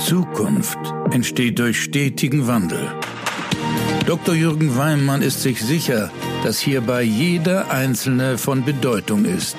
Zukunft 0.00 0.78
entsteht 1.10 1.58
durch 1.58 1.82
stetigen 1.82 2.46
Wandel. 2.46 2.90
Dr. 4.06 4.34
Jürgen 4.34 4.74
Weimann 4.76 5.20
ist 5.20 5.42
sich 5.42 5.62
sicher, 5.62 6.10
dass 6.42 6.58
hierbei 6.58 7.02
jeder 7.02 7.70
Einzelne 7.70 8.38
von 8.38 8.64
Bedeutung 8.64 9.26
ist. 9.26 9.58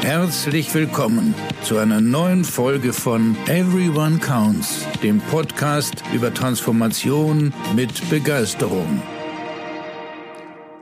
Herzlich 0.00 0.74
willkommen 0.74 1.36
zu 1.62 1.78
einer 1.78 2.00
neuen 2.00 2.44
Folge 2.44 2.92
von 2.92 3.36
Everyone 3.46 4.18
Counts, 4.18 4.84
dem 5.00 5.20
Podcast 5.20 6.02
über 6.12 6.34
Transformation 6.34 7.54
mit 7.76 8.10
Begeisterung. 8.10 9.00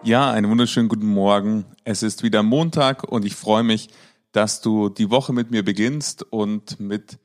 Ja, 0.02 0.30
einen 0.30 0.50
wunderschönen 0.50 0.88
guten 0.88 1.06
Morgen. 1.06 1.66
Es 1.84 2.02
ist 2.02 2.22
wieder 2.22 2.42
Montag 2.42 3.04
und 3.04 3.26
ich 3.26 3.36
freue 3.36 3.62
mich, 3.62 3.90
dass 4.32 4.62
du 4.62 4.88
die 4.88 5.10
Woche 5.10 5.34
mit 5.34 5.50
mir 5.50 5.62
beginnst 5.62 6.22
und 6.22 6.80
mit 6.80 7.18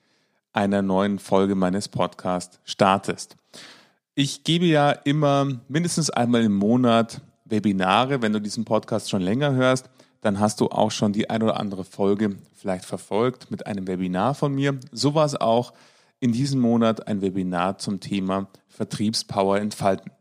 einer 0.56 0.82
neuen 0.82 1.20
Folge 1.20 1.54
meines 1.54 1.90
Podcasts 1.90 2.60
startest. 2.64 3.36
Ich 4.16 4.44
gebe 4.46 4.66
ja 4.66 4.92
immer 4.92 5.46
mindestens 5.68 6.10
einmal 6.10 6.44
im 6.44 6.56
Monat 6.56 7.22
Webinare. 7.44 8.22
Wenn 8.22 8.32
du 8.32 8.40
diesen 8.40 8.64
Podcast 8.64 9.10
schon 9.10 9.22
länger 9.22 9.54
hörst, 9.54 9.90
dann 10.22 10.40
hast 10.40 10.62
du 10.62 10.70
auch 10.70 10.92
schon 10.92 11.12
die 11.12 11.30
ein 11.30 11.44
oder 11.44 11.60
andere 11.60 11.84
Folge 11.84 12.38
vielleicht 12.54 12.86
verfolgt 12.86 13.52
mit 13.52 13.68
einem 13.68 13.86
Webinar 13.86 14.34
von 14.34 14.56
mir. 14.56 14.80
So 14.92 15.14
war 15.14 15.26
es 15.26 15.36
auch 15.36 15.74
in 16.22 16.32
diesem 16.32 16.62
Monat 16.62 17.08
ein 17.08 17.22
Webinar 17.22 17.78
zum 17.78 18.00
Thema 18.00 18.48
Vertriebspower 18.70 19.60
entfalten. 19.60 20.12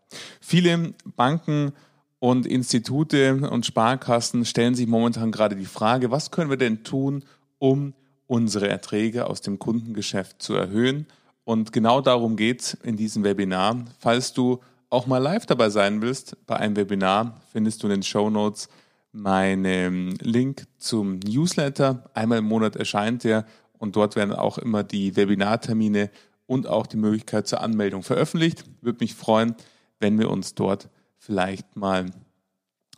Viele 0.41 0.95
Banken 1.17 1.73
und 2.19 2.45
Institute 2.47 3.49
und 3.49 3.67
Sparkassen 3.67 4.45
stellen 4.45 4.75
sich 4.75 4.89
momentan 4.89 5.31
gerade 5.31 5.55
die 5.55 5.65
Frage, 5.65 6.11
was 6.11 6.33
können 6.33 6.51
wir 6.51 6.57
denn 6.57 6.83
tun, 6.83 7.25
um 7.59 7.95
unsere 8.27 8.69
Erträge 8.69 9.27
aus 9.27 9.41
dem 9.41 9.59
Kundengeschäft 9.59 10.43
zu 10.43 10.55
erhöhen? 10.55 11.07
Und 11.45 11.73
genau 11.73 12.01
darum 12.01 12.37
geht 12.37 12.63
es 12.63 12.75
in 12.75 12.97
diesem 12.97 13.25
Webinar. 13.25 13.85
Falls 13.99 14.33
du 14.33 14.61
auch 14.89 15.07
mal 15.07 15.19
live 15.19 15.47
dabei 15.47 15.71
sein 15.71 16.01
willst 16.03 16.37
bei 16.47 16.57
einem 16.57 16.77
Webinar, 16.77 17.41
findest 17.53 17.83
du 17.83 17.87
in 17.87 17.93
den 17.93 18.03
Show 18.03 18.31
Notes 18.31 18.69
meinen 19.13 20.13
Link 20.17 20.67
zum 20.79 21.19
Newsletter. 21.21 22.11
Einmal 22.15 22.39
im 22.39 22.47
Monat 22.47 22.77
erscheint 22.77 23.25
der 23.25 23.47
und 23.79 23.97
dort 23.97 24.17
werden 24.17 24.33
auch 24.33 24.59
immer 24.59 24.83
die 24.83 25.17
Webinartermine 25.17 26.11
und 26.47 26.67
auch 26.67 26.87
die 26.87 26.97
Möglichkeit 26.97 27.47
zur 27.47 27.61
Anmeldung 27.61 28.03
veröffentlicht. 28.03 28.65
Würde 28.81 28.99
mich 29.01 29.15
freuen, 29.15 29.55
wenn 30.01 30.19
wir 30.19 30.31
uns 30.31 30.55
dort 30.55 30.89
vielleicht 31.19 31.77
mal 31.77 32.07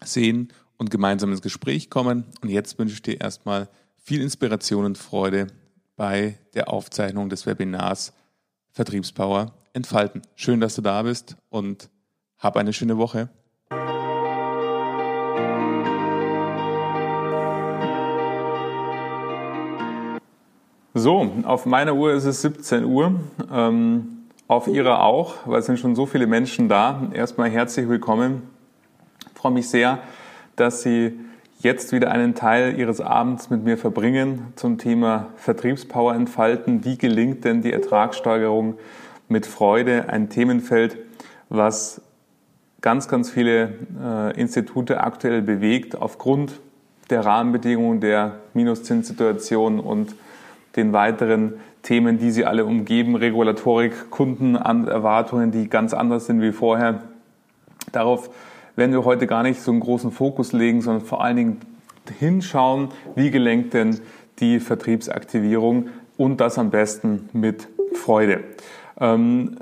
sehen 0.02 0.52
und 0.78 0.90
gemeinsam 0.90 1.30
ins 1.30 1.42
Gespräch 1.42 1.90
kommen. 1.90 2.24
Und 2.42 2.48
jetzt 2.48 2.78
wünsche 2.78 2.94
ich 2.94 3.02
dir 3.02 3.20
erstmal 3.20 3.68
viel 4.06 4.22
Inspiration 4.22 4.84
und 4.84 4.98
Freude 4.98 5.48
bei 5.96 6.38
der 6.54 6.72
Aufzeichnung 6.72 7.28
des 7.28 7.44
Webinars 7.44 8.12
Vertriebspower 8.70 9.52
entfalten. 9.72 10.22
Schön, 10.36 10.60
dass 10.60 10.76
du 10.76 10.82
da 10.82 11.02
bist 11.02 11.36
und 11.50 11.90
hab 12.38 12.56
eine 12.56 12.72
schöne 12.72 12.98
Woche. 12.98 13.30
So, 20.94 21.32
auf 21.42 21.66
meiner 21.66 21.96
Uhr 21.96 22.12
ist 22.12 22.26
es 22.26 22.42
17 22.42 22.84
Uhr. 22.84 23.18
Ähm, 23.52 24.28
auf 24.46 24.68
Ihrer 24.68 25.02
auch, 25.02 25.34
weil 25.46 25.58
es 25.58 25.66
sind 25.66 25.80
schon 25.80 25.96
so 25.96 26.06
viele 26.06 26.28
Menschen 26.28 26.68
da. 26.68 27.10
Erstmal 27.12 27.50
herzlich 27.50 27.88
willkommen. 27.88 28.42
Ich 29.26 29.40
freue 29.40 29.50
mich 29.50 29.68
sehr, 29.68 29.98
dass 30.54 30.82
Sie 30.82 31.25
jetzt 31.58 31.92
wieder 31.92 32.10
einen 32.10 32.34
Teil 32.34 32.78
Ihres 32.78 33.00
Abends 33.00 33.50
mit 33.50 33.64
mir 33.64 33.78
verbringen 33.78 34.52
zum 34.56 34.78
Thema 34.78 35.28
Vertriebspower 35.36 36.14
entfalten. 36.14 36.84
Wie 36.84 36.98
gelingt 36.98 37.44
denn 37.44 37.62
die 37.62 37.72
Ertragssteigerung 37.72 38.74
mit 39.28 39.46
Freude? 39.46 40.08
Ein 40.08 40.28
Themenfeld, 40.28 40.98
was 41.48 42.00
ganz, 42.80 43.08
ganz 43.08 43.30
viele 43.30 43.74
äh, 44.02 44.40
Institute 44.40 45.00
aktuell 45.00 45.42
bewegt 45.42 45.96
aufgrund 46.00 46.60
der 47.10 47.24
Rahmenbedingungen 47.24 48.00
der 48.00 48.40
Minuszinssituation 48.54 49.80
und 49.80 50.14
den 50.76 50.92
weiteren 50.92 51.54
Themen, 51.82 52.18
die 52.18 52.30
sie 52.30 52.44
alle 52.44 52.64
umgeben, 52.64 53.14
Regulatorik, 53.14 54.10
Kundenerwartungen, 54.10 55.52
die 55.52 55.68
ganz 55.68 55.94
anders 55.94 56.26
sind 56.26 56.42
wie 56.42 56.52
vorher. 56.52 57.02
Darauf 57.92 58.28
werden 58.76 58.92
wir 58.92 59.04
heute 59.04 59.26
gar 59.26 59.42
nicht 59.42 59.60
so 59.60 59.70
einen 59.70 59.80
großen 59.80 60.12
Fokus 60.12 60.52
legen, 60.52 60.82
sondern 60.82 61.04
vor 61.04 61.22
allen 61.22 61.36
Dingen 61.36 61.60
hinschauen, 62.18 62.88
wie 63.14 63.30
gelenkt 63.30 63.74
denn 63.74 64.00
die 64.38 64.60
Vertriebsaktivierung 64.60 65.88
und 66.16 66.40
das 66.40 66.58
am 66.58 66.70
besten 66.70 67.28
mit 67.32 67.68
Freude. 67.94 68.44
Ähm, 69.00 69.56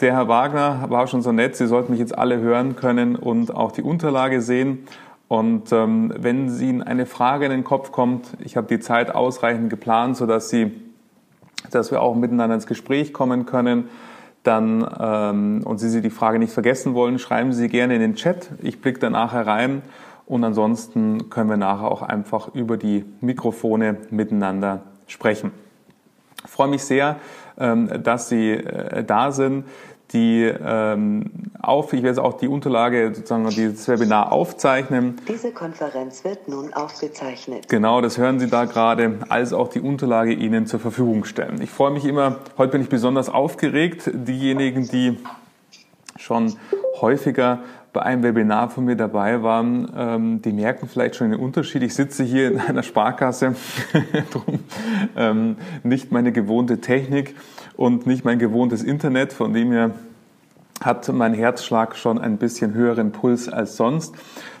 der 0.00 0.12
Herr 0.12 0.28
Wagner 0.28 0.86
war 0.88 1.06
schon 1.06 1.22
so 1.22 1.32
nett, 1.32 1.56
Sie 1.56 1.66
sollten 1.66 1.92
mich 1.92 2.00
jetzt 2.00 2.16
alle 2.16 2.38
hören 2.38 2.76
können 2.76 3.16
und 3.16 3.54
auch 3.54 3.72
die 3.72 3.82
Unterlage 3.82 4.40
sehen. 4.40 4.86
Und 5.28 5.72
ähm, 5.72 6.12
wenn 6.16 6.56
Ihnen 6.60 6.82
eine 6.82 7.06
Frage 7.06 7.46
in 7.46 7.50
den 7.50 7.64
Kopf 7.64 7.92
kommt, 7.92 8.28
ich 8.40 8.56
habe 8.56 8.66
die 8.66 8.80
Zeit 8.80 9.14
ausreichend 9.14 9.70
geplant, 9.70 10.16
sodass 10.16 10.50
Sie 10.50 10.72
dass 11.70 11.90
wir 11.90 12.02
auch 12.02 12.14
miteinander 12.14 12.54
ins 12.54 12.66
Gespräch 12.66 13.12
kommen 13.12 13.46
können. 13.46 13.88
Dann 14.44 14.86
ähm, 15.00 15.62
und 15.64 15.78
Sie, 15.78 15.88
Sie 15.88 16.02
die 16.02 16.10
Frage 16.10 16.38
nicht 16.38 16.52
vergessen 16.52 16.94
wollen, 16.94 17.18
schreiben 17.18 17.52
Sie 17.52 17.68
gerne 17.68 17.94
in 17.94 18.00
den 18.00 18.14
Chat. 18.14 18.50
Ich 18.62 18.80
blicke 18.80 19.00
dann 19.00 19.12
nachher 19.12 19.46
rein 19.46 19.82
und 20.26 20.44
ansonsten 20.44 21.30
können 21.30 21.50
wir 21.50 21.56
nachher 21.56 21.90
auch 21.90 22.02
einfach 22.02 22.54
über 22.54 22.76
die 22.76 23.04
Mikrofone 23.20 23.96
miteinander 24.10 24.82
sprechen. 25.06 25.50
Ich 26.44 26.50
freue 26.50 26.68
mich 26.68 26.84
sehr, 26.84 27.16
ähm, 27.58 27.90
dass 28.02 28.28
Sie 28.28 28.52
äh, 28.52 29.02
da 29.02 29.32
sind 29.32 29.64
die 30.12 30.42
ähm, 30.44 31.30
auf, 31.60 31.92
ich 31.92 32.02
werde 32.02 32.22
auch 32.22 32.34
die 32.34 32.48
Unterlage, 32.48 33.12
sozusagen 33.14 33.48
dieses 33.48 33.88
Webinar 33.88 34.32
aufzeichnen. 34.32 35.20
Diese 35.28 35.50
Konferenz 35.50 36.24
wird 36.24 36.46
nun 36.48 36.72
aufgezeichnet. 36.72 37.68
Genau, 37.68 38.00
das 38.00 38.18
hören 38.18 38.38
Sie 38.38 38.48
da 38.48 38.64
gerade, 38.64 39.18
als 39.28 39.52
auch 39.52 39.68
die 39.68 39.80
Unterlage 39.80 40.32
Ihnen 40.32 40.66
zur 40.66 40.80
Verfügung 40.80 41.24
stellen. 41.24 41.60
Ich 41.60 41.70
freue 41.70 41.90
mich 41.90 42.04
immer, 42.04 42.36
heute 42.58 42.72
bin 42.72 42.82
ich 42.82 42.88
besonders 42.88 43.28
aufgeregt. 43.28 44.10
Diejenigen, 44.12 44.88
die 44.88 45.18
schon 46.16 46.56
häufiger 47.00 47.60
bei 47.94 48.02
einem 48.02 48.24
Webinar 48.24 48.68
von 48.68 48.84
mir 48.84 48.96
dabei 48.96 49.42
waren, 49.42 49.90
ähm, 49.96 50.42
die 50.42 50.52
merken 50.52 50.88
vielleicht 50.88 51.14
schon 51.14 51.30
den 51.30 51.40
Unterschied. 51.40 51.82
Ich 51.82 51.94
sitze 51.94 52.24
hier 52.24 52.50
in 52.50 52.58
einer 52.58 52.82
Sparkasse, 52.82 53.54
drum. 54.32 54.58
Ähm, 55.16 55.56
nicht 55.84 56.12
meine 56.12 56.32
gewohnte 56.32 56.80
Technik 56.80 57.36
und 57.76 58.06
nicht 58.06 58.24
mein 58.24 58.40
gewohntes 58.40 58.82
Internet, 58.82 59.32
von 59.32 59.54
dem 59.54 59.70
her 59.70 59.92
hat 60.82 61.08
mein 61.08 61.34
Herzschlag 61.34 61.96
schon 61.96 62.18
ein 62.18 62.36
bisschen 62.36 62.74
höheren 62.74 63.12
Puls 63.12 63.48
als 63.48 63.76
sonst, 63.76 64.16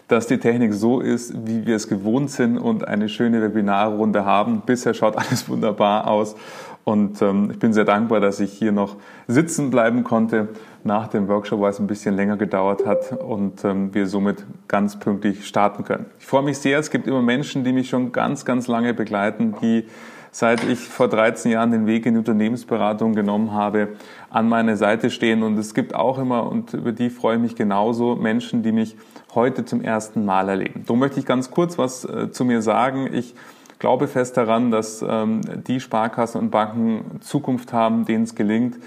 dass 0.06 0.28
die 0.28 0.38
Technik 0.38 0.72
so 0.72 1.00
ist, 1.00 1.34
wie 1.44 1.66
wir 1.66 1.74
es 1.74 1.88
gewohnt 1.88 2.30
sind 2.30 2.56
und 2.56 2.86
eine 2.86 3.08
schöne 3.08 3.42
Webinarrunde 3.42 4.24
haben. 4.24 4.62
Bisher 4.64 4.94
schaut 4.94 5.18
alles 5.18 5.48
wunderbar 5.48 6.06
aus. 6.06 6.36
Und 6.84 7.20
ähm, 7.20 7.50
ich 7.50 7.58
bin 7.58 7.72
sehr 7.72 7.84
dankbar, 7.84 8.20
dass 8.20 8.38
ich 8.38 8.52
hier 8.52 8.70
noch 8.70 8.96
sitzen 9.26 9.70
bleiben 9.70 10.04
konnte 10.04 10.50
nach 10.84 11.08
dem 11.08 11.28
Workshop, 11.28 11.60
weil 11.60 11.70
es 11.70 11.80
ein 11.80 11.86
bisschen 11.86 12.14
länger 12.14 12.36
gedauert 12.36 12.86
hat 12.86 13.12
und 13.12 13.64
ähm, 13.64 13.94
wir 13.94 14.06
somit 14.06 14.44
ganz 14.68 14.98
pünktlich 14.98 15.46
starten 15.46 15.84
können. 15.84 16.06
Ich 16.18 16.26
freue 16.26 16.42
mich 16.42 16.58
sehr, 16.58 16.78
es 16.78 16.90
gibt 16.90 17.06
immer 17.06 17.22
Menschen, 17.22 17.64
die 17.64 17.72
mich 17.72 17.88
schon 17.88 18.12
ganz, 18.12 18.44
ganz 18.44 18.68
lange 18.68 18.94
begleiten, 18.94 19.54
die 19.62 19.86
seit 20.30 20.64
ich 20.64 20.80
vor 20.80 21.08
13 21.08 21.52
Jahren 21.52 21.70
den 21.70 21.86
Weg 21.86 22.06
in 22.06 22.14
die 22.14 22.18
Unternehmensberatung 22.18 23.14
genommen 23.14 23.52
habe, 23.52 23.90
an 24.30 24.48
meiner 24.48 24.76
Seite 24.76 25.10
stehen. 25.10 25.44
Und 25.44 25.56
es 25.58 25.74
gibt 25.74 25.94
auch 25.94 26.18
immer, 26.18 26.50
und 26.50 26.74
über 26.74 26.90
die 26.90 27.08
freue 27.08 27.36
ich 27.36 27.42
mich 27.42 27.54
genauso, 27.54 28.16
Menschen, 28.16 28.64
die 28.64 28.72
mich 28.72 28.96
heute 29.36 29.64
zum 29.64 29.80
ersten 29.80 30.24
Mal 30.24 30.48
erleben. 30.48 30.82
Darum 30.86 30.98
möchte 30.98 31.20
ich 31.20 31.26
ganz 31.26 31.52
kurz 31.52 31.78
was 31.78 32.04
äh, 32.04 32.32
zu 32.32 32.44
mir 32.44 32.62
sagen. 32.62 33.08
Ich 33.12 33.36
glaube 33.78 34.08
fest 34.08 34.36
daran, 34.36 34.72
dass 34.72 35.04
ähm, 35.08 35.40
die 35.68 35.78
Sparkassen 35.78 36.40
und 36.40 36.50
Banken 36.50 37.20
Zukunft 37.20 37.72
haben, 37.72 38.04
denen 38.04 38.24
es 38.24 38.34
gelingt, 38.34 38.78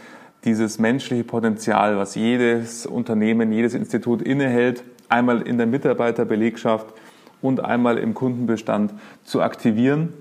dieses 0.47 0.79
menschliche 0.79 1.25
Potenzial, 1.25 1.97
was 1.97 2.15
jedes 2.15 2.85
Unternehmen, 2.85 3.51
jedes 3.51 3.73
Institut 3.73 4.21
innehält, 4.21 4.81
einmal 5.09 5.41
in 5.41 5.57
der 5.57 5.67
Mitarbeiterbelegschaft 5.67 6.87
und 7.41 7.63
einmal 7.63 7.97
im 7.97 8.13
Kundenbestand 8.13 8.93
zu 9.25 9.41
aktivieren. 9.41 10.13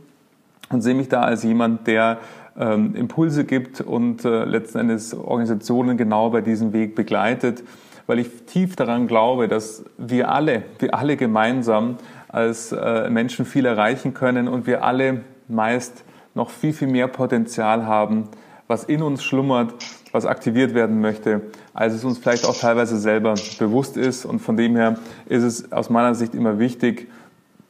Und 0.68 0.82
sehe 0.82 0.96
mich 0.96 1.08
da 1.08 1.22
als 1.22 1.44
jemand, 1.44 1.86
der 1.86 2.18
ähm, 2.58 2.96
Impulse 2.96 3.44
gibt 3.44 3.80
und 3.80 4.24
äh, 4.24 4.44
letzten 4.44 4.78
Endes 4.78 5.14
Organisationen 5.14 5.96
genau 5.96 6.30
bei 6.30 6.40
diesem 6.40 6.72
Weg 6.72 6.96
begleitet, 6.96 7.62
weil 8.08 8.18
ich 8.18 8.46
tief 8.46 8.74
daran 8.74 9.06
glaube, 9.06 9.46
dass 9.46 9.84
wir 9.96 10.28
alle, 10.32 10.64
wir 10.80 10.94
alle 10.94 11.16
gemeinsam 11.16 11.98
als 12.26 12.72
äh, 12.72 13.08
Menschen 13.10 13.44
viel 13.44 13.64
erreichen 13.64 14.12
können 14.12 14.48
und 14.48 14.66
wir 14.66 14.82
alle 14.82 15.20
meist 15.46 16.02
noch 16.34 16.50
viel, 16.50 16.72
viel 16.72 16.88
mehr 16.88 17.06
Potenzial 17.06 17.86
haben, 17.86 18.24
was 18.66 18.82
in 18.82 19.02
uns 19.02 19.22
schlummert, 19.22 19.74
was 20.12 20.26
aktiviert 20.26 20.74
werden 20.74 21.00
möchte, 21.00 21.42
als 21.74 21.94
es 21.94 22.04
uns 22.04 22.18
vielleicht 22.18 22.44
auch 22.46 22.56
teilweise 22.56 22.98
selber 22.98 23.34
bewusst 23.58 23.96
ist. 23.96 24.24
Und 24.24 24.40
von 24.40 24.56
dem 24.56 24.76
her 24.76 24.98
ist 25.26 25.42
es 25.42 25.72
aus 25.72 25.90
meiner 25.90 26.14
Sicht 26.14 26.34
immer 26.34 26.58
wichtig, 26.58 27.08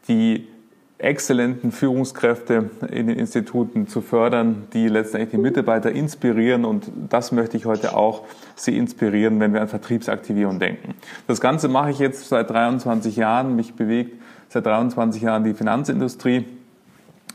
die 0.09 0.47
exzellenten 0.99 1.73
Führungskräfte 1.73 2.71
in 2.91 3.09
den 3.09 3.19
Instituten 3.19 3.87
zu 3.87 4.01
fördern, 4.01 4.67
die 4.73 4.89
letztendlich 4.89 5.31
die 5.31 5.39
Mitarbeiter 5.39 5.93
inspirieren. 5.93 6.65
Und 6.65 6.91
das 7.11 7.33
möchte 7.33 7.57
ich 7.57 7.67
heute 7.67 7.95
auch 7.95 8.23
Sie 8.55 8.79
inspirieren, 8.79 9.39
wenn 9.41 9.53
wir 9.53 9.61
an 9.61 9.69
Vertriebsaktivierung 9.69 10.59
denken. 10.59 10.95
Das 11.27 11.41
Ganze 11.41 11.69
mache 11.69 11.91
ich 11.91 11.99
jetzt 11.99 12.29
seit 12.29 12.49
23 12.49 13.17
Jahren. 13.17 13.57
Mich 13.57 13.75
bewegt 13.75 14.23
seit 14.49 14.65
23 14.65 15.21
Jahren 15.21 15.45
die 15.45 15.53
Finanzindustrie. 15.53 16.47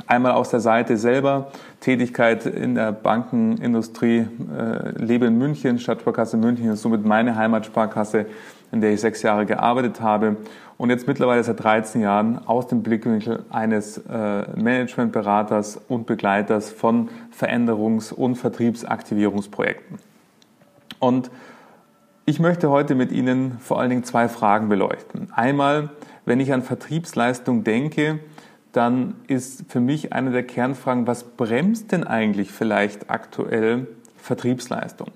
Einmal 0.07 0.33
aus 0.33 0.49
der 0.49 0.59
Seite 0.59 0.97
selber, 0.97 1.51
Tätigkeit 1.79 2.45
in 2.45 2.75
der 2.75 2.91
Bankenindustrie, 2.91 4.27
äh, 4.57 4.91
lebe 4.97 5.25
in 5.27 5.37
München, 5.37 5.79
Stadtsparkasse 5.79 6.37
München 6.37 6.69
ist 6.69 6.81
somit 6.81 7.05
meine 7.05 7.35
Heimatsparkasse, 7.35 8.25
in 8.71 8.81
der 8.81 8.91
ich 8.93 9.01
sechs 9.01 9.21
Jahre 9.21 9.45
gearbeitet 9.45 10.01
habe 10.01 10.37
und 10.77 10.89
jetzt 10.89 11.07
mittlerweile 11.07 11.43
seit 11.43 11.63
13 11.63 12.01
Jahren 12.01 12.39
aus 12.47 12.67
dem 12.67 12.81
Blickwinkel 12.81 13.45
eines 13.51 13.99
äh, 13.99 14.43
Managementberaters 14.55 15.79
und 15.87 16.07
Begleiters 16.07 16.71
von 16.71 17.09
Veränderungs- 17.37 18.11
und 18.11 18.35
Vertriebsaktivierungsprojekten. 18.35 19.99
Und 20.99 21.29
ich 22.25 22.39
möchte 22.39 22.69
heute 22.69 22.95
mit 22.95 23.11
Ihnen 23.11 23.59
vor 23.59 23.79
allen 23.79 23.89
Dingen 23.89 24.03
zwei 24.03 24.27
Fragen 24.27 24.69
beleuchten. 24.69 25.27
Einmal, 25.33 25.89
wenn 26.25 26.39
ich 26.39 26.53
an 26.53 26.63
Vertriebsleistung 26.63 27.63
denke, 27.63 28.19
dann 28.71 29.15
ist 29.27 29.65
für 29.67 29.79
mich 29.79 30.13
eine 30.13 30.31
der 30.31 30.43
Kernfragen, 30.43 31.07
was 31.07 31.23
bremst 31.23 31.91
denn 31.91 32.05
eigentlich 32.05 32.51
vielleicht 32.51 33.09
aktuell 33.09 33.87
Vertriebsleistung? 34.17 35.07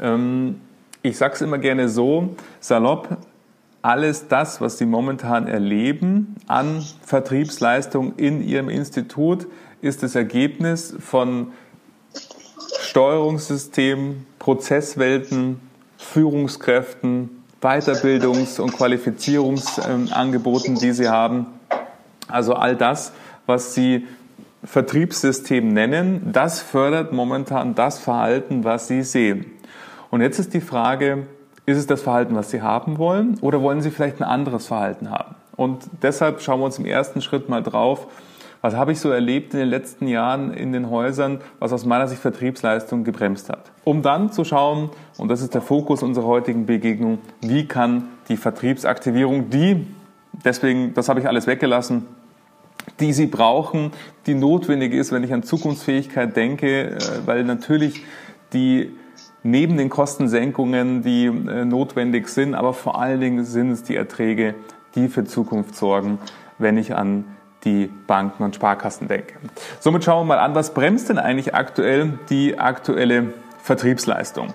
Ähm, 0.00 0.60
ich 1.02 1.18
sage 1.18 1.34
es 1.34 1.42
immer 1.42 1.58
gerne 1.58 1.88
so, 1.88 2.36
salopp, 2.60 3.18
alles 3.82 4.28
das, 4.28 4.60
was 4.60 4.78
Sie 4.78 4.86
momentan 4.86 5.46
erleben 5.46 6.34
an 6.48 6.84
Vertriebsleistung 7.02 8.16
in 8.16 8.42
Ihrem 8.42 8.68
Institut, 8.68 9.46
ist 9.80 10.02
das 10.02 10.16
Ergebnis 10.16 10.96
von 10.98 11.52
Steuerungssystemen, 12.80 14.26
Prozesswelten, 14.38 15.60
Führungskräften, 15.98 17.44
Weiterbildungs- 17.62 18.60
und 18.60 18.72
Qualifizierungsangeboten, 18.72 20.76
die 20.76 20.92
Sie 20.92 21.08
haben. 21.08 21.46
Also 22.36 22.52
all 22.52 22.76
das, 22.76 23.12
was 23.46 23.72
Sie 23.72 24.06
Vertriebssystem 24.62 25.68
nennen, 25.68 26.32
das 26.32 26.60
fördert 26.60 27.12
momentan 27.12 27.74
das 27.74 27.98
Verhalten, 27.98 28.62
was 28.62 28.88
Sie 28.88 29.02
sehen. 29.02 29.46
Und 30.10 30.20
jetzt 30.20 30.38
ist 30.38 30.52
die 30.52 30.60
Frage, 30.60 31.26
ist 31.64 31.78
es 31.78 31.86
das 31.86 32.02
Verhalten, 32.02 32.34
was 32.34 32.50
Sie 32.50 32.60
haben 32.60 32.98
wollen 32.98 33.38
oder 33.40 33.62
wollen 33.62 33.80
Sie 33.80 33.90
vielleicht 33.90 34.20
ein 34.20 34.24
anderes 34.24 34.66
Verhalten 34.66 35.10
haben? 35.10 35.34
Und 35.56 35.84
deshalb 36.02 36.42
schauen 36.42 36.60
wir 36.60 36.66
uns 36.66 36.78
im 36.78 36.84
ersten 36.84 37.22
Schritt 37.22 37.48
mal 37.48 37.62
drauf, 37.62 38.06
was 38.60 38.74
habe 38.74 38.92
ich 38.92 39.00
so 39.00 39.10
erlebt 39.10 39.54
in 39.54 39.60
den 39.60 39.68
letzten 39.68 40.06
Jahren 40.06 40.52
in 40.52 40.72
den 40.72 40.90
Häusern, 40.90 41.40
was 41.58 41.72
aus 41.72 41.86
meiner 41.86 42.06
Sicht 42.06 42.20
Vertriebsleistung 42.20 43.04
gebremst 43.04 43.48
hat. 43.48 43.70
Um 43.84 44.02
dann 44.02 44.30
zu 44.30 44.44
schauen, 44.44 44.90
und 45.16 45.28
das 45.28 45.40
ist 45.40 45.54
der 45.54 45.62
Fokus 45.62 46.02
unserer 46.02 46.26
heutigen 46.26 46.66
Begegnung, 46.66 47.18
wie 47.40 47.66
kann 47.66 48.08
die 48.28 48.36
Vertriebsaktivierung, 48.36 49.48
die, 49.48 49.86
deswegen, 50.44 50.92
das 50.92 51.08
habe 51.08 51.20
ich 51.20 51.28
alles 51.28 51.46
weggelassen, 51.46 52.06
die 53.00 53.12
Sie 53.12 53.26
brauchen, 53.26 53.92
die 54.26 54.34
notwendig 54.34 54.92
ist, 54.92 55.12
wenn 55.12 55.24
ich 55.24 55.32
an 55.32 55.42
Zukunftsfähigkeit 55.42 56.36
denke, 56.36 56.90
äh, 56.90 56.98
weil 57.26 57.44
natürlich 57.44 58.02
die 58.52 58.90
neben 59.42 59.76
den 59.76 59.88
Kostensenkungen, 59.88 61.02
die 61.02 61.26
äh, 61.26 61.64
notwendig 61.64 62.28
sind, 62.28 62.54
aber 62.54 62.74
vor 62.74 63.00
allen 63.00 63.20
Dingen 63.20 63.44
sind 63.44 63.70
es 63.70 63.82
die 63.84 63.96
Erträge, 63.96 64.54
die 64.94 65.08
für 65.08 65.24
Zukunft 65.24 65.76
sorgen, 65.76 66.18
wenn 66.58 66.76
ich 66.76 66.94
an 66.94 67.24
die 67.64 67.90
Banken 68.06 68.42
und 68.42 68.54
Sparkassen 68.54 69.08
denke. 69.08 69.34
Somit 69.80 70.04
schauen 70.04 70.26
wir 70.26 70.36
mal 70.36 70.38
an, 70.38 70.54
was 70.54 70.74
bremst 70.74 71.08
denn 71.08 71.18
eigentlich 71.18 71.54
aktuell 71.54 72.18
die 72.30 72.58
aktuelle 72.58 73.34
Vertriebsleistung? 73.62 74.54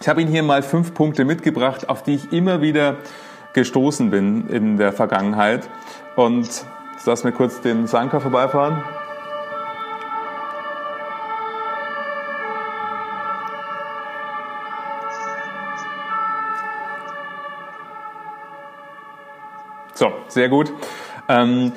Ich 0.00 0.08
habe 0.08 0.20
Ihnen 0.20 0.30
hier 0.30 0.42
mal 0.42 0.62
fünf 0.62 0.94
Punkte 0.94 1.24
mitgebracht, 1.24 1.88
auf 1.88 2.02
die 2.02 2.14
ich 2.14 2.32
immer 2.32 2.60
wieder 2.60 2.96
gestoßen 3.54 4.10
bin 4.10 4.48
in 4.48 4.76
der 4.76 4.92
Vergangenheit. 4.92 5.68
Und 6.16 6.64
lass 7.06 7.24
mir 7.24 7.32
kurz 7.32 7.60
den 7.60 7.86
Sanker 7.86 8.20
vorbeifahren. 8.20 8.82
So, 19.94 20.12
sehr 20.26 20.48
gut. 20.48 20.72
Ähm, 21.28 21.72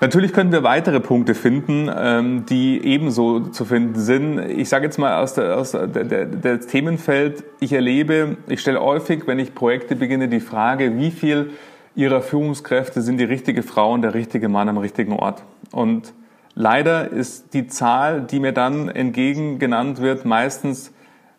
natürlich 0.00 0.32
können 0.32 0.52
wir 0.52 0.62
weitere 0.62 1.00
Punkte 1.00 1.34
finden, 1.34 1.90
ähm, 1.92 2.46
die 2.46 2.84
ebenso 2.84 3.40
zu 3.40 3.64
finden 3.64 3.98
sind. 3.98 4.38
Ich 4.38 4.68
sage 4.68 4.84
jetzt 4.84 4.98
mal 4.98 5.20
aus, 5.20 5.34
der, 5.34 5.56
aus 5.56 5.72
der, 5.72 5.86
der, 5.86 6.26
der 6.26 6.60
Themenfeld, 6.60 7.42
ich 7.58 7.72
erlebe, 7.72 8.36
ich 8.48 8.60
stelle 8.60 8.80
häufig, 8.80 9.26
wenn 9.26 9.38
ich 9.38 9.54
Projekte 9.56 9.96
beginne, 9.96 10.28
die 10.28 10.38
Frage, 10.38 10.98
wie 10.98 11.10
viel 11.10 11.50
Ihrer 11.98 12.22
Führungskräfte 12.22 13.02
sind 13.02 13.18
die 13.18 13.24
richtige 13.24 13.64
Frau 13.64 13.92
und 13.92 14.02
der 14.02 14.14
richtige 14.14 14.48
Mann 14.48 14.68
am 14.68 14.78
richtigen 14.78 15.14
Ort. 15.14 15.42
Und 15.72 16.12
leider 16.54 17.10
ist 17.10 17.54
die 17.54 17.66
Zahl, 17.66 18.20
die 18.20 18.38
mir 18.38 18.52
dann 18.52 18.88
entgegengenannt 18.88 20.00
wird, 20.00 20.24
meistens 20.24 20.92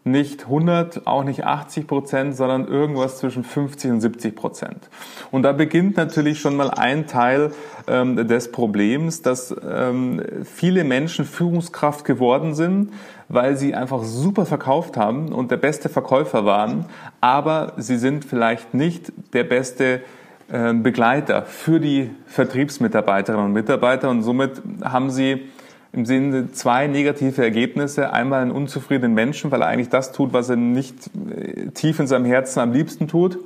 nicht 0.03 0.43
100, 0.43 1.07
auch 1.07 1.23
nicht 1.23 1.45
80 1.45 1.87
Prozent, 1.87 2.35
sondern 2.35 2.67
irgendwas 2.67 3.19
zwischen 3.19 3.45
50 3.45 3.91
und 3.91 4.01
70 4.01 4.35
Prozent. 4.35 4.89
Und 5.31 5.43
da 5.43 5.53
beginnt 5.53 5.95
natürlich 5.95 6.41
schon 6.41 6.57
mal 6.57 6.71
ein 6.71 7.07
Teil 7.07 7.53
ähm, 7.87 8.27
des 8.27 8.51
Problems, 8.51 9.21
dass 9.21 9.55
ähm, 9.65 10.21
viele 10.43 10.83
Menschen 10.83 11.23
Führungskraft 11.23 12.03
geworden 12.03 12.53
sind, 12.53 12.91
weil 13.29 13.55
sie 13.55 13.75
einfach 13.75 14.03
super 14.03 14.45
verkauft 14.45 14.97
haben 14.97 15.31
und 15.31 15.51
der 15.51 15.57
beste 15.57 15.87
Verkäufer 15.87 16.43
waren, 16.43 16.85
aber 17.21 17.73
sie 17.77 17.97
sind 17.97 18.25
vielleicht 18.25 18.73
nicht 18.73 19.13
der 19.31 19.45
beste 19.45 20.01
Begleiter 20.49 21.43
für 21.43 21.79
die 21.79 22.09
Vertriebsmitarbeiterinnen 22.27 23.45
und 23.45 23.53
Mitarbeiter 23.53 24.09
und 24.09 24.23
somit 24.23 24.61
haben 24.83 25.11
sie 25.11 25.43
im 25.91 26.05
Sinne 26.05 26.51
zwei 26.51 26.87
negative 26.87 27.43
Ergebnisse. 27.43 28.13
Einmal 28.13 28.41
einen 28.41 28.51
unzufriedenen 28.51 29.13
Menschen, 29.13 29.51
weil 29.51 29.61
er 29.61 29.67
eigentlich 29.67 29.89
das 29.89 30.11
tut, 30.11 30.33
was 30.33 30.49
er 30.49 30.55
nicht 30.55 30.95
äh, 31.35 31.67
tief 31.71 31.99
in 31.99 32.07
seinem 32.07 32.25
Herzen 32.25 32.59
am 32.59 32.71
liebsten 32.71 33.07
tut. 33.07 33.39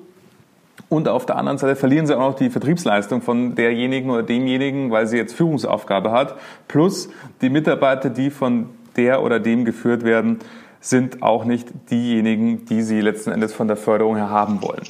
Und 0.89 1.07
auf 1.07 1.25
der 1.25 1.37
anderen 1.37 1.57
Seite 1.57 1.75
verlieren 1.75 2.05
sie 2.05 2.15
auch 2.15 2.31
noch 2.31 2.35
die 2.35 2.49
Vertriebsleistung 2.49 3.21
von 3.21 3.55
derjenigen 3.55 4.09
oder 4.09 4.23
demjenigen, 4.23 4.91
weil 4.91 5.07
sie 5.07 5.17
jetzt 5.17 5.33
Führungsaufgabe 5.33 6.11
hat. 6.11 6.35
Plus 6.67 7.09
die 7.41 7.49
Mitarbeiter, 7.49 8.09
die 8.09 8.29
von 8.29 8.69
der 8.95 9.23
oder 9.23 9.39
dem 9.39 9.65
geführt 9.65 10.03
werden, 10.03 10.39
sind 10.83 11.23
auch 11.23 11.45
nicht 11.45 11.69
diejenigen, 11.89 12.65
die 12.65 12.81
sie 12.81 12.99
letzten 12.99 13.31
Endes 13.31 13.53
von 13.53 13.69
der 13.69 13.77
Förderung 13.77 14.17
her 14.17 14.29
haben 14.29 14.61
wollen. 14.61 14.83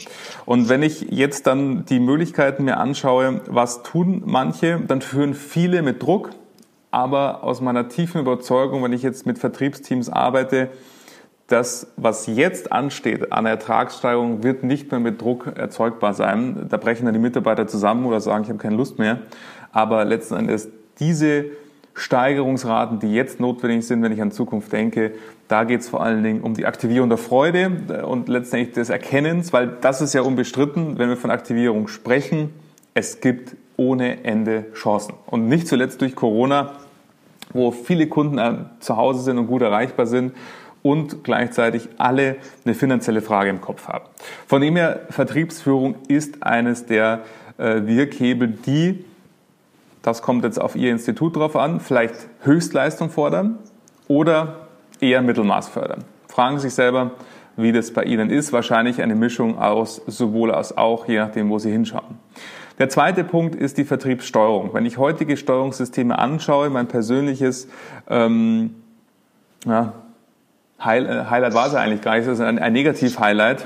Und 0.46 0.68
wenn 0.68 0.82
ich 0.82 1.02
jetzt 1.12 1.46
dann 1.46 1.86
die 1.86 2.00
Möglichkeiten 2.00 2.64
mir 2.64 2.78
anschaue, 2.78 3.42
was 3.48 3.84
tun 3.84 4.24
manche, 4.26 4.82
dann 4.88 5.02
führen 5.02 5.36
viele 5.36 5.84
mit 5.84 6.02
Druck, 6.02 6.32
aber 6.90 7.44
aus 7.44 7.62
meiner 7.62 7.90
tiefen 7.90 8.22
Überzeugung, 8.22 8.84
wenn 8.84 8.92
ich 8.92 9.04
jetzt 9.04 9.28
mit 9.28 9.38
Vertriebsteams 9.38 10.10
arbeite, 10.10 10.70
das, 11.46 11.94
was 11.96 12.26
jetzt 12.26 12.72
ansteht 12.72 13.32
an 13.32 13.46
Ertragssteigerung, 13.46 14.42
wird 14.42 14.64
nicht 14.64 14.90
mehr 14.90 15.00
mit 15.00 15.22
Druck 15.22 15.46
erzeugbar 15.56 16.16
sein. 16.16 16.66
Da 16.70 16.78
brechen 16.78 17.06
dann 17.06 17.14
die 17.14 17.20
Mitarbeiter 17.20 17.68
zusammen 17.68 18.08
oder 18.08 18.20
sagen, 18.20 18.46
ich 18.46 18.50
habe 18.50 18.58
keine 18.60 18.76
Lust 18.76 18.98
mehr. 18.98 19.20
Aber 19.72 20.06
letzten 20.06 20.36
Endes 20.36 20.70
diese 21.00 21.46
Steigerungsraten, 21.94 23.00
die 23.00 23.14
jetzt 23.14 23.40
notwendig 23.40 23.86
sind, 23.86 24.02
wenn 24.02 24.12
ich 24.12 24.22
an 24.22 24.32
Zukunft 24.32 24.72
denke, 24.72 25.14
da 25.48 25.64
geht 25.64 25.82
es 25.82 25.90
vor 25.90 26.02
allen 26.02 26.24
Dingen 26.24 26.42
um 26.42 26.56
die 26.56 26.66
Aktivierung 26.66 27.10
der 27.10 27.20
Freude 27.20 28.04
und 28.08 28.30
letztendlich 28.30 28.74
des 28.74 28.90
Erkennens, 28.90 29.54
weil 29.54 29.78
das 29.82 30.02
ist 30.02 30.14
ja 30.14 30.22
unbestritten, 30.22 30.98
wenn 30.98 31.10
wir 31.10 31.18
von 31.18 31.30
Aktivierung 31.30 31.88
sprechen, 31.88 32.50
es 32.96 33.22
gibt 33.22 33.56
ohne 33.78 34.24
Ende 34.24 34.66
Chancen. 34.74 35.14
Und 35.26 35.48
nicht 35.48 35.68
zuletzt 35.68 36.02
durch 36.02 36.16
Corona 36.16 36.74
wo 37.54 37.72
viele 37.72 38.08
Kunden 38.08 38.38
äh, 38.38 38.56
zu 38.80 38.98
Hause 38.98 39.22
sind 39.22 39.38
und 39.38 39.48
gut 39.48 39.62
erreichbar 39.62 40.06
sind 40.06 40.34
und 40.82 41.24
gleichzeitig 41.24 41.88
alle 41.98 42.38
eine 42.66 42.74
finanzielle 42.74 43.22
Frage 43.22 43.50
im 43.50 43.62
Kopf 43.62 43.88
haben. 43.88 44.06
Von 44.48 44.62
dem 44.62 44.76
her, 44.76 45.02
Vertriebsführung 45.10 45.96
ist 46.08 46.44
eines 46.44 46.86
der 46.86 47.22
äh, 47.58 47.82
Wirkhebel, 47.86 48.50
die, 48.66 49.06
das 50.04 50.22
kommt 50.22 50.44
jetzt 50.44 50.62
auf 50.62 50.76
Ihr 50.76 50.92
Institut 50.92 51.36
drauf 51.36 51.56
an, 51.56 51.80
vielleicht 51.80 52.14
Höchstleistung 52.42 53.10
fordern 53.10 53.58
oder 54.08 54.68
eher 55.00 55.24
Mittelmaß 55.24 55.70
fördern. 55.70 56.04
Fragen 56.28 56.60
Sie 56.60 56.68
sich 56.68 56.76
selber, 56.76 57.12
wie 57.56 57.72
das 57.72 57.92
bei 57.92 58.04
Ihnen 58.04 58.30
ist. 58.30 58.54
Wahrscheinlich 58.54 59.02
eine 59.02 59.16
Mischung 59.16 59.58
aus 59.58 60.02
sowohl 60.08 60.52
als 60.52 60.78
auch, 60.78 61.08
je 61.08 61.18
nachdem, 61.18 61.50
wo 61.50 61.58
Sie 61.58 61.72
hinschauen. 61.72 62.20
Der 62.80 62.90
zweite 62.90 63.24
Punkt 63.24 63.56
ist 63.56 63.78
die 63.78 63.86
Vertriebssteuerung. 63.86 64.74
Wenn 64.74 64.86
ich 64.86 64.98
heutige 64.98 65.38
Steuerungssysteme 65.38 66.18
anschaue, 66.18 66.70
mein 66.70 66.88
persönliches 66.88 67.68
ähm, 68.10 68.76
ja, 69.66 69.94
Highlight, 70.82 71.30
Highlight 71.30 71.54
war 71.54 71.68
es 71.68 71.76
eigentlich 71.76 72.02
gar 72.02 72.18
nicht, 72.18 72.28
ist 72.28 72.42
ein, 72.42 72.60
ein 72.60 72.74
Negativ-Highlight, 72.74 73.66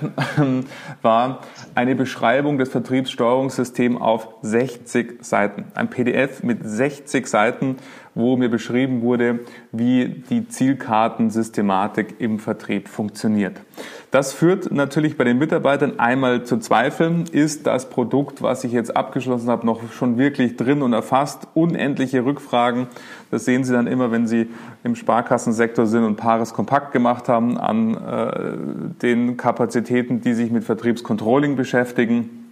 war 1.01 1.39
eine 1.73 1.95
Beschreibung 1.95 2.57
des 2.57 2.69
Vertriebssteuerungssystems 2.69 3.99
auf 3.99 4.29
60 4.41 5.25
Seiten. 5.25 5.65
Ein 5.73 5.89
PDF 5.89 6.43
mit 6.43 6.59
60 6.63 7.25
Seiten, 7.27 7.77
wo 8.17 8.35
mir 8.35 8.49
beschrieben 8.49 9.01
wurde, 9.01 9.39
wie 9.71 10.23
die 10.29 10.47
Zielkartensystematik 10.47 12.15
im 12.19 12.39
Vertrieb 12.39 12.89
funktioniert. 12.89 13.61
Das 14.09 14.33
führt 14.33 14.71
natürlich 14.71 15.17
bei 15.17 15.23
den 15.23 15.37
Mitarbeitern 15.37 15.99
einmal 15.99 16.43
zu 16.43 16.57
Zweifeln, 16.57 17.25
ist 17.31 17.67
das 17.67 17.89
Produkt, 17.89 18.41
was 18.41 18.63
ich 18.63 18.71
jetzt 18.71 18.95
abgeschlossen 18.95 19.49
habe, 19.49 19.65
noch 19.65 19.91
schon 19.91 20.17
wirklich 20.17 20.55
drin 20.57 20.81
und 20.81 20.93
erfasst? 20.93 21.47
Unendliche 21.53 22.25
Rückfragen. 22.25 22.87
Das 23.29 23.45
sehen 23.45 23.63
Sie 23.63 23.73
dann 23.73 23.85
immer, 23.85 24.11
wenn 24.11 24.25
Sie 24.25 24.47
im 24.83 24.95
Sparkassensektor 24.95 25.85
sind 25.85 26.03
und 26.03 26.15
Paares 26.15 26.53
kompakt 26.53 26.93
gemacht 26.93 27.29
haben 27.29 27.57
an 27.57 27.95
äh, 27.95 29.01
den 29.01 29.37
Kapazitäten, 29.37 30.21
die 30.21 30.33
sich 30.33 30.49
mit 30.49 30.63
Vertriebscontrolling 30.63 31.55
beschäftigen, 31.55 32.47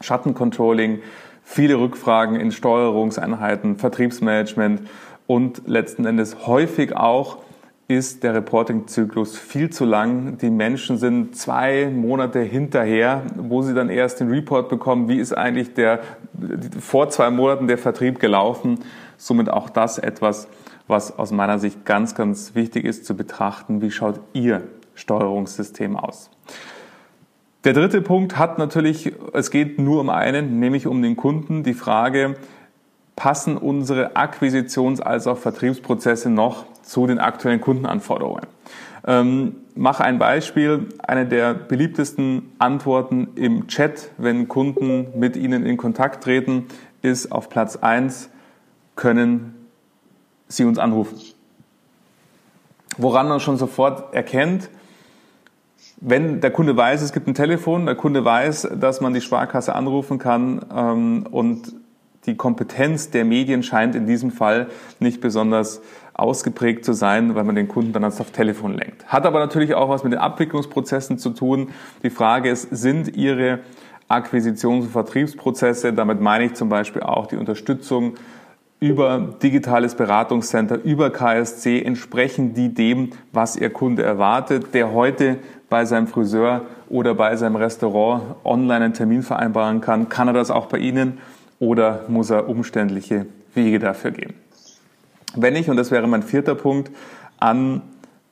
Schattencontrolling, 0.00 1.00
viele 1.44 1.78
Rückfragen 1.78 2.40
in 2.40 2.50
Steuerungseinheiten, 2.50 3.76
Vertriebsmanagement 3.76 4.82
und 5.26 5.62
letzten 5.66 6.04
Endes 6.04 6.46
häufig 6.46 6.96
auch 6.96 7.38
ist 7.86 8.22
der 8.22 8.34
Reporting-Zyklus 8.34 9.36
viel 9.36 9.68
zu 9.68 9.84
lang. 9.84 10.38
Die 10.38 10.48
Menschen 10.48 10.96
sind 10.96 11.36
zwei 11.36 11.90
Monate 11.90 12.40
hinterher, 12.40 13.22
wo 13.36 13.60
sie 13.60 13.74
dann 13.74 13.90
erst 13.90 14.20
den 14.20 14.30
Report 14.30 14.70
bekommen, 14.70 15.08
wie 15.08 15.18
ist 15.18 15.36
eigentlich 15.36 15.74
der 15.74 16.00
vor 16.80 17.10
zwei 17.10 17.30
Monaten 17.30 17.66
der 17.66 17.76
Vertrieb 17.76 18.20
gelaufen. 18.20 18.80
Somit 19.18 19.50
auch 19.50 19.68
das 19.68 19.98
etwas, 19.98 20.48
was 20.88 21.18
aus 21.18 21.30
meiner 21.30 21.58
Sicht 21.58 21.84
ganz, 21.84 22.14
ganz 22.14 22.54
wichtig 22.54 22.84
ist 22.86 23.04
zu 23.04 23.16
betrachten. 23.16 23.82
Wie 23.82 23.90
schaut 23.90 24.18
Ihr 24.32 24.62
Steuerungssystem 24.94 25.96
aus? 25.96 26.30
Der 27.64 27.72
dritte 27.72 28.02
Punkt 28.02 28.36
hat 28.36 28.58
natürlich, 28.58 29.14
es 29.32 29.50
geht 29.50 29.78
nur 29.78 30.02
um 30.02 30.10
einen, 30.10 30.60
nämlich 30.60 30.86
um 30.86 31.00
den 31.00 31.16
Kunden. 31.16 31.62
Die 31.62 31.72
Frage, 31.72 32.36
passen 33.16 33.56
unsere 33.56 34.16
Akquisitions- 34.16 35.00
als 35.00 35.26
auch 35.26 35.38
Vertriebsprozesse 35.38 36.28
noch 36.28 36.66
zu 36.82 37.06
den 37.06 37.18
aktuellen 37.18 37.62
Kundenanforderungen. 37.62 38.46
Ähm, 39.06 39.56
mache 39.74 40.04
ein 40.04 40.18
Beispiel. 40.18 40.88
Eine 40.98 41.24
der 41.24 41.54
beliebtesten 41.54 42.52
Antworten 42.58 43.28
im 43.34 43.66
Chat, 43.66 44.10
wenn 44.18 44.46
Kunden 44.46 45.18
mit 45.18 45.34
Ihnen 45.36 45.64
in 45.64 45.78
Kontakt 45.78 46.24
treten, 46.24 46.66
ist 47.00 47.32
auf 47.32 47.48
Platz 47.48 47.76
1, 47.76 48.28
können 48.94 49.54
Sie 50.48 50.64
uns 50.64 50.78
anrufen. 50.78 51.18
Woran 52.98 53.28
man 53.28 53.40
schon 53.40 53.56
sofort 53.56 54.14
erkennt, 54.14 54.68
wenn 56.00 56.40
der 56.40 56.50
Kunde 56.50 56.76
weiß, 56.76 57.02
es 57.02 57.12
gibt 57.12 57.26
ein 57.28 57.34
Telefon, 57.34 57.86
der 57.86 57.94
Kunde 57.94 58.24
weiß, 58.24 58.68
dass 58.78 59.00
man 59.00 59.14
die 59.14 59.20
Sparkasse 59.20 59.74
anrufen 59.74 60.18
kann 60.18 60.64
ähm, 60.74 61.26
und 61.30 61.72
die 62.26 62.36
Kompetenz 62.36 63.10
der 63.10 63.24
Medien 63.24 63.62
scheint 63.62 63.94
in 63.94 64.06
diesem 64.06 64.30
Fall 64.30 64.68
nicht 64.98 65.20
besonders 65.20 65.82
ausgeprägt 66.14 66.84
zu 66.84 66.92
sein, 66.92 67.34
weil 67.34 67.44
man 67.44 67.54
den 67.54 67.68
Kunden 67.68 67.92
dann 67.92 68.04
aufs 68.04 68.18
Telefon 68.32 68.74
lenkt. 68.74 69.06
Hat 69.06 69.26
aber 69.26 69.40
natürlich 69.40 69.74
auch 69.74 69.88
was 69.88 70.04
mit 70.04 70.12
den 70.12 70.20
Abwicklungsprozessen 70.20 71.18
zu 71.18 71.30
tun. 71.30 71.70
Die 72.02 72.10
Frage 72.10 72.50
ist, 72.50 72.68
sind 72.70 73.16
Ihre 73.16 73.60
Akquisitions- 74.08 74.84
und 74.84 74.90
Vertriebsprozesse, 74.90 75.92
damit 75.92 76.20
meine 76.20 76.44
ich 76.44 76.54
zum 76.54 76.68
Beispiel 76.68 77.02
auch 77.02 77.26
die 77.26 77.36
Unterstützung 77.36 78.14
über 78.84 79.18
digitales 79.42 79.94
Beratungscenter, 79.94 80.78
über 80.84 81.08
KSC, 81.08 81.80
entsprechen 81.80 82.52
die 82.52 82.74
dem, 82.74 83.12
was 83.32 83.56
Ihr 83.56 83.70
Kunde 83.70 84.02
erwartet, 84.02 84.74
der 84.74 84.92
heute 84.92 85.38
bei 85.70 85.86
seinem 85.86 86.06
Friseur 86.06 86.66
oder 86.90 87.14
bei 87.14 87.34
seinem 87.36 87.56
Restaurant 87.56 88.22
online 88.44 88.84
einen 88.84 88.92
Termin 88.92 89.22
vereinbaren 89.22 89.80
kann. 89.80 90.10
Kann 90.10 90.28
er 90.28 90.34
das 90.34 90.50
auch 90.50 90.66
bei 90.66 90.76
Ihnen 90.76 91.16
oder 91.58 92.04
muss 92.08 92.28
er 92.28 92.46
umständliche 92.46 93.24
Wege 93.54 93.78
dafür 93.78 94.10
gehen? 94.10 94.34
Wenn 95.34 95.56
ich, 95.56 95.70
und 95.70 95.78
das 95.78 95.90
wäre 95.90 96.06
mein 96.06 96.22
vierter 96.22 96.54
Punkt, 96.54 96.90
an 97.40 97.80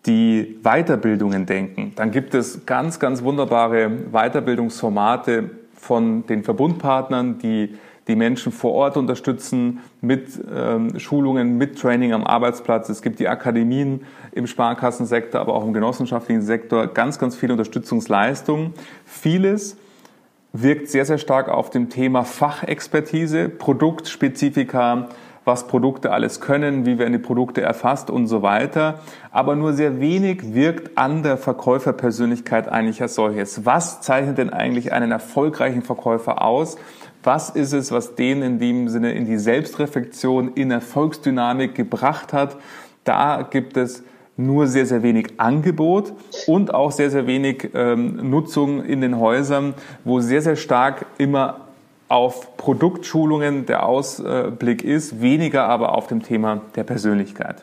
die 0.04 0.58
Weiterbildungen 0.62 1.46
denken, 1.46 1.92
dann 1.96 2.10
gibt 2.10 2.34
es 2.34 2.66
ganz, 2.66 3.00
ganz 3.00 3.22
wunderbare 3.22 3.90
Weiterbildungsformate 4.12 5.48
von 5.74 6.26
den 6.26 6.44
Verbundpartnern, 6.44 7.38
die 7.38 7.74
die 8.08 8.16
Menschen 8.16 8.52
vor 8.52 8.72
Ort 8.72 8.96
unterstützen 8.96 9.80
mit 10.00 10.28
ähm, 10.52 10.98
Schulungen, 10.98 11.56
mit 11.56 11.78
Training 11.80 12.12
am 12.12 12.24
Arbeitsplatz. 12.24 12.88
Es 12.88 13.02
gibt 13.02 13.20
die 13.20 13.28
Akademien 13.28 14.04
im 14.32 14.46
Sparkassensektor, 14.46 15.40
aber 15.40 15.54
auch 15.54 15.64
im 15.64 15.72
genossenschaftlichen 15.72 16.42
Sektor. 16.42 16.88
Ganz, 16.88 17.18
ganz 17.18 17.36
viele 17.36 17.52
Unterstützungsleistungen. 17.52 18.74
Vieles 19.04 19.76
wirkt 20.52 20.88
sehr, 20.88 21.04
sehr 21.04 21.18
stark 21.18 21.48
auf 21.48 21.70
dem 21.70 21.88
Thema 21.90 22.24
Fachexpertise, 22.24 23.48
Produktspezifika, 23.48 25.08
was 25.44 25.66
Produkte 25.66 26.12
alles 26.12 26.40
können, 26.40 26.86
wie 26.86 26.98
werden 26.98 27.12
die 27.12 27.18
Produkte 27.18 27.62
erfasst 27.62 28.10
und 28.10 28.26
so 28.26 28.42
weiter. 28.42 29.00
Aber 29.32 29.56
nur 29.56 29.72
sehr 29.72 30.00
wenig 30.00 30.54
wirkt 30.54 30.96
an 30.96 31.22
der 31.22 31.36
Verkäuferpersönlichkeit 31.36 32.68
eigentlich 32.68 33.02
als 33.02 33.14
solches. 33.14 33.64
Was 33.64 34.00
zeichnet 34.00 34.38
denn 34.38 34.50
eigentlich 34.50 34.92
einen 34.92 35.10
erfolgreichen 35.10 35.82
Verkäufer 35.82 36.42
aus? 36.42 36.76
Was 37.22 37.50
ist 37.50 37.72
es, 37.72 37.92
was 37.92 38.14
den 38.14 38.42
in 38.42 38.58
dem 38.58 38.88
Sinne 38.88 39.12
in 39.12 39.26
die 39.26 39.38
Selbstreflexion, 39.38 40.52
in 40.54 40.70
Erfolgsdynamik 40.70 41.74
gebracht 41.74 42.32
hat? 42.32 42.56
Da 43.04 43.46
gibt 43.48 43.76
es 43.76 44.02
nur 44.36 44.66
sehr, 44.66 44.86
sehr 44.86 45.02
wenig 45.02 45.34
Angebot 45.36 46.12
und 46.46 46.74
auch 46.74 46.90
sehr, 46.90 47.10
sehr 47.10 47.26
wenig 47.26 47.70
ähm, 47.74 48.30
Nutzung 48.30 48.84
in 48.84 49.00
den 49.00 49.18
Häusern, 49.18 49.74
wo 50.04 50.20
sehr, 50.20 50.42
sehr 50.42 50.56
stark 50.56 51.06
immer 51.18 51.60
auf 52.08 52.56
Produktschulungen 52.56 53.66
der 53.66 53.86
Ausblick 53.86 54.84
ist, 54.84 55.22
weniger 55.22 55.64
aber 55.64 55.96
auf 55.96 56.08
dem 56.08 56.22
Thema 56.22 56.60
der 56.76 56.84
Persönlichkeit. 56.84 57.62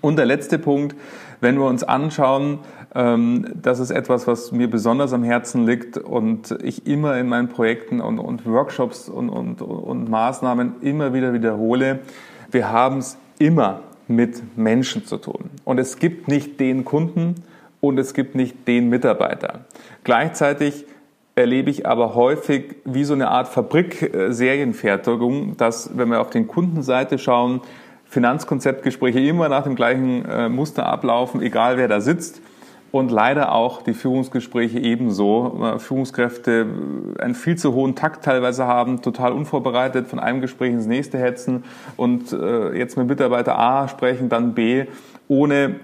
Und 0.00 0.16
der 0.16 0.26
letzte 0.26 0.58
Punkt, 0.58 0.94
wenn 1.40 1.58
wir 1.58 1.66
uns 1.66 1.82
anschauen, 1.82 2.60
das 2.92 3.78
ist 3.78 3.92
etwas, 3.92 4.26
was 4.26 4.50
mir 4.50 4.68
besonders 4.68 5.12
am 5.12 5.22
Herzen 5.22 5.64
liegt 5.64 5.96
und 5.96 6.58
ich 6.62 6.88
immer 6.88 7.16
in 7.18 7.28
meinen 7.28 7.46
Projekten 7.48 8.00
und, 8.00 8.18
und 8.18 8.44
Workshops 8.46 9.08
und, 9.08 9.28
und, 9.28 9.62
und 9.62 10.10
Maßnahmen 10.10 10.82
immer 10.82 11.14
wieder 11.14 11.32
wiederhole. 11.32 12.00
Wir 12.50 12.72
haben 12.72 12.98
es 12.98 13.16
immer 13.38 13.82
mit 14.08 14.42
Menschen 14.56 15.06
zu 15.06 15.18
tun. 15.18 15.50
Und 15.64 15.78
es 15.78 16.00
gibt 16.00 16.26
nicht 16.26 16.58
den 16.58 16.84
Kunden 16.84 17.36
und 17.80 17.96
es 17.98 18.12
gibt 18.12 18.34
nicht 18.34 18.66
den 18.66 18.88
Mitarbeiter. 18.88 19.66
Gleichzeitig 20.02 20.84
erlebe 21.36 21.70
ich 21.70 21.86
aber 21.86 22.16
häufig 22.16 22.74
wie 22.84 23.04
so 23.04 23.14
eine 23.14 23.28
Art 23.28 23.46
Fabrik-Serienfertigung, 23.48 25.56
dass, 25.56 25.96
wenn 25.96 26.08
wir 26.08 26.20
auf 26.20 26.30
den 26.30 26.48
Kundenseite 26.48 27.18
schauen, 27.18 27.60
Finanzkonzeptgespräche 28.06 29.20
immer 29.20 29.48
nach 29.48 29.62
dem 29.62 29.76
gleichen 29.76 30.24
äh, 30.24 30.48
Muster 30.48 30.86
ablaufen, 30.86 31.40
egal 31.40 31.76
wer 31.76 31.86
da 31.86 32.00
sitzt. 32.00 32.42
Und 32.92 33.10
leider 33.10 33.52
auch 33.52 33.82
die 33.82 33.94
Führungsgespräche 33.94 34.78
ebenso. 34.78 35.60
Äh, 35.62 35.78
Führungskräfte 35.78 36.66
äh, 37.18 37.22
einen 37.22 37.34
viel 37.34 37.56
zu 37.56 37.72
hohen 37.72 37.94
Takt 37.94 38.24
teilweise 38.24 38.66
haben, 38.66 39.02
total 39.02 39.32
unvorbereitet 39.32 40.08
von 40.08 40.18
einem 40.18 40.40
Gespräch 40.40 40.72
ins 40.72 40.86
nächste 40.86 41.18
hetzen 41.18 41.64
und 41.96 42.32
jetzt 42.74 42.96
mit 42.96 43.08
Mitarbeiter 43.08 43.58
A 43.58 43.88
sprechen, 43.88 44.28
dann 44.28 44.54
B, 44.54 44.86
ohne 45.28 45.76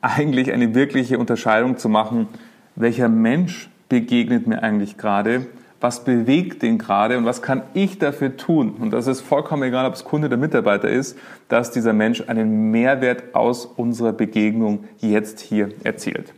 eigentlich 0.00 0.52
eine 0.52 0.74
wirkliche 0.74 1.18
Unterscheidung 1.18 1.76
zu 1.76 1.88
machen, 1.88 2.28
welcher 2.76 3.08
Mensch 3.08 3.70
begegnet 3.88 4.46
mir 4.46 4.62
eigentlich 4.62 4.96
gerade? 4.96 5.46
Was 5.80 6.02
bewegt 6.02 6.62
den 6.62 6.78
gerade 6.78 7.16
und 7.18 7.24
was 7.24 7.40
kann 7.40 7.62
ich 7.72 7.98
dafür 7.98 8.36
tun? 8.36 8.70
Und 8.70 8.90
das 8.90 9.06
ist 9.06 9.20
vollkommen 9.20 9.62
egal, 9.62 9.86
ob 9.86 9.94
es 9.94 10.04
Kunde 10.04 10.26
oder 10.26 10.36
Mitarbeiter 10.36 10.88
ist, 10.88 11.16
dass 11.48 11.70
dieser 11.70 11.92
Mensch 11.92 12.24
einen 12.26 12.70
Mehrwert 12.70 13.34
aus 13.34 13.64
unserer 13.64 14.12
Begegnung 14.12 14.84
jetzt 14.98 15.38
hier 15.40 15.68
erzielt. 15.84 16.34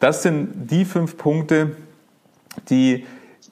Das 0.00 0.22
sind 0.22 0.70
die 0.70 0.84
fünf 0.84 1.16
Punkte, 1.16 1.76
die 2.68 3.04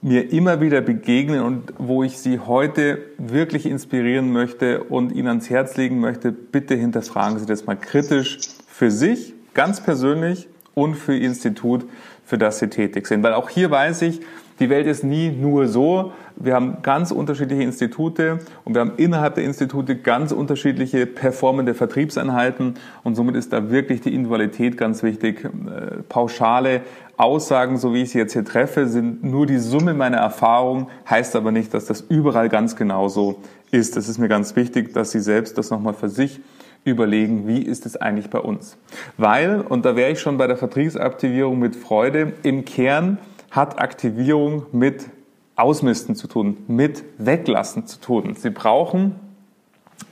mir 0.02 0.32
immer 0.32 0.60
wieder 0.60 0.80
begegnen 0.80 1.40
und 1.42 1.72
wo 1.78 2.02
ich 2.02 2.18
Sie 2.18 2.38
heute 2.38 2.98
wirklich 3.18 3.66
inspirieren 3.66 4.32
möchte 4.32 4.84
und 4.84 5.12
Ihnen 5.12 5.28
ans 5.28 5.50
Herz 5.50 5.76
legen 5.76 6.00
möchte, 6.00 6.30
bitte 6.32 6.74
hinterfragen 6.74 7.38
Sie 7.38 7.46
das 7.46 7.66
mal 7.66 7.76
kritisch 7.76 8.38
für 8.68 8.90
sich, 8.90 9.34
ganz 9.54 9.80
persönlich 9.82 10.48
und 10.74 10.94
für 10.94 11.14
Ihr 11.16 11.26
Institut, 11.26 11.84
für 12.24 12.38
das 12.38 12.60
Sie 12.60 12.68
tätig 12.68 13.06
sind. 13.06 13.22
Weil 13.22 13.34
auch 13.34 13.50
hier 13.50 13.70
weiß 13.70 14.02
ich, 14.02 14.20
die 14.60 14.70
Welt 14.70 14.86
ist 14.86 15.04
nie 15.04 15.30
nur 15.30 15.68
so. 15.68 16.12
Wir 16.36 16.54
haben 16.54 16.78
ganz 16.82 17.10
unterschiedliche 17.10 17.62
Institute 17.62 18.40
und 18.64 18.74
wir 18.74 18.80
haben 18.80 18.92
innerhalb 18.96 19.34
der 19.34 19.44
Institute 19.44 19.96
ganz 19.96 20.32
unterschiedliche 20.32 21.06
performende 21.06 21.74
Vertriebseinheiten 21.74 22.74
und 23.04 23.14
somit 23.14 23.36
ist 23.36 23.52
da 23.52 23.70
wirklich 23.70 24.00
die 24.00 24.14
Individualität 24.14 24.76
ganz 24.76 25.02
wichtig. 25.02 25.44
Äh, 25.44 26.02
pauschale 26.08 26.82
Aussagen, 27.16 27.78
so 27.78 27.94
wie 27.94 28.02
ich 28.02 28.10
sie 28.10 28.18
jetzt 28.18 28.32
hier 28.32 28.44
treffe, 28.44 28.86
sind 28.86 29.24
nur 29.24 29.46
die 29.46 29.58
Summe 29.58 29.94
meiner 29.94 30.18
Erfahrung, 30.18 30.88
heißt 31.08 31.34
aber 31.34 31.50
nicht, 31.50 31.74
dass 31.74 31.86
das 31.86 32.00
überall 32.00 32.48
ganz 32.48 32.76
genau 32.76 33.08
so 33.08 33.40
ist. 33.70 33.96
Es 33.96 34.08
ist 34.08 34.18
mir 34.18 34.28
ganz 34.28 34.54
wichtig, 34.54 34.94
dass 34.94 35.10
Sie 35.10 35.20
selbst 35.20 35.58
das 35.58 35.70
nochmal 35.70 35.94
für 35.94 36.08
sich 36.08 36.40
überlegen, 36.84 37.46
wie 37.46 37.60
ist 37.60 37.86
es 37.86 37.96
eigentlich 37.96 38.30
bei 38.30 38.38
uns. 38.38 38.76
Weil, 39.16 39.60
und 39.60 39.84
da 39.84 39.96
wäre 39.96 40.12
ich 40.12 40.20
schon 40.20 40.38
bei 40.38 40.46
der 40.46 40.56
Vertriebsaktivierung 40.56 41.58
mit 41.58 41.76
Freude, 41.76 42.32
im 42.42 42.64
Kern 42.64 43.18
hat 43.50 43.80
Aktivierung 43.80 44.66
mit 44.72 45.10
Ausmisten 45.56 46.14
zu 46.14 46.28
tun, 46.28 46.58
mit 46.68 47.02
Weglassen 47.18 47.86
zu 47.86 48.00
tun. 48.00 48.34
Sie 48.34 48.50
brauchen 48.50 49.16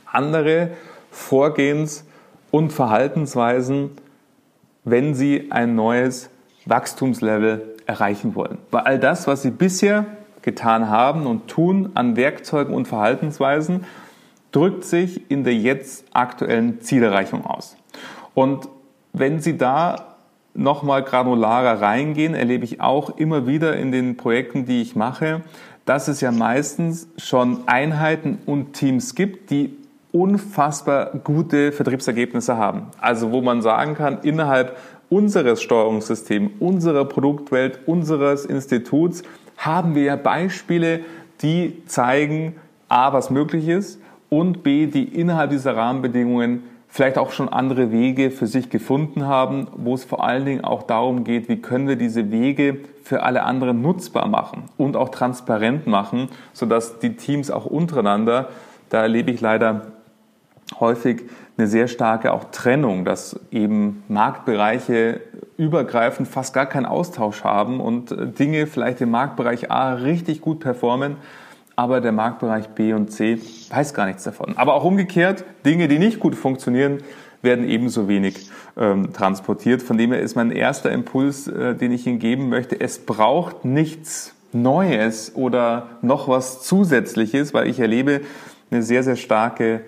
andere 0.07 0.71
Vorgehens- 1.11 2.05
und 2.51 2.73
Verhaltensweisen, 2.73 3.91
wenn 4.85 5.15
Sie 5.15 5.51
ein 5.51 5.75
neues 5.75 6.31
Wachstumslevel 6.65 7.77
erreichen 7.87 8.35
wollen. 8.35 8.59
Weil 8.71 8.83
all 8.83 8.99
das, 8.99 9.27
was 9.27 9.43
Sie 9.43 9.51
bisher 9.51 10.07
getan 10.43 10.89
haben 10.89 11.27
und 11.27 11.49
tun 11.49 11.91
an 11.95 12.17
Werkzeugen 12.17 12.75
und 12.75 12.87
Verhaltensweisen, 12.89 13.85
drückt 14.53 14.85
sich 14.85 15.31
in 15.31 15.45
der 15.45 15.55
jetzt 15.55 16.07
aktuellen 16.13 16.81
Zielerreichung 16.81 17.45
aus. 17.45 17.77
Und 18.35 18.69
wenn 19.13 19.41
Sie 19.41 19.57
da 19.57 20.16
nochmal 20.57 21.03
granularer 21.03 21.81
reingehen, 21.81 22.35
erlebe 22.35 22.65
ich 22.65 22.81
auch 22.81 23.17
immer 23.17 23.47
wieder 23.47 23.77
in 23.77 23.93
den 23.93 24.17
Projekten, 24.17 24.67
die 24.67 24.83
ich 24.83 24.97
mache, 24.97 25.43
dass 25.85 26.09
es 26.09 26.21
ja 26.21 26.33
meistens 26.33 27.09
schon 27.17 27.67
Einheiten 27.67 28.39
und 28.47 28.73
Teams 28.73 29.15
gibt, 29.15 29.51
die 29.51 29.77
unfassbar 30.13 31.11
gute 31.25 31.73
Vertriebsergebnisse 31.73 32.57
haben. 32.57 32.87
Also 33.01 33.33
wo 33.33 33.43
man 33.43 33.63
sagen 33.63 33.95
kann, 33.95 34.19
innerhalb 34.23 34.77
unseres 35.09 35.63
Steuerungssystems, 35.63 36.53
unserer 36.59 37.05
Produktwelt, 37.05 37.81
unseres 37.87 38.45
Instituts 38.45 39.23
haben 39.57 39.95
wir 39.95 40.03
ja 40.03 40.17
Beispiele, 40.17 41.01
die 41.43 41.83
zeigen, 41.87 42.57
a, 42.89 43.13
was 43.13 43.31
möglich 43.31 43.69
ist 43.69 44.01
und 44.29 44.63
b, 44.63 44.87
die 44.87 45.05
innerhalb 45.05 45.51
dieser 45.51 45.77
Rahmenbedingungen 45.77 46.65
vielleicht 46.97 47.19
auch 47.19 47.31
schon 47.31 47.51
andere 47.51 47.93
Wege 47.93 48.31
für 48.31 48.47
sich 48.47 48.71
gefunden 48.71 49.27
haben, 49.27 49.69
wo 49.77 49.93
es 49.93 50.05
vor 50.05 50.25
allen 50.25 50.47
Dingen 50.47 50.65
auch 50.65 50.83
darum 50.83 51.25
geht, 51.25 51.47
wie 51.51 51.61
können 51.61 51.89
wir 51.89 51.97
diese 51.97 52.31
Wege 52.31 52.79
für 53.05 53.23
alle 53.23 53.43
anderen 53.43 53.83
nutzbar 53.83 54.27
machen 54.29 54.65
und 54.79 54.97
auch 54.97 55.11
transparent 55.11 55.87
machen, 55.87 56.31
sodass 56.55 56.99
die 56.99 57.15
Teams 57.17 57.51
auch 57.51 57.67
untereinander, 57.67 58.49
da 58.89 59.03
erlebe 59.03 59.31
ich 59.31 59.43
leider 59.43 59.89
häufig 60.81 61.25
eine 61.59 61.67
sehr 61.67 61.87
starke 61.87 62.33
auch 62.33 62.45
Trennung, 62.51 63.05
dass 63.05 63.39
eben 63.51 64.03
Marktbereiche 64.09 65.21
übergreifend 65.59 66.29
fast 66.29 66.55
gar 66.55 66.67
keinen 66.67 66.87
Austausch 66.87 67.45
haben 67.45 67.79
und 67.79 68.11
äh, 68.11 68.27
Dinge 68.27 68.67
vielleicht 68.67 69.03
im 69.03 69.11
Marktbereich 69.11 69.71
A 69.71 69.93
richtig 69.93 70.41
gut 70.41 70.61
performen, 70.61 71.17
aber 71.77 72.01
der 72.01 72.13
Marktbereich 72.13 72.69
B 72.71 72.95
und 72.95 73.13
C 73.13 73.39
weiß 73.69 73.95
gar 73.95 74.07
nichts 74.07 74.25
davon. 74.25 74.55
Aber 74.57 74.75
auch 74.75 74.85
umgekehrt, 74.85 75.45
Dinge, 75.65 75.89
die 75.89 75.99
nicht 75.99 76.19
gut 76.19 76.35
funktionieren, 76.35 77.03
werden 77.43 77.69
ebenso 77.69 78.09
wenig 78.09 78.51
ähm, 78.77 79.13
transportiert. 79.13 79.83
Von 79.83 79.99
dem 79.99 80.13
her 80.13 80.21
ist 80.21 80.35
mein 80.35 80.51
erster 80.51 80.91
Impuls, 80.91 81.47
äh, 81.47 81.75
den 81.75 81.93
ich 81.93 82.07
Ihnen 82.07 82.19
geben 82.19 82.49
möchte, 82.49 82.81
es 82.81 82.99
braucht 82.99 83.65
nichts 83.65 84.35
Neues 84.53 85.33
oder 85.35 85.89
noch 86.01 86.29
was 86.29 86.63
Zusätzliches, 86.63 87.53
weil 87.53 87.69
ich 87.69 87.79
erlebe 87.79 88.23
eine 88.71 88.83
sehr, 88.83 89.03
sehr 89.03 89.17
starke 89.17 89.83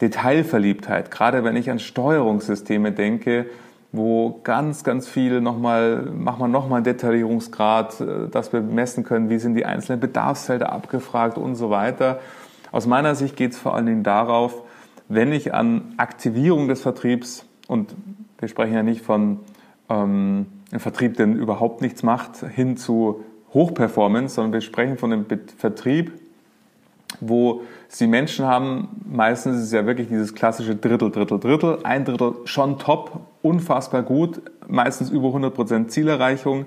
Detailverliebtheit, 0.00 1.10
gerade 1.10 1.44
wenn 1.44 1.56
ich 1.56 1.70
an 1.70 1.78
Steuerungssysteme 1.78 2.92
denke, 2.92 3.46
wo 3.94 4.40
ganz, 4.42 4.82
ganz 4.82 5.06
viel 5.06 5.40
nochmal, 5.40 6.02
machen 6.12 6.40
wir 6.40 6.48
nochmal 6.48 6.78
einen 6.78 6.84
Detaillierungsgrad, 6.84 8.00
äh, 8.00 8.28
dass 8.28 8.52
wir 8.52 8.60
messen 8.60 9.04
können, 9.04 9.30
wie 9.30 9.38
sind 9.38 9.54
die 9.54 9.64
einzelnen 9.64 10.00
Bedarfsfelder 10.00 10.72
abgefragt 10.72 11.38
und 11.38 11.54
so 11.54 11.70
weiter. 11.70 12.18
Aus 12.72 12.86
meiner 12.86 13.14
Sicht 13.14 13.36
geht 13.36 13.52
es 13.52 13.58
vor 13.58 13.76
allen 13.76 13.86
Dingen 13.86 14.02
darauf, 14.02 14.62
wenn 15.08 15.32
ich 15.32 15.54
an 15.54 15.94
Aktivierung 15.96 16.66
des 16.66 16.82
Vertriebs, 16.82 17.46
und 17.68 17.94
wir 18.38 18.48
sprechen 18.48 18.74
ja 18.74 18.82
nicht 18.82 19.02
von 19.02 19.38
ähm, 19.88 20.46
einem 20.72 20.80
Vertrieb, 20.80 21.16
der 21.16 21.26
überhaupt 21.26 21.80
nichts 21.80 22.02
macht, 22.02 22.38
hin 22.38 22.76
zu 22.76 23.22
Hochperformance, 23.52 24.34
sondern 24.34 24.54
wir 24.54 24.60
sprechen 24.60 24.98
von 24.98 25.12
einem 25.12 25.26
Vertrieb, 25.56 26.12
wo 27.20 27.62
sie 27.86 28.08
Menschen 28.08 28.44
haben, 28.44 28.88
meistens 29.08 29.58
ist 29.58 29.62
es 29.64 29.72
ja 29.72 29.86
wirklich 29.86 30.08
dieses 30.08 30.34
klassische 30.34 30.74
Drittel, 30.74 31.12
Drittel, 31.12 31.38
Drittel, 31.38 31.78
ein 31.84 32.04
Drittel 32.04 32.34
schon 32.44 32.80
top, 32.80 33.20
unfassbar 33.44 34.02
gut, 34.02 34.40
meistens 34.66 35.10
über 35.10 35.28
100% 35.28 35.88
Zielerreichung, 35.88 36.66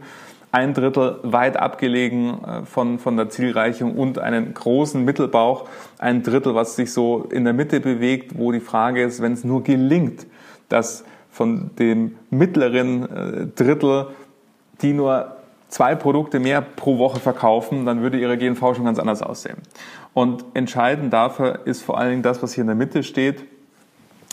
ein 0.52 0.74
Drittel 0.74 1.20
weit 1.24 1.58
abgelegen 1.58 2.44
äh, 2.44 2.66
von, 2.66 3.00
von 3.00 3.18
der 3.18 3.30
Zielreichung 3.30 3.96
und 3.96 4.20
einen 4.20 4.54
großen 4.54 5.04
Mittelbauch, 5.04 5.68
ein 5.98 6.24
Drittel, 6.24 6.56
was 6.56 6.76
sich 6.76 6.94
so 6.94 7.28
in 7.30 7.44
der 7.44 7.54
Mitte 7.54 7.80
bewegt, 7.80 8.38
wo 8.38 8.52
die 8.52 8.60
Frage 8.60 9.04
ist, 9.04 9.22
wenn 9.22 9.34
es 9.34 9.44
nur 9.44 9.64
gelingt, 9.64 10.26
dass 10.70 11.04
von 11.30 11.72
dem 11.78 12.16
mittleren 12.30 13.04
äh, 13.04 13.48
Drittel, 13.56 14.08
die 14.82 14.94
nur 14.94 15.36
zwei 15.68 15.96
Produkte 15.96 16.40
mehr 16.40 16.62
pro 16.62 16.98
Woche 16.98 17.20
verkaufen, 17.20 17.86
dann 17.86 18.02
würde 18.02 18.20
ihre 18.20 18.38
GNV 18.38 18.76
schon 18.76 18.86
ganz 18.86 19.00
anders 19.00 19.22
aussehen. 19.22 19.58
Und 20.14 20.46
entscheidend 20.54 21.12
dafür 21.12 21.60
ist 21.66 21.84
vor 21.84 21.98
allen 21.98 22.12
Dingen 22.12 22.24
das, 22.24 22.42
was 22.42 22.54
hier 22.54 22.62
in 22.62 22.68
der 22.68 22.76
Mitte 22.76 23.04
steht. 23.04 23.44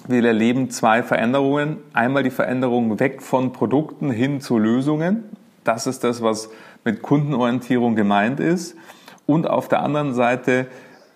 Wir 0.06 0.22
erleben 0.22 0.68
zwei 0.68 1.02
Veränderungen. 1.02 1.78
Einmal 1.94 2.22
die 2.22 2.30
Veränderung 2.30 3.00
weg 3.00 3.22
von 3.22 3.52
Produkten 3.52 4.10
hin 4.10 4.42
zu 4.42 4.58
Lösungen. 4.58 5.24
Das 5.64 5.86
ist 5.86 6.04
das, 6.04 6.20
was 6.20 6.50
mit 6.84 7.00
Kundenorientierung 7.00 7.96
gemeint 7.96 8.38
ist. 8.38 8.76
Und 9.24 9.48
auf 9.48 9.68
der 9.68 9.82
anderen 9.82 10.12
Seite 10.12 10.66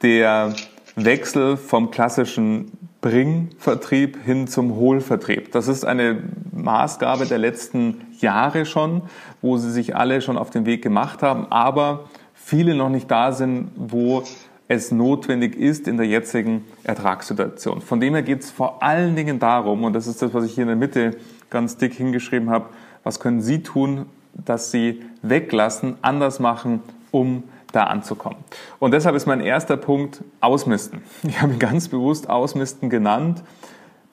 der 0.01 0.55
Wechsel 0.97 1.59
vom 1.59 1.91
klassischen 1.91 2.73
Bringvertrieb 3.03 4.25
hin 4.25 4.49
zum 4.49 4.75
Hohlvertrieb. 4.75 5.53
Das 5.53 5.69
ist 5.69 5.85
eine 5.85 6.23
Maßgabe 6.51 7.27
der 7.27 7.39
letzten 7.39 8.07
Jahre 8.19 8.65
schon, 8.65 9.03
wo 9.43 9.59
sie 9.59 9.71
sich 9.71 9.97
alle 9.97 10.23
schon 10.23 10.39
auf 10.39 10.49
den 10.49 10.65
Weg 10.65 10.83
gemacht 10.83 11.23
haben, 11.23 11.47
aber 11.51 12.09
viele 12.35 12.75
noch 12.75 12.89
nicht 12.89 13.11
da 13.11 13.33
sind, 13.33 13.71
wo 13.77 14.25
es 14.69 14.93
notwendig 14.93 15.57
ist 15.57 15.89
in 15.89 15.97
der 15.97 16.07
jetzigen 16.07 16.65
Ertragssituation. 16.85 17.81
Von 17.81 18.01
dem 18.01 18.15
her 18.15 18.23
geht 18.23 18.43
es 18.43 18.51
vor 18.51 18.83
allen 18.83 19.17
Dingen 19.17 19.39
darum, 19.39 19.83
und 19.85 19.95
das 19.95 20.07
ist 20.07 20.21
das, 20.21 20.35
was 20.35 20.45
ich 20.45 20.53
hier 20.55 20.63
in 20.63 20.69
der 20.69 20.77
Mitte 20.77 21.17
ganz 21.49 21.79
dick 21.79 21.95
hingeschrieben 21.95 22.51
habe, 22.51 22.67
was 23.03 23.19
können 23.19 23.41
Sie 23.41 23.63
tun, 23.63 24.07
dass 24.35 24.71
Sie 24.71 25.03
weglassen, 25.23 25.97
anders 26.03 26.39
machen, 26.39 26.83
um 27.11 27.45
da 27.73 27.85
anzukommen. 27.85 28.39
Und 28.79 28.93
deshalb 28.93 29.17
ist 29.17 29.27
mein 29.27 29.41
erster 29.41 29.77
Punkt 29.77 30.23
Ausmisten. 30.41 31.03
Ich 31.23 31.41
habe 31.41 31.55
ihn 31.55 31.59
ganz 31.59 31.89
bewusst 31.89 32.29
Ausmisten 32.29 32.91
genannt. 32.91 33.43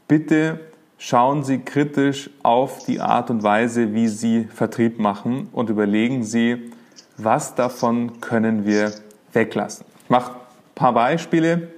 Bitte 0.08 0.62
schauen 0.98 1.44
Sie 1.44 1.60
kritisch 1.60 2.30
auf 2.44 2.86
die 2.86 3.02
Art 3.02 3.30
und 3.30 3.44
Weise, 3.44 3.94
wie 3.94 4.08
Sie 4.08 4.46
Vertrieb 4.46 5.00
machen 5.00 5.50
und 5.52 5.70
überlegen 5.70 6.24
Sie, 6.24 6.72
was 7.18 7.56
davon 7.56 8.22
können 8.22 8.66
wir 8.66 8.94
weglassen. 9.34 9.86
Ich 10.04 10.10
mache 10.10 10.45
paar 10.76 10.94
Beispiele. 10.94 11.70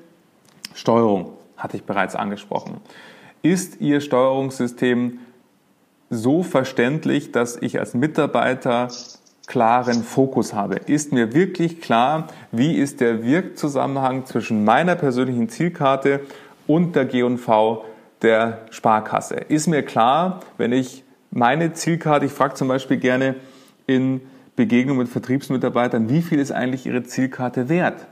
Steuerung 0.74 1.34
hatte 1.56 1.78
ich 1.78 1.84
bereits 1.84 2.16
angesprochen. 2.16 2.82
Ist 3.42 3.80
Ihr 3.80 4.02
Steuerungssystem 4.02 5.20
so 6.10 6.44
verständlich, 6.44 7.32
dass 7.32 7.58
ich 7.58 7.80
als 7.80 7.94
Mitarbeiter 7.94 8.90
klaren 9.46 10.04
Fokus 10.04 10.54
habe? 10.54 10.76
Ist 10.76 11.14
mir 11.14 11.34
wirklich 11.34 11.82
klar, 11.82 12.28
wie 12.52 12.76
ist 12.76 13.00
der 13.00 13.24
Wirkzusammenhang 13.24 14.26
zwischen 14.26 14.66
meiner 14.66 14.96
persönlichen 14.96 15.50
Zielkarte 15.50 16.22
und 16.68 16.96
der 16.96 17.06
G&V 17.06 17.86
der 18.22 18.66
Sparkasse? 18.72 19.36
Ist 19.36 19.68
mir 19.68 19.84
klar, 19.84 20.42
wenn 20.58 20.74
ich 20.74 21.04
meine 21.32 21.74
Zielkarte, 21.74 22.26
ich 22.26 22.32
frage 22.32 22.56
zum 22.56 22.68
Beispiel 22.68 22.98
gerne 22.98 23.36
in 23.86 24.22
Begegnung 24.56 24.98
mit 24.98 25.08
Vertriebsmitarbeitern, 25.08 26.10
wie 26.10 26.22
viel 26.22 26.40
ist 26.40 26.52
eigentlich 26.52 26.86
Ihre 26.86 27.04
Zielkarte 27.04 27.70
wert? 27.70 28.08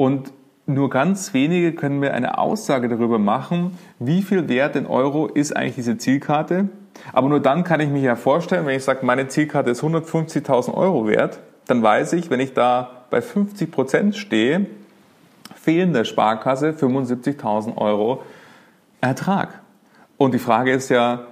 Und 0.00 0.32
nur 0.64 0.88
ganz 0.88 1.34
wenige 1.34 1.74
können 1.74 1.98
mir 1.98 2.14
eine 2.14 2.38
Aussage 2.38 2.88
darüber 2.88 3.18
machen, 3.18 3.76
wie 3.98 4.22
viel 4.22 4.48
Wert 4.48 4.74
in 4.74 4.86
Euro 4.86 5.26
ist 5.26 5.54
eigentlich 5.54 5.74
diese 5.74 5.98
Zielkarte. 5.98 6.70
Aber 7.12 7.28
nur 7.28 7.38
dann 7.38 7.64
kann 7.64 7.80
ich 7.80 7.90
mich 7.90 8.04
ja 8.04 8.16
vorstellen, 8.16 8.64
wenn 8.64 8.74
ich 8.74 8.82
sage, 8.82 9.04
meine 9.04 9.28
Zielkarte 9.28 9.68
ist 9.68 9.82
150.000 9.82 10.72
Euro 10.72 11.06
wert, 11.06 11.40
dann 11.66 11.82
weiß 11.82 12.14
ich, 12.14 12.30
wenn 12.30 12.40
ich 12.40 12.54
da 12.54 13.04
bei 13.10 13.20
50 13.20 13.70
Prozent 13.70 14.16
stehe, 14.16 14.64
fehlen 15.54 15.92
der 15.92 16.04
Sparkasse 16.04 16.70
75.000 16.70 17.76
Euro 17.76 18.22
Ertrag. 19.02 19.60
Und 20.16 20.32
die 20.32 20.38
Frage 20.38 20.72
ist 20.72 20.88
ja, 20.88 21.26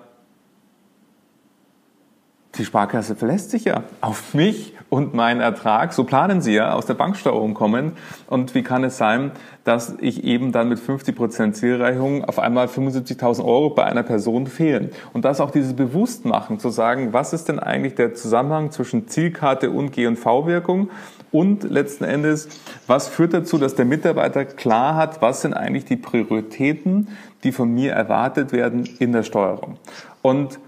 die 2.59 2.65
Sparkasse 2.65 3.17
verlässt 3.17 3.51
sich 3.51 3.65
ja 3.65 3.85
auf 4.01 4.35
mich 4.35 4.75
und 4.91 5.15
meinen 5.15 5.41
Ertrag. 5.41 5.93
So 5.93 6.05
planen 6.05 6.41
sie 6.41 6.55
ja 6.55 6.73
aus 6.73 6.87
der 6.87 6.95
Banksteuerung 6.95 7.55
kommen. 7.55 7.93
Und 8.27 8.55
wie 8.55 8.63
kann 8.63 8.85
es 8.85 8.97
sein, 8.97 9.33
dass 9.65 9.95
ich 10.01 10.25
eben 10.25 10.51
dann 10.51 10.69
mit 10.69 10.79
50 10.79 11.15
Prozent 11.15 11.57
Zielreichung 11.57 12.25
auf 12.25 12.39
einmal 12.39 12.67
75.000 12.67 13.45
Euro 13.45 13.71
bei 13.71 13.85
einer 13.85 14.03
Person 14.03 14.47
fehlen? 14.47 14.91
Und 15.13 15.25
das 15.25 15.41
auch 15.41 15.51
dieses 15.51 15.75
Bewusstmachen, 15.75 16.59
zu 16.59 16.71
sagen, 16.71 17.13
was 17.13 17.33
ist 17.33 17.49
denn 17.49 17.59
eigentlich 17.59 17.95
der 17.95 18.15
Zusammenhang 18.15 18.71
zwischen 18.71 19.09
Zielkarte 19.09 19.71
und 19.71 19.93
G&V-Wirkung? 19.93 20.91
Und 21.31 21.65
letzten 21.65 22.05
Endes, 22.05 22.49
was 22.87 23.09
führt 23.09 23.35
dazu, 23.35 23.59
dass 23.59 23.75
der 23.75 23.85
Mitarbeiter 23.85 24.47
klar 24.47 24.97
hat, 24.97 25.21
was 25.21 25.43
sind 25.43 25.53
eigentlich 25.53 25.85
die 25.85 25.97
Prioritäten, 25.97 27.09
die 27.45 27.53
von 27.53 27.73
mir 27.73 27.93
erwartet 27.93 28.53
werden 28.53 28.89
in 28.99 29.13
der 29.13 29.23
Steuerung. 29.23 29.77
Und 30.23 30.59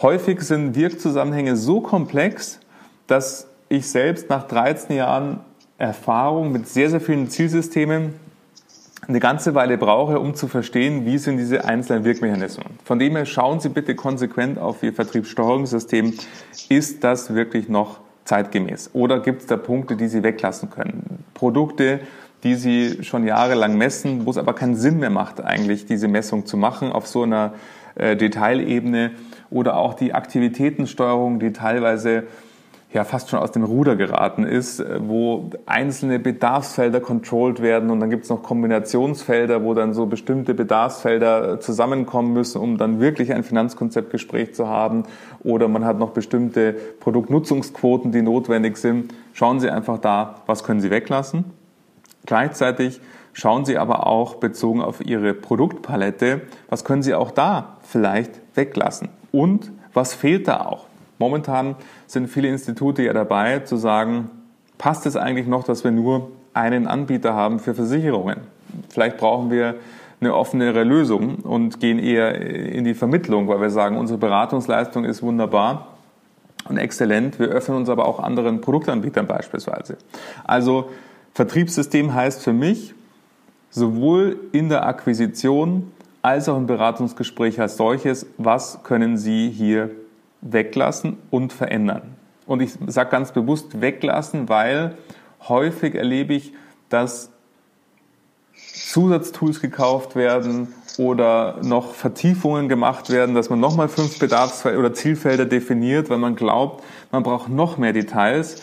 häufig 0.00 0.40
sind 0.42 0.74
Wirkzusammenhänge 0.74 1.56
so 1.56 1.80
komplex, 1.80 2.60
dass 3.06 3.48
ich 3.68 3.88
selbst 3.88 4.28
nach 4.30 4.46
13 4.46 4.96
Jahren 4.96 5.40
Erfahrung 5.78 6.52
mit 6.52 6.68
sehr, 6.68 6.90
sehr 6.90 7.00
vielen 7.00 7.28
Zielsystemen 7.28 8.14
eine 9.08 9.20
ganze 9.20 9.54
Weile 9.54 9.78
brauche, 9.78 10.18
um 10.18 10.34
zu 10.34 10.48
verstehen, 10.48 11.04
wie 11.04 11.18
sind 11.18 11.36
diese 11.36 11.64
einzelnen 11.64 12.04
Wirkmechanismen. 12.04 12.66
Von 12.84 12.98
dem 12.98 13.14
her 13.14 13.26
schauen 13.26 13.60
Sie 13.60 13.68
bitte 13.68 13.94
konsequent 13.94 14.58
auf 14.58 14.82
Ihr 14.82 14.92
Vertriebssteuerungssystem. 14.92 16.14
Ist 16.68 17.04
das 17.04 17.34
wirklich 17.34 17.68
noch 17.68 18.00
zeitgemäß? 18.24 18.90
Oder 18.94 19.20
gibt 19.20 19.42
es 19.42 19.46
da 19.46 19.56
Punkte, 19.56 19.96
die 19.96 20.08
Sie 20.08 20.22
weglassen 20.22 20.70
können? 20.70 21.24
Produkte, 21.34 22.00
die 22.42 22.54
Sie 22.54 23.04
schon 23.04 23.26
jahrelang 23.26 23.76
messen, 23.76 24.26
wo 24.26 24.30
es 24.30 24.38
aber 24.38 24.54
keinen 24.54 24.76
Sinn 24.76 24.98
mehr 24.98 25.10
macht, 25.10 25.44
eigentlich 25.44 25.86
diese 25.86 26.08
Messung 26.08 26.46
zu 26.46 26.56
machen 26.56 26.90
auf 26.90 27.06
so 27.06 27.22
einer 27.22 27.52
äh, 27.96 28.16
Detailebene. 28.16 29.10
Oder 29.50 29.76
auch 29.76 29.94
die 29.94 30.12
Aktivitätensteuerung, 30.12 31.38
die 31.38 31.52
teilweise 31.52 32.24
ja 32.92 33.04
fast 33.04 33.30
schon 33.30 33.38
aus 33.38 33.52
dem 33.52 33.62
Ruder 33.64 33.94
geraten 33.94 34.44
ist, 34.44 34.80
äh, 34.80 34.98
wo 35.00 35.50
einzelne 35.66 36.18
Bedarfsfelder 36.18 37.00
controlled 37.00 37.60
werden 37.60 37.90
und 37.90 38.00
dann 38.00 38.10
gibt 38.10 38.24
es 38.24 38.30
noch 38.30 38.42
Kombinationsfelder, 38.42 39.62
wo 39.62 39.74
dann 39.74 39.92
so 39.92 40.06
bestimmte 40.06 40.54
Bedarfsfelder 40.54 41.54
äh, 41.54 41.60
zusammenkommen 41.60 42.32
müssen, 42.32 42.60
um 42.60 42.78
dann 42.78 43.00
wirklich 43.00 43.32
ein 43.32 43.44
Finanzkonzeptgespräch 43.44 44.54
zu 44.54 44.68
haben 44.68 45.04
oder 45.44 45.68
man 45.68 45.84
hat 45.84 45.98
noch 45.98 46.10
bestimmte 46.10 46.72
Produktnutzungsquoten, 47.00 48.12
die 48.12 48.22
notwendig 48.22 48.78
sind. 48.78 49.12
Schauen 49.32 49.60
Sie 49.60 49.70
einfach 49.70 49.98
da, 49.98 50.36
was 50.46 50.64
können 50.64 50.80
Sie 50.80 50.90
weglassen. 50.90 51.44
Gleichzeitig 52.24 53.00
schauen 53.36 53.66
Sie 53.66 53.76
aber 53.76 54.06
auch 54.06 54.36
bezogen 54.36 54.80
auf 54.80 55.04
Ihre 55.04 55.34
Produktpalette, 55.34 56.40
was 56.70 56.84
können 56.84 57.02
Sie 57.02 57.14
auch 57.14 57.30
da 57.30 57.76
vielleicht 57.82 58.30
weglassen 58.54 59.10
und 59.30 59.70
was 59.92 60.14
fehlt 60.14 60.48
da 60.48 60.64
auch. 60.64 60.86
Momentan 61.18 61.76
sind 62.06 62.28
viele 62.28 62.48
Institute 62.48 63.02
ja 63.02 63.12
dabei 63.12 63.60
zu 63.60 63.76
sagen, 63.76 64.30
passt 64.78 65.04
es 65.04 65.16
eigentlich 65.16 65.46
noch, 65.46 65.64
dass 65.64 65.84
wir 65.84 65.90
nur 65.90 66.30
einen 66.54 66.86
Anbieter 66.86 67.34
haben 67.34 67.58
für 67.58 67.74
Versicherungen? 67.74 68.38
Vielleicht 68.88 69.18
brauchen 69.18 69.50
wir 69.50 69.74
eine 70.18 70.34
offenere 70.34 70.82
Lösung 70.82 71.36
und 71.36 71.78
gehen 71.78 71.98
eher 71.98 72.40
in 72.40 72.84
die 72.84 72.94
Vermittlung, 72.94 73.48
weil 73.48 73.60
wir 73.60 73.70
sagen, 73.70 73.98
unsere 73.98 74.18
Beratungsleistung 74.18 75.04
ist 75.04 75.22
wunderbar 75.22 75.88
und 76.70 76.78
exzellent. 76.78 77.38
Wir 77.38 77.48
öffnen 77.48 77.76
uns 77.76 77.90
aber 77.90 78.08
auch 78.08 78.18
anderen 78.18 78.62
Produktanbietern 78.62 79.26
beispielsweise. 79.26 79.98
Also 80.44 80.88
Vertriebssystem 81.34 82.14
heißt 82.14 82.42
für 82.42 82.54
mich, 82.54 82.94
sowohl 83.70 84.38
in 84.52 84.68
der 84.68 84.86
Akquisition 84.86 85.92
als 86.22 86.48
auch 86.48 86.56
im 86.56 86.66
Beratungsgespräch 86.66 87.60
als 87.60 87.76
solches, 87.76 88.26
was 88.36 88.82
können 88.82 89.16
Sie 89.16 89.50
hier 89.50 89.90
weglassen 90.40 91.18
und 91.30 91.52
verändern. 91.52 92.16
Und 92.46 92.62
ich 92.62 92.72
sage 92.86 93.10
ganz 93.10 93.32
bewusst 93.32 93.80
weglassen, 93.80 94.48
weil 94.48 94.96
häufig 95.48 95.94
erlebe 95.94 96.34
ich, 96.34 96.52
dass 96.88 97.30
Zusatztools 98.54 99.60
gekauft 99.60 100.16
werden 100.16 100.72
oder 100.98 101.58
noch 101.62 101.94
Vertiefungen 101.94 102.68
gemacht 102.68 103.10
werden, 103.10 103.34
dass 103.34 103.50
man 103.50 103.60
nochmal 103.60 103.88
fünf 103.88 104.18
Bedarfsfelder 104.18 104.78
oder 104.78 104.94
Zielfelder 104.94 105.44
definiert, 105.44 106.08
weil 106.08 106.18
man 106.18 106.36
glaubt, 106.36 106.82
man 107.12 107.22
braucht 107.22 107.48
noch 107.48 107.76
mehr 107.78 107.92
Details. 107.92 108.62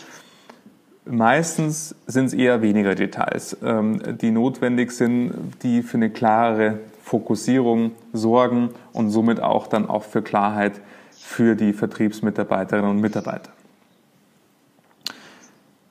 Meistens 1.06 1.94
sind 2.06 2.26
es 2.26 2.32
eher 2.32 2.62
weniger 2.62 2.94
Details, 2.94 3.56
ähm, 3.62 4.00
die 4.20 4.30
notwendig 4.30 4.92
sind, 4.92 5.32
die 5.62 5.82
für 5.82 5.98
eine 5.98 6.10
klarere 6.10 6.78
Fokussierung 7.02 7.92
sorgen 8.14 8.70
und 8.92 9.10
somit 9.10 9.40
auch 9.40 9.66
dann 9.66 9.88
auch 9.88 10.02
für 10.02 10.22
Klarheit 10.22 10.80
für 11.12 11.56
die 11.56 11.74
Vertriebsmitarbeiterinnen 11.74 12.90
und 12.90 13.00
Mitarbeiter. 13.00 13.50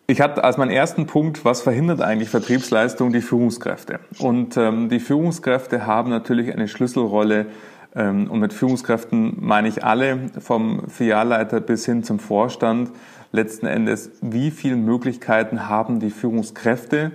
Ich 0.08 0.20
hatte 0.20 0.44
als 0.44 0.58
meinen 0.58 0.72
ersten 0.72 1.06
Punkt, 1.06 1.46
was 1.46 1.62
verhindert 1.62 2.02
eigentlich 2.02 2.30
Vertriebsleistung, 2.30 3.14
die 3.14 3.22
Führungskräfte. 3.22 4.00
Und 4.20 4.58
ähm, 4.58 4.90
die 4.90 5.00
Führungskräfte 5.00 5.86
haben 5.86 6.10
natürlich 6.10 6.52
eine 6.52 6.68
Schlüsselrolle. 6.68 7.46
Ähm, 7.96 8.30
und 8.30 8.40
mit 8.40 8.52
Führungskräften 8.52 9.38
meine 9.40 9.70
ich 9.70 9.84
alle, 9.84 10.20
vom 10.40 10.90
Filialleiter 10.90 11.62
bis 11.62 11.86
hin 11.86 12.04
zum 12.04 12.20
Vorstand. 12.20 12.92
Letzten 13.36 13.66
Endes, 13.66 14.12
wie 14.22 14.52
viele 14.52 14.76
Möglichkeiten 14.76 15.68
haben 15.68 16.00
die 16.00 16.12
Führungskräfte, 16.12 17.14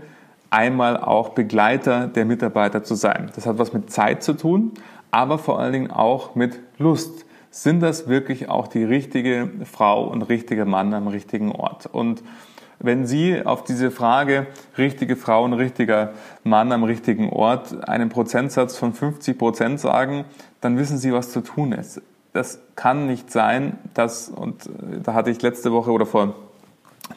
einmal 0.51 0.97
auch 0.97 1.29
Begleiter 1.29 2.09
der 2.09 2.25
Mitarbeiter 2.25 2.83
zu 2.83 2.97
sein. 2.97 3.31
Das 3.37 3.47
hat 3.47 3.59
was 3.59 3.73
mit 3.73 3.93
Zeit 3.93 4.25
zu 4.25 4.33
tun, 4.33 4.73
aber 5.13 5.39
vor 5.39 5.61
allen 5.61 5.73
Dingen 5.73 5.91
auch 5.93 6.35
mit 6.35 6.59
Lust 6.77 7.25
sind 7.53 7.81
das 7.81 8.09
wirklich 8.09 8.49
auch 8.49 8.67
die 8.67 8.83
richtige 8.83 9.49
Frau 9.65 10.09
und 10.09 10.23
richtige 10.23 10.65
Mann 10.65 10.93
am 10.93 11.07
richtigen 11.07 11.53
Ort? 11.53 11.87
Und 11.87 12.25
wenn 12.81 13.07
Sie 13.07 13.41
auf 13.47 13.63
diese 13.63 13.93
Frage 13.93 14.49
richtige 14.77 15.15
Frau 15.15 15.45
und 15.45 15.53
richtiger 15.53 16.15
Mann 16.43 16.73
am 16.73 16.83
richtigen 16.83 17.31
Ort 17.31 17.89
einen 17.89 18.09
Prozentsatz 18.09 18.77
von 18.77 18.93
50 18.93 19.39
Prozent 19.39 19.79
sagen, 19.79 20.25
dann 20.61 20.79
wissen 20.79 20.99
Sie, 20.99 21.13
was 21.13 21.31
zu 21.31 21.43
tun 21.43 21.71
ist. 21.71 22.03
Das 22.39 22.61
kann 22.77 23.09
nicht 23.09 23.33
sein, 23.33 23.79
dass, 23.95 24.29
und 24.29 24.67
äh, 24.67 25.01
da 25.03 25.13
hatte 25.13 25.29
ich 25.29 25.43
letzte 25.43 25.73
Woche 25.73 25.91
oder 25.91 26.07
vor 26.07 26.35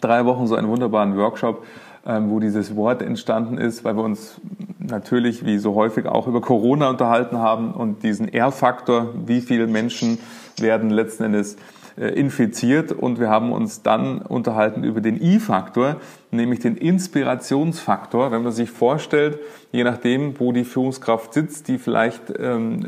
drei 0.02 0.26
Wochen 0.26 0.48
so 0.48 0.56
einen 0.56 0.68
wunderbaren 0.68 1.16
Workshop, 1.16 1.64
ähm, 2.08 2.32
wo 2.32 2.40
dieses 2.40 2.76
Wort 2.76 3.04
entstanden 3.04 3.60
ist, 3.60 3.84
weil 3.84 3.96
wir 3.96 4.04
uns 4.04 4.42
natürlich 4.80 5.46
wie 5.46 5.60
so 5.60 5.76
häufig 5.76 6.08
auch 6.08 6.26
über 6.26 6.42
Corona 6.42 6.90
unterhalten 6.90 7.38
haben 7.38 7.72
und 7.72 8.02
diesen 8.02 8.34
R-Faktor, 8.34 9.10
wie 9.28 9.42
viele 9.42 9.68
Menschen 9.68 10.18
werden 10.58 10.90
letzten 10.90 11.26
Endes 11.26 11.56
infiziert 11.98 12.92
und 12.92 13.20
wir 13.20 13.30
haben 13.30 13.52
uns 13.52 13.82
dann 13.82 14.22
unterhalten 14.22 14.84
über 14.84 15.02
den 15.02 15.22
I-Faktor, 15.22 15.98
nämlich 16.32 16.60
den 16.60 16.78
Inspirationsfaktor. 16.78 18.32
Wenn 18.32 18.44
man 18.44 18.52
sich 18.52 18.70
vorstellt, 18.72 19.40
je 19.72 19.84
nachdem, 19.84 20.40
wo 20.40 20.52
die 20.52 20.64
Führungskraft 20.64 21.34
sitzt, 21.34 21.68
die 21.68 21.78
vielleicht 21.78 22.34
ähm, 22.40 22.80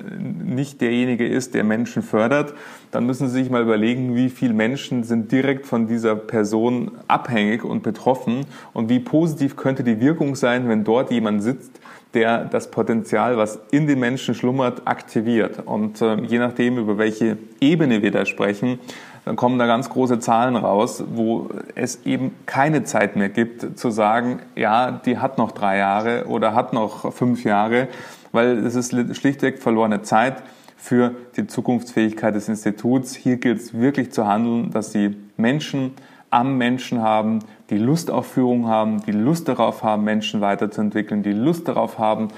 nicht 0.44 0.82
derjenige 0.82 1.28
ist, 1.28 1.54
der 1.54 1.64
Menschen 1.64 2.02
fördert, 2.02 2.54
dann 2.92 3.06
müssen 3.06 3.28
Sie 3.28 3.42
sich 3.42 3.50
mal 3.50 3.62
überlegen, 3.62 4.16
wie 4.16 4.30
viele 4.30 4.54
Menschen 4.54 5.04
sind 5.04 5.32
direkt 5.32 5.66
von 5.66 5.88
dieser 5.88 6.16
Person 6.16 6.92
abhängig 7.08 7.64
und 7.64 7.84
betroffen 7.84 8.46
und 8.74 8.90
wie 8.90 9.00
positiv 9.00 9.56
könnte 9.56 9.84
die 9.84 10.00
Wirkung 10.00 10.36
sein, 10.36 10.70
wenn 10.70 10.84
dort 10.84 11.12
jemand 11.12 11.44
sitzt, 11.44 11.80
der 12.14 12.46
das 12.46 12.70
Potenzial, 12.70 13.38
was 13.38 13.60
in 13.72 13.88
den 13.88 14.00
Menschen 14.00 14.36
schlummert, 14.36 14.84
aktiviert. 14.86 15.60
Und 15.66 16.02
äh, 16.02 16.16
je 16.22 16.40
nachdem, 16.40 16.78
über 16.78 16.98
welche 16.98 17.38
Ebene 17.60 18.02
wir 18.02 18.12
da 18.12 18.26
sprechen, 18.26 18.80
dann 19.26 19.36
kommen 19.36 19.58
da 19.58 19.66
ganz 19.66 19.90
große 19.90 20.20
Zahlen 20.20 20.56
raus, 20.56 21.04
wo 21.14 21.50
es 21.76 22.06
eben 22.06 22.36
keine 22.46 22.84
Zeit 22.84 23.16
mehr 23.16 23.30
gibt 23.30 23.80
zu 23.80 23.90
sagen, 23.90 24.40
ja, 24.56 24.92
die 24.92 25.18
hat 25.18 25.38
noch 25.38 25.52
drei 25.52 25.78
Jahre 25.78 26.26
oder 26.28 26.54
hat 26.54 26.74
noch 26.74 27.14
fünf 27.14 27.44
Jahre, 27.44 27.88
weil 28.32 28.58
es 28.66 28.76
ist 28.76 28.92
schlichtweg 29.16 29.60
verlorene 29.60 30.02
Zeit 30.02 30.44
für 30.76 31.12
die 31.38 31.48
Zukunftsfähigkeit 31.48 32.36
des 32.36 32.50
Instituts. 32.50 33.16
Hier 33.16 33.38
gilt 33.38 33.60
es 33.60 33.74
wirklich 33.74 34.12
zu 34.12 34.28
handeln, 34.28 34.72
dass 34.72 34.92
die 34.92 35.16
Menschen 35.38 35.92
am 36.34 36.58
Menschen 36.58 37.02
haben, 37.02 37.40
die 37.70 37.78
Lust 37.78 38.10
auf 38.10 38.26
Führung 38.26 38.68
haben, 38.68 39.04
die 39.06 39.12
Lust 39.12 39.48
darauf 39.48 39.84
haben, 39.84 40.04
Menschen 40.04 40.42
weiterzuentwickeln, 40.42 41.22
die 41.22 41.32
Lust 41.32 41.68
darauf 41.68 42.00
haben, 42.00 42.30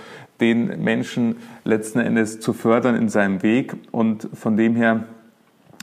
den 0.41 0.84
Menschen 0.84 1.38
letzten 1.63 1.99
Endes 1.99 2.41
zu 2.41 2.51
fördern 2.51 2.95
in 2.95 3.08
seinem 3.08 3.41
Weg. 3.41 3.73
Und 3.91 4.27
von 4.34 4.58
dem 4.58 4.75
her 4.75 5.05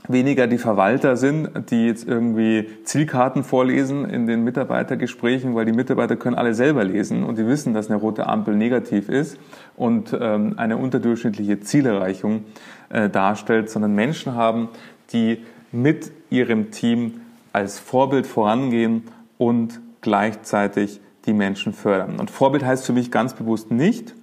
weniger 0.07 0.45
die 0.45 0.59
Verwalter 0.59 1.17
sind, 1.17 1.49
die 1.71 1.87
jetzt 1.87 2.07
irgendwie 2.07 2.69
Zielkarten 2.83 3.43
vorlesen 3.43 4.07
in 4.07 4.27
den 4.27 4.43
Mitarbeitergesprächen, 4.43 5.55
weil 5.55 5.65
die 5.65 5.71
Mitarbeiter 5.71 6.15
können 6.15 6.35
alle 6.35 6.53
selber 6.53 6.83
lesen 6.83 7.23
und 7.23 7.39
die 7.39 7.47
wissen, 7.47 7.73
dass 7.73 7.89
eine 7.89 7.99
rote 7.99 8.27
Ampel 8.27 8.55
negativ 8.55 9.09
ist 9.09 9.39
und 9.75 10.15
ähm, 10.19 10.53
eine 10.57 10.77
unterdurchschnittliche 10.77 11.61
Zielerreichung 11.61 12.43
äh, 12.89 13.09
darstellt, 13.09 13.71
sondern 13.71 13.95
Menschen 13.95 14.35
haben, 14.35 14.69
die 15.13 15.39
mit 15.71 16.11
ihrem 16.29 16.69
Team 16.69 17.21
als 17.53 17.79
Vorbild 17.79 18.27
vorangehen 18.27 19.03
und 19.37 19.79
gleichzeitig 20.01 20.99
die 21.25 21.33
Menschen 21.33 21.71
fördern. 21.73 22.19
Und 22.19 22.29
Vorbild 22.29 22.65
heißt 22.65 22.85
für 22.85 22.93
mich 22.93 23.11
ganz 23.11 23.33
bewusst 23.33 23.71
nicht, 23.71 24.13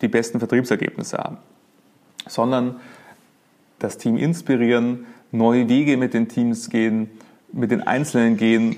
die 0.00 0.08
besten 0.08 0.38
Vertriebsergebnisse 0.38 1.18
haben, 1.18 1.36
sondern 2.26 2.76
das 3.78 3.98
Team 3.98 4.16
inspirieren, 4.16 5.06
neue 5.30 5.68
Wege 5.68 5.96
mit 5.96 6.14
den 6.14 6.28
Teams 6.28 6.70
gehen, 6.70 7.10
mit 7.52 7.70
den 7.70 7.82
Einzelnen 7.82 8.36
gehen, 8.36 8.76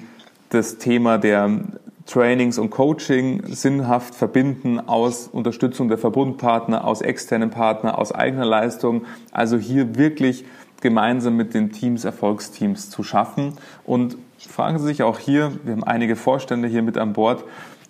das 0.48 0.78
Thema 0.78 1.18
der 1.18 1.60
Trainings 2.06 2.58
und 2.58 2.70
Coaching 2.70 3.42
sinnhaft 3.46 4.14
verbinden 4.14 4.80
aus 4.80 5.28
Unterstützung 5.28 5.88
der 5.88 5.98
Verbundpartner, 5.98 6.84
aus 6.84 7.00
externen 7.00 7.50
Partnern, 7.50 7.94
aus 7.94 8.12
eigener 8.12 8.44
Leistung. 8.44 9.04
Also 9.30 9.56
hier 9.56 9.96
wirklich 9.96 10.44
gemeinsam 10.82 11.36
mit 11.36 11.54
den 11.54 11.72
Teams, 11.72 12.04
Erfolgsteams 12.04 12.90
zu 12.90 13.02
schaffen. 13.02 13.54
Und 13.84 14.18
fragen 14.36 14.78
Sie 14.78 14.84
sich 14.84 15.02
auch 15.02 15.18
hier, 15.18 15.52
wir 15.64 15.72
haben 15.72 15.84
einige 15.84 16.16
Vorstände 16.16 16.68
hier 16.68 16.82
mit 16.82 16.98
an 16.98 17.14
Bord, 17.14 17.44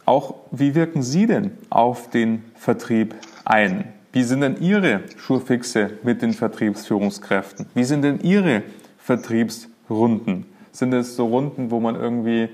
auch 0.05 0.35
wie 0.51 0.75
wirken 0.75 1.03
Sie 1.03 1.27
denn 1.27 1.53
auf 1.71 2.11
den 2.11 2.45
Vertrieb 2.55 3.15
ein? 3.45 3.85
Wie 4.13 4.23
sind 4.23 4.43
denn 4.43 4.61
Ihre 4.61 5.01
Schurfixe 5.17 5.91
mit 6.03 6.23
den 6.23 6.35
Vertriebsführungskräften? 6.35 7.67
Wie 7.75 7.85
sind 7.85 8.03
denn 8.03 8.21
Ihre 8.21 8.63
Vertriebsrunden? 8.99 10.47
Sind 10.71 10.93
es 10.93 11.17
so 11.17 11.27
Runden, 11.27 11.71
wo 11.71 11.81
man 11.81 11.97
irgendwie, 11.97 12.49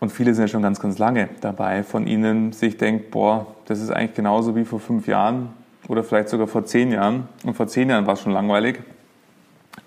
und 0.00 0.10
viele 0.10 0.34
sind 0.34 0.44
ja 0.44 0.48
schon 0.48 0.62
ganz, 0.62 0.80
ganz 0.80 0.98
lange 0.98 1.28
dabei, 1.40 1.82
von 1.82 2.06
Ihnen 2.06 2.52
sich 2.52 2.78
denkt, 2.78 3.10
boah, 3.10 3.46
das 3.66 3.80
ist 3.80 3.90
eigentlich 3.90 4.14
genauso 4.14 4.56
wie 4.56 4.64
vor 4.64 4.80
fünf 4.80 5.06
Jahren 5.06 5.50
oder 5.88 6.02
vielleicht 6.04 6.28
sogar 6.28 6.46
vor 6.46 6.64
zehn 6.64 6.92
Jahren. 6.92 7.28
Und 7.44 7.54
vor 7.54 7.66
zehn 7.66 7.90
Jahren 7.90 8.06
war 8.06 8.14
es 8.14 8.20
schon 8.20 8.32
langweilig. 8.32 8.80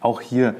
Auch 0.01 0.21
hier 0.21 0.55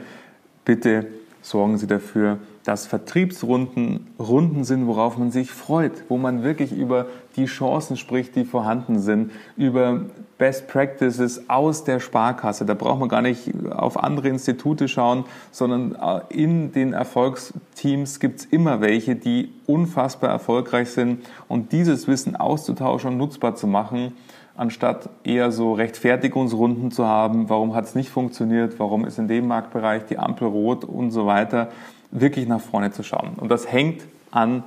bitte 0.65 1.07
sorgen 1.41 1.77
Sie 1.77 1.87
dafür, 1.87 2.39
dass 2.65 2.85
Vertriebsrunden 2.85 4.07
Runden 4.19 4.63
sind, 4.63 4.85
worauf 4.85 5.17
man 5.17 5.31
sich 5.31 5.51
freut, 5.51 6.03
wo 6.09 6.17
man 6.17 6.43
wirklich 6.43 6.71
über 6.71 7.07
die 7.35 7.45
Chancen 7.45 7.97
spricht, 7.97 8.35
die 8.35 8.45
vorhanden 8.45 8.99
sind, 8.99 9.31
über 9.57 10.01
Best 10.37 10.67
Practices 10.67 11.49
aus 11.49 11.83
der 11.83 11.99
Sparkasse. 11.99 12.65
Da 12.65 12.73
braucht 12.73 12.99
man 12.99 13.09
gar 13.09 13.21
nicht 13.21 13.51
auf 13.71 14.01
andere 14.01 14.29
Institute 14.29 14.87
schauen, 14.87 15.25
sondern 15.51 15.95
äh, 15.95 16.21
in 16.33 16.71
den 16.71 16.93
Erfolgsteams 16.93 18.19
gibt 18.19 18.41
es 18.41 18.45
immer 18.45 18.81
welche, 18.81 19.15
die 19.15 19.51
unfassbar 19.65 20.29
erfolgreich 20.29 20.91
sind 20.91 21.25
und 21.47 21.71
dieses 21.71 22.07
Wissen 22.07 22.35
auszutauschen 22.35 23.11
und 23.11 23.17
nutzbar 23.17 23.55
zu 23.55 23.67
machen, 23.67 24.13
anstatt 24.59 25.09
eher 25.23 25.53
so 25.53 25.71
Rechtfertigungsrunden 25.73 26.91
zu 26.91 27.05
haben, 27.05 27.49
warum 27.49 27.75
hat 27.75 27.85
es 27.85 27.95
nicht 27.95 28.09
funktioniert, 28.09 28.77
warum 28.77 29.05
ist 29.05 29.17
in 29.17 29.29
dem 29.29 29.47
Marktbereich 29.47 30.05
die 30.05 30.19
Ampel 30.19 30.49
rot 30.49 30.83
und 30.83 31.11
so 31.11 31.25
weiter 31.25 31.69
wirklich 32.11 32.45
nach 32.45 32.59
vorne 32.59 32.91
zu 32.91 33.01
schauen. 33.01 33.35
Und 33.37 33.49
das 33.49 33.71
hängt 33.71 34.03
an 34.31 34.63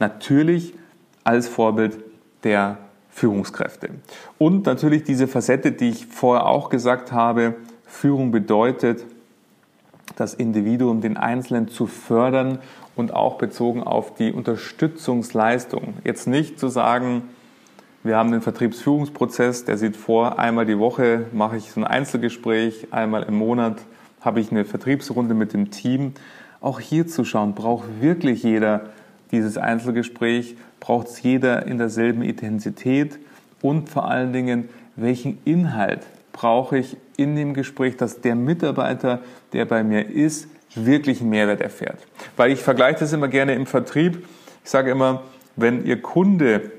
natürlich 0.00 0.74
als 1.22 1.46
Vorbild 1.46 1.98
der 2.42 2.78
Führungskräfte. 3.10 3.90
Und 4.38 4.66
natürlich 4.66 5.04
diese 5.04 5.28
Facette, 5.28 5.70
die 5.70 5.90
ich 5.90 6.06
vorher 6.06 6.46
auch 6.46 6.68
gesagt 6.68 7.12
habe, 7.12 7.54
Führung 7.86 8.32
bedeutet, 8.32 9.04
das 10.16 10.34
Individuum, 10.34 11.00
den 11.00 11.16
Einzelnen 11.16 11.68
zu 11.68 11.86
fördern 11.86 12.58
und 12.96 13.14
auch 13.14 13.38
bezogen 13.38 13.84
auf 13.84 14.14
die 14.14 14.32
Unterstützungsleistung. 14.32 15.94
Jetzt 16.02 16.26
nicht 16.26 16.58
zu 16.58 16.68
sagen, 16.68 17.22
wir 18.04 18.16
haben 18.16 18.30
den 18.30 18.42
Vertriebsführungsprozess, 18.42 19.64
der 19.64 19.76
sieht 19.76 19.96
vor, 19.96 20.38
einmal 20.38 20.66
die 20.66 20.78
Woche 20.78 21.26
mache 21.32 21.56
ich 21.56 21.72
so 21.72 21.80
ein 21.80 21.84
Einzelgespräch, 21.84 22.88
einmal 22.92 23.24
im 23.24 23.34
Monat 23.34 23.78
habe 24.20 24.40
ich 24.40 24.50
eine 24.50 24.64
Vertriebsrunde 24.64 25.34
mit 25.34 25.52
dem 25.52 25.70
Team, 25.70 26.12
auch 26.60 26.80
hier 26.80 27.06
zu 27.06 27.24
schauen, 27.24 27.54
braucht 27.54 28.00
wirklich 28.00 28.42
jeder 28.42 28.86
dieses 29.30 29.58
Einzelgespräch, 29.58 30.56
braucht 30.80 31.08
es 31.08 31.22
jeder 31.22 31.66
in 31.66 31.78
derselben 31.78 32.22
Intensität 32.22 33.18
und 33.62 33.88
vor 33.88 34.08
allen 34.08 34.32
Dingen, 34.32 34.68
welchen 34.96 35.38
Inhalt 35.44 36.06
brauche 36.32 36.78
ich 36.78 36.96
in 37.16 37.36
dem 37.36 37.52
Gespräch, 37.52 37.96
dass 37.96 38.20
der 38.20 38.36
Mitarbeiter, 38.36 39.20
der 39.52 39.64
bei 39.64 39.82
mir 39.82 40.08
ist, 40.08 40.48
wirklich 40.74 41.20
einen 41.20 41.30
Mehrwert 41.30 41.60
erfährt. 41.60 41.98
Weil 42.36 42.52
ich 42.52 42.60
vergleiche 42.60 43.00
das 43.00 43.12
immer 43.12 43.28
gerne 43.28 43.54
im 43.54 43.66
Vertrieb. 43.66 44.24
Ich 44.64 44.70
sage 44.70 44.90
immer, 44.90 45.22
wenn 45.56 45.84
Ihr 45.84 46.00
Kunde 46.00 46.70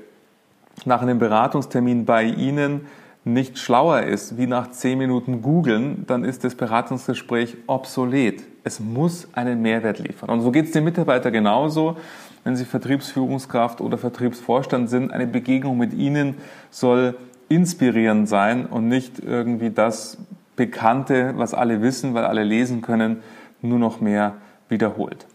nach 0.86 1.02
einem 1.02 1.18
Beratungstermin 1.18 2.04
bei 2.04 2.24
Ihnen 2.24 2.86
nicht 3.24 3.58
schlauer 3.58 4.02
ist 4.02 4.38
wie 4.38 4.46
nach 4.46 4.70
zehn 4.70 4.98
Minuten 4.98 5.42
googeln, 5.42 6.04
dann 6.06 6.24
ist 6.24 6.44
das 6.44 6.54
Beratungsgespräch 6.54 7.56
obsolet. 7.66 8.42
Es 8.64 8.80
muss 8.80 9.28
einen 9.34 9.60
Mehrwert 9.60 9.98
liefern. 9.98 10.30
Und 10.30 10.40
so 10.40 10.50
geht 10.50 10.66
es 10.66 10.72
dem 10.72 10.84
Mitarbeiter 10.84 11.30
genauso. 11.30 11.96
Wenn 12.44 12.56
Sie 12.56 12.64
Vertriebsführungskraft 12.64 13.82
oder 13.82 13.98
Vertriebsvorstand 13.98 14.88
sind, 14.88 15.12
eine 15.12 15.26
Begegnung 15.26 15.76
mit 15.76 15.92
Ihnen 15.92 16.36
soll 16.70 17.14
inspirierend 17.50 18.28
sein 18.28 18.64
und 18.66 18.88
nicht 18.88 19.18
irgendwie 19.18 19.70
das 19.70 20.16
Bekannte, 20.56 21.34
was 21.36 21.52
alle 21.52 21.82
wissen, 21.82 22.14
weil 22.14 22.24
alle 22.24 22.44
lesen 22.44 22.80
können, 22.80 23.22
nur 23.60 23.78
noch 23.78 24.00
mehr 24.00 24.34
wiederholt. 24.68 25.26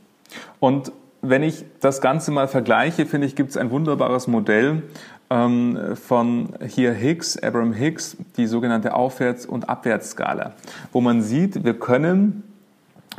Und 0.59 0.91
wenn 1.21 1.43
ich 1.43 1.65
das 1.79 2.01
Ganze 2.01 2.31
mal 2.31 2.47
vergleiche, 2.47 3.05
finde 3.05 3.27
ich, 3.27 3.35
gibt 3.35 3.51
es 3.51 3.57
ein 3.57 3.71
wunderbares 3.71 4.27
Modell 4.27 4.83
von 5.27 6.49
hier 6.67 6.93
Higgs, 6.93 7.37
Abraham 7.41 7.73
Higgs, 7.73 8.15
die 8.37 8.45
sogenannte 8.45 8.93
Aufwärts- 8.93 9.45
und 9.45 9.69
Abwärtsskala, 9.69 10.53
wo 10.91 11.01
man 11.01 11.21
sieht, 11.21 11.63
wir 11.63 11.73
können 11.73 12.43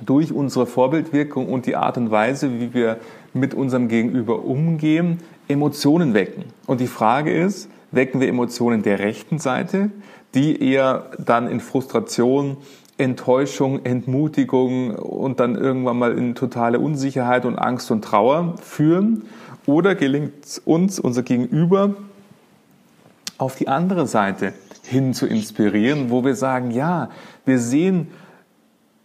durch 0.05 0.33
unsere 0.33 0.67
Vorbildwirkung 0.67 1.49
und 1.49 1.67
die 1.67 1.75
Art 1.75 1.97
und 1.97 2.11
Weise, 2.11 2.61
wie 2.61 2.75
wir 2.75 2.99
mit 3.33 3.55
unserem 3.55 3.89
Gegenüber 3.89 4.45
umgehen, 4.45 5.21
Emotionen 5.49 6.15
wecken. 6.15 6.45
Und 6.67 6.81
die 6.81 6.87
Frage 6.87 7.33
ist, 7.33 7.69
wecken 7.93 8.21
wir 8.21 8.29
Emotionen 8.29 8.83
der 8.83 8.99
rechten 8.99 9.39
Seite, 9.39 9.91
die 10.35 10.63
eher 10.63 11.11
dann 11.19 11.49
in 11.49 11.61
Frustration, 11.61 12.57
Enttäuschung, 12.99 13.85
Entmutigung 13.85 14.95
und 14.95 15.39
dann 15.41 15.55
irgendwann 15.55 15.99
mal 15.99 16.17
in 16.17 16.35
totale 16.35 16.79
Unsicherheit 16.79 17.45
und 17.45 17.59
Angst 17.59 17.91
und 17.91 18.03
Trauer 18.03 18.55
führen? 18.63 19.25
Oder 19.67 19.95
gelingt 19.95 20.45
es 20.45 20.59
uns, 20.59 20.99
unser 20.99 21.23
Gegenüber 21.23 21.95
auf 23.39 23.57
die 23.57 23.69
andere 23.69 24.07
Seite 24.07 24.53
hin 24.83 25.13
zu 25.13 25.27
inspirieren, 25.27 26.11
wo 26.11 26.25
wir 26.25 26.37
sagen, 26.37 26.71
ja, 26.71 27.11
wir 27.45 27.59
sehen 27.59 28.09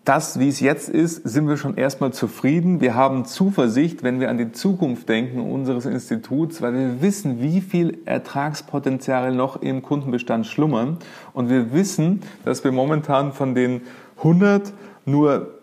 das, 0.06 0.39
wie 0.39 0.50
es 0.50 0.60
jetzt 0.60 0.89
ist, 0.89 1.28
sind 1.28 1.47
wir 1.47 1.58
schon 1.58 1.78
erstmal 1.78 2.12
zufrieden. 2.12 2.82
Wir 2.82 2.95
haben 2.95 3.26
Zuversicht, 3.26 4.02
wenn 4.02 4.19
wir 4.19 4.30
an 4.30 4.38
die 4.38 4.52
Zukunft 4.52 5.08
denken 5.10 5.39
unseres 5.39 5.86
Instituts, 5.86 6.62
weil 6.62 6.74
wir 6.74 7.02
wissen, 7.02 7.41
wie 7.41 7.62
viel 7.62 8.00
Ertragspotenziale 8.06 9.34
noch 9.34 9.62
im 9.62 9.84
Kundenbestand 9.84 10.47
schlummern. 10.47 10.97
Und 11.34 11.50
wir 11.50 11.71
wissen, 11.71 12.21
dass 12.45 12.63
wir 12.63 12.71
momentan 12.71 13.32
von 13.32 13.54
den 13.54 13.82
100 14.17 14.74
nur 15.06 15.61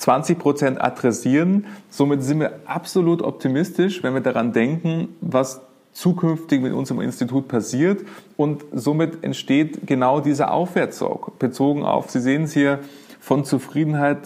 20 0.00 0.38
Prozent 0.38 0.80
adressieren. 0.80 1.66
Somit 1.90 2.22
sind 2.22 2.40
wir 2.40 2.60
absolut 2.64 3.20
optimistisch, 3.20 4.02
wenn 4.02 4.14
wir 4.14 4.22
daran 4.22 4.52
denken, 4.52 5.08
was 5.20 5.60
zukünftig 5.92 6.62
mit 6.62 6.72
unserem 6.72 7.02
Institut 7.02 7.48
passiert. 7.48 8.02
Und 8.38 8.64
somit 8.72 9.22
entsteht 9.22 9.86
genau 9.86 10.20
dieser 10.20 10.52
Aufwärtssog 10.52 11.38
bezogen 11.38 11.84
auf, 11.84 12.10
Sie 12.10 12.20
sehen 12.20 12.44
es 12.44 12.54
hier, 12.54 12.78
von 13.20 13.44
Zufriedenheit 13.44 14.20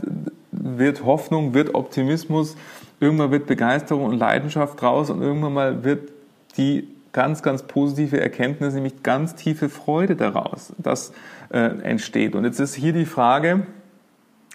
wird 0.53 1.05
Hoffnung, 1.05 1.55
wird 1.55 1.75
Optimismus, 1.75 2.57
irgendwann 3.01 3.33
wird 3.33 3.47
Begeisterung 3.47 4.05
und 4.05 4.19
Leidenschaft 4.19 4.81
raus 4.81 5.11
und 5.11 5.21
irgendwann 5.21 5.55
mal 5.55 5.83
wird 5.83 6.11
die 6.57 6.87
ganz, 7.13 7.43
ganz 7.43 7.65
positive 7.65 8.21
Erkenntnis, 8.21 8.75
nämlich 8.75 9.03
ganz 9.03 9.35
tiefe 9.35 9.69
Freude 9.69 10.15
daraus, 10.15 10.73
das 10.79 11.13
äh, 11.53 11.59
entsteht. 11.59 12.37
Und 12.37 12.45
jetzt 12.45 12.61
ist 12.61 12.75
hier 12.77 12.93
die 12.93 13.07
Frage, 13.07 13.67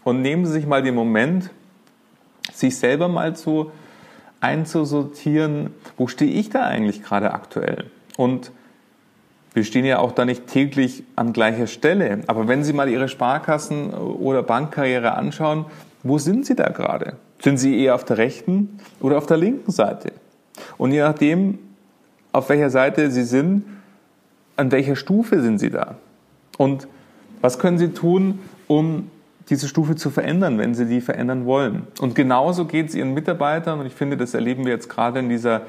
und 0.03 0.21
nehmen 0.21 0.45
Sie 0.45 0.53
sich 0.53 0.65
mal 0.65 0.81
den 0.81 0.95
Moment, 0.95 1.49
sich 2.51 2.77
selber 2.77 3.07
mal 3.07 3.35
zu 3.35 3.71
einzusortieren, 4.41 5.71
wo 5.97 6.07
stehe 6.07 6.31
ich 6.31 6.49
da 6.49 6.63
eigentlich 6.63 7.03
gerade 7.03 7.33
aktuell? 7.33 7.85
Und 8.17 8.51
wir 9.53 9.63
stehen 9.63 9.85
ja 9.85 9.99
auch 9.99 10.11
da 10.11 10.25
nicht 10.25 10.47
täglich 10.47 11.03
an 11.15 11.33
gleicher 11.33 11.67
Stelle. 11.67 12.21
Aber 12.27 12.47
wenn 12.47 12.63
Sie 12.63 12.73
mal 12.73 12.87
Ihre 12.87 13.09
Sparkassen 13.09 13.93
oder 13.93 14.43
Bankkarriere 14.43 15.15
anschauen, 15.15 15.65
wo 16.03 16.17
sind 16.17 16.45
Sie 16.45 16.55
da 16.55 16.69
gerade? 16.69 17.17
Sind 17.41 17.57
Sie 17.57 17.79
eher 17.81 17.95
auf 17.95 18.05
der 18.05 18.17
rechten 18.17 18.79
oder 18.99 19.17
auf 19.17 19.25
der 19.25 19.37
linken 19.37 19.71
Seite? 19.71 20.11
Und 20.77 20.91
je 20.91 20.99
nachdem, 20.99 21.59
auf 22.31 22.49
welcher 22.49 22.69
Seite 22.69 23.11
Sie 23.11 23.23
sind, 23.23 23.65
an 24.55 24.71
welcher 24.71 24.95
Stufe 24.95 25.41
sind 25.41 25.59
Sie 25.59 25.69
da? 25.69 25.95
Und 26.57 26.87
was 27.41 27.59
können 27.59 27.77
Sie 27.77 27.89
tun, 27.89 28.39
um 28.67 29.09
diese 29.49 29.67
Stufe 29.67 29.95
zu 29.95 30.09
verändern, 30.09 30.57
wenn 30.57 30.75
sie 30.75 30.85
die 30.85 31.01
verändern 31.01 31.45
wollen. 31.45 31.87
Und 31.99 32.15
genauso 32.15 32.65
geht 32.65 32.89
es 32.89 32.95
ihren 32.95 33.13
Mitarbeitern, 33.13 33.79
und 33.79 33.85
ich 33.85 33.93
finde, 33.93 34.17
das 34.17 34.33
erleben 34.33 34.65
wir 34.65 34.73
jetzt 34.73 34.89
gerade 34.89 35.19
in 35.19 35.29
dieser 35.29 35.63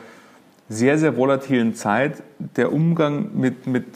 sehr, 0.68 0.98
sehr 0.98 1.16
volatilen 1.16 1.74
Zeit. 1.74 2.22
Der 2.56 2.72
Umgang 2.72 3.30
mit, 3.34 3.66
mit 3.66 3.86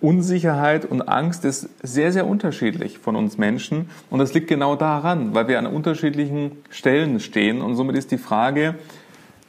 Unsicherheit 0.00 0.84
und 0.84 1.02
Angst 1.08 1.44
ist 1.44 1.68
sehr, 1.82 2.12
sehr 2.12 2.26
unterschiedlich 2.26 2.98
von 2.98 3.14
uns 3.16 3.38
Menschen. 3.38 3.88
Und 4.10 4.18
das 4.18 4.34
liegt 4.34 4.48
genau 4.48 4.74
daran, 4.74 5.34
weil 5.34 5.46
wir 5.46 5.58
an 5.58 5.66
unterschiedlichen 5.66 6.52
Stellen 6.70 7.20
stehen. 7.20 7.62
Und 7.62 7.76
somit 7.76 7.96
ist 7.96 8.10
die 8.10 8.18
Frage, 8.18 8.74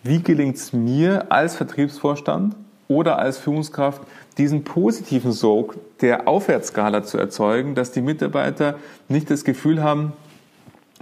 wie 0.04 0.22
gelingt 0.22 0.58
es 0.58 0.74
mir 0.74 1.32
als 1.32 1.56
Vertriebsvorstand 1.56 2.56
oder 2.88 3.18
als 3.18 3.38
Führungskraft, 3.38 4.02
diesen 4.38 4.64
positiven 4.64 5.32
Sog 5.32 5.78
der 6.02 6.28
Aufwärtsskala 6.28 7.04
zu 7.04 7.18
erzeugen, 7.18 7.76
dass 7.76 7.92
die 7.92 8.02
Mitarbeiter 8.02 8.76
nicht 9.08 9.30
das 9.30 9.44
Gefühl 9.44 9.84
haben, 9.84 10.14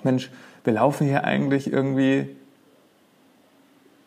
Mensch, 0.04 0.32
wir 0.64 0.74
laufen 0.74 1.08
hier 1.08 1.24
eigentlich 1.24 1.72
irgendwie 1.72 2.30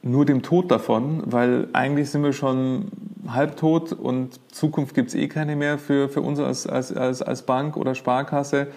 nur 0.02 0.26
dem 0.26 0.42
Tod 0.42 0.70
davon, 0.70 1.22
weil 1.24 1.68
eigentlich 1.72 2.10
sind 2.10 2.22
wir 2.22 2.32
schon 2.32 2.88
halbtot 3.26 3.92
und 3.92 4.38
Zukunft 4.52 4.94
gibt 4.94 5.08
es 5.08 5.14
eh 5.14 5.28
keine 5.28 5.56
mehr 5.56 5.78
für, 5.78 6.08
für 6.08 6.20
uns 6.20 6.38
als, 6.38 6.66
als, 6.66 6.94
als, 6.94 7.22
als 7.22 7.42
Bank 7.42 7.76
oder 7.76 7.94
Sparkasse. 7.94 8.68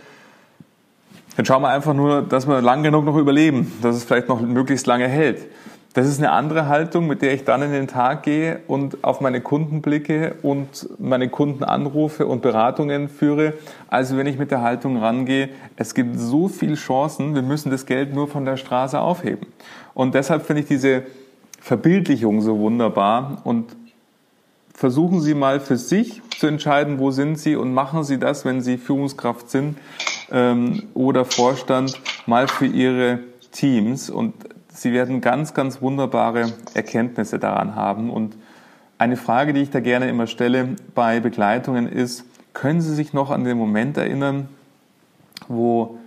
Dann 1.36 1.46
schauen 1.46 1.62
wir 1.62 1.70
einfach 1.70 1.94
nur, 1.94 2.22
dass 2.22 2.48
wir 2.48 2.62
lang 2.62 2.82
genug 2.82 3.04
noch 3.04 3.18
überleben, 3.18 3.72
dass 3.82 3.98
es 3.98 4.06
vielleicht 4.06 4.30
noch 4.30 4.42
möglichst 4.42 4.88
lange 4.88 5.08
hält. 5.08 5.48
Das 5.98 6.06
ist 6.06 6.20
eine 6.20 6.30
andere 6.30 6.68
Haltung, 6.68 7.08
mit 7.08 7.24
der 7.24 7.34
ich 7.34 7.44
dann 7.44 7.64
in 7.64 7.72
den 7.72 7.88
Tag 7.88 8.22
gehe 8.22 8.60
und 8.68 9.04
auf 9.04 9.20
meine 9.20 9.42
Kunden 9.42 9.82
blicke 9.82 10.36
und 10.44 10.88
meine 11.00 11.28
Kunden 11.28 11.64
anrufe 11.64 12.28
und 12.28 12.44
Beratungen 12.44 13.10
führe, 13.10 13.56
als 13.88 14.16
wenn 14.16 14.28
ich 14.28 14.38
mit 14.38 14.52
der 14.52 14.62
Haltung 14.62 14.98
rangehe, 14.98 15.50
es 15.76 15.96
gibt 15.96 16.20
so 16.20 16.50
viele 16.50 16.76
Chancen, 16.76 17.34
wir 17.34 17.42
müssen 17.42 17.72
das 17.72 17.88
Geld 17.88 18.14
nur 18.14 18.28
von 18.28 18.46
der 18.46 18.58
Straße 18.58 19.00
aufheben. 19.00 19.48
Und 19.96 20.14
deshalb 20.14 20.46
finde 20.46 20.62
ich 20.62 20.68
diese 20.68 21.02
Verbildlichung 21.60 22.42
so 22.42 22.60
wunderbar 22.60 23.42
und 23.44 23.76
versuchen 24.76 25.20
Sie 25.20 25.34
mal 25.34 25.60
für 25.60 25.78
sich 25.78 26.22
zu 26.38 26.46
entscheiden, 26.46 27.00
wo 27.00 27.10
sind 27.10 27.40
Sie 27.40 27.56
und 27.56 27.74
machen 27.74 28.04
Sie 28.04 28.20
das, 28.20 28.46
wenn 28.46 28.62
Sie 28.62 28.78
Führungskraft 28.78 29.50
sind 29.50 29.80
ähm, 30.32 30.84
oder 30.94 31.26
Vorstand, 31.26 32.00
mal 32.28 32.48
für 32.48 32.68
Ihre 32.68 33.18
Teams 33.52 34.12
und 34.12 34.36
Sie 34.78 34.94
werden 34.94 35.22
ganz, 35.22 35.56
ganz 35.56 35.82
wunderbare 35.82 36.54
Erkenntnisse 36.76 37.40
daran 37.40 37.76
haben. 37.76 38.12
Und 38.12 38.38
eine 39.00 39.18
Frage, 39.18 39.52
die 39.54 39.62
ich 39.64 39.72
da 39.72 39.80
gerne 39.80 40.08
immer 40.08 40.28
stelle 40.28 40.76
bei 40.94 41.20
Begleitungen 41.20 41.92
ist, 41.92 42.26
können 42.54 42.82
Sie 42.82 42.94
sich 42.94 43.12
noch 43.12 43.32
an 43.32 43.44
den 43.44 43.58
Moment 43.58 43.98
erinnern, 43.98 44.50
wo 45.48 45.98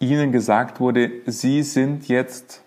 Ihnen 0.00 0.32
gesagt 0.32 0.80
wurde, 0.80 1.10
Sie 1.24 1.62
sind 1.62 2.08
jetzt 2.08 2.60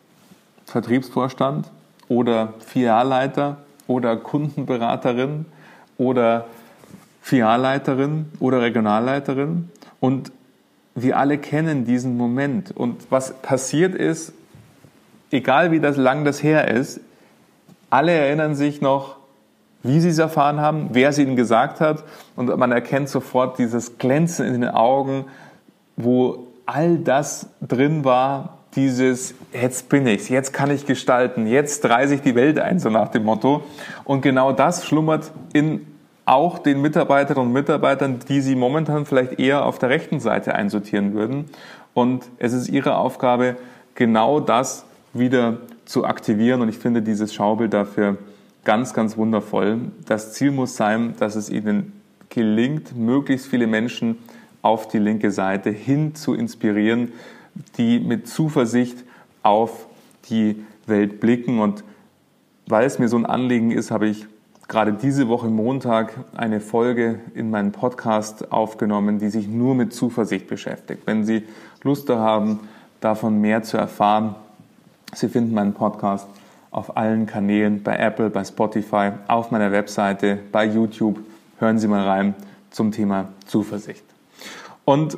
Vertriebsvorstand 0.66 1.70
oder 2.08 2.56
Filialleiter 2.66 3.58
oder 3.86 4.18
Kundenberaterin 4.18 5.46
oder 6.00 6.48
Filialleiterin 7.22 8.26
oder 8.40 8.62
Regionalleiterin 8.62 9.70
und 10.00 10.32
wir 10.96 11.18
alle 11.18 11.38
kennen 11.38 11.86
diesen 11.86 12.18
Moment. 12.18 12.76
Und 12.76 13.12
was 13.12 13.34
passiert 13.42 13.96
ist, 13.96 14.34
egal 15.32 15.72
wie 15.72 15.80
das 15.80 15.98
lang 15.98 16.26
das 16.26 16.44
her 16.44 16.67
ist, 16.67 17.00
alle 17.89 18.12
erinnern 18.12 18.56
sich 18.56 18.82
noch, 18.82 19.17
wie 19.84 20.00
sie 20.00 20.10
es 20.10 20.20
erfahren 20.20 20.62
haben, 20.62 20.89
wer 20.91 21.10
es 21.10 21.17
ihnen 21.17 21.36
gesagt 21.36 21.82
hat 21.82 22.04
und 22.36 22.56
man 22.58 22.72
erkennt 22.72 23.10
sofort 23.10 23.58
dieses 23.58 23.98
Glänzen 23.98 24.46
in 24.46 24.62
den 24.62 24.70
Augen, 24.70 25.26
wo 25.96 26.48
all 26.65 26.98
das 26.98 27.48
drin 27.62 28.06
war, 28.06 28.58
dieses 28.76 29.34
jetzt 29.52 29.89
bin 29.89 30.08
ich's, 30.08 30.30
jetzt 30.30 30.54
kann 30.54 30.72
ich 30.72 30.86
gestalten, 30.86 31.48
jetzt 31.48 31.84
reise 31.89 32.15
ich 32.15 32.22
die 32.22 32.36
Welt 32.36 32.60
ein, 32.60 32.80
so 32.80 32.89
nach 32.89 33.10
dem 33.10 33.24
Motto. 33.24 33.63
Und 34.06 34.22
genau 34.22 34.54
das 34.54 34.86
schlummert 34.86 35.32
in 35.52 35.86
auch 36.26 36.60
den 36.60 36.82
Mitarbeiterinnen 36.82 37.48
und 37.48 37.54
Mitarbeitern, 37.54 38.20
die 38.30 38.41
sie 38.41 38.56
momentan 38.56 39.06
vielleicht 39.06 39.39
eher 39.39 39.65
auf 39.65 39.80
der 39.80 39.89
rechten 39.89 40.20
Seite 40.20 40.56
einsortieren 40.56 41.13
würden. 41.13 41.50
Und 41.94 42.24
es 42.38 42.54
ist 42.54 42.70
ihre 42.70 42.96
Aufgabe, 42.96 43.58
genau 43.96 44.39
das 44.39 44.86
wieder 45.13 45.60
zu 45.86 46.06
aktivieren. 46.06 46.62
Und 46.62 46.69
ich 46.69 46.78
finde 46.78 47.02
dieses 47.02 47.34
Schaubild 47.34 47.74
dafür 47.74 48.17
ganz, 48.63 48.93
ganz 48.93 49.17
wundervoll. 49.17 49.80
Das 50.06 50.34
Ziel 50.34 50.52
muss 50.52 50.76
sein, 50.76 51.15
dass 51.19 51.36
es 51.36 51.50
ihnen 51.50 51.93
gelingt, 52.30 52.95
möglichst 52.95 53.47
viele 53.47 53.67
Menschen 53.67 54.17
auf 54.62 54.88
die 54.88 55.00
linke 55.00 55.32
Seite 55.32 55.69
hin 55.69 56.15
zu 56.15 56.34
inspirieren, 56.34 57.12
die 57.78 58.00
mit 58.00 58.28
Zuversicht 58.28 59.04
auf 59.43 59.88
die 60.30 60.63
Welt 60.86 61.19
blicken. 61.19 61.60
Und 61.60 61.84
weil 62.67 62.86
es 62.86 63.00
mir 63.00 63.08
so 63.08 63.17
ein 63.17 63.26
Anliegen 63.26 63.71
ist, 63.71 63.91
habe 63.91 64.08
ich 64.08 64.28
gerade 64.67 64.93
diese 64.93 65.28
Woche 65.28 65.47
Montag 65.47 66.13
eine 66.34 66.62
Folge 66.62 67.19
in 67.34 67.50
meinen 67.50 67.74
Podcast 67.74 68.54
aufgenommen, 68.54 69.19
die 69.19 69.30
sich 69.30 69.47
nur 69.47 69.76
mit 69.76 69.93
Zuversicht 69.93 70.47
beschäftigt. 70.47 71.02
Wenn 71.06 71.26
Sie 71.26 71.43
Lust 71.84 72.10
haben, 72.10 72.62
davon 73.02 73.41
mehr 73.41 73.63
zu 73.63 73.78
erfahren, 73.78 74.36
Sie 75.13 75.28
finden 75.28 75.54
meinen 75.54 75.74
Podcast 75.74 76.28
auf 76.71 76.95
allen 76.95 77.26
Kanälen, 77.26 77.84
bei 77.84 77.97
Apple, 77.97 78.30
bei 78.30 78.45
Spotify, 78.45 79.12
auf 79.28 79.52
meiner 79.52 79.71
Webseite, 79.71 80.39
bei 80.52 80.65
YouTube. 80.65 81.19
Hören 81.60 81.80
Sie 81.80 81.88
mal 81.88 82.08
rein 82.08 82.34
zum 82.69 82.91
Thema 82.91 83.30
Zuversicht. 83.45 84.04
Und 84.86 85.17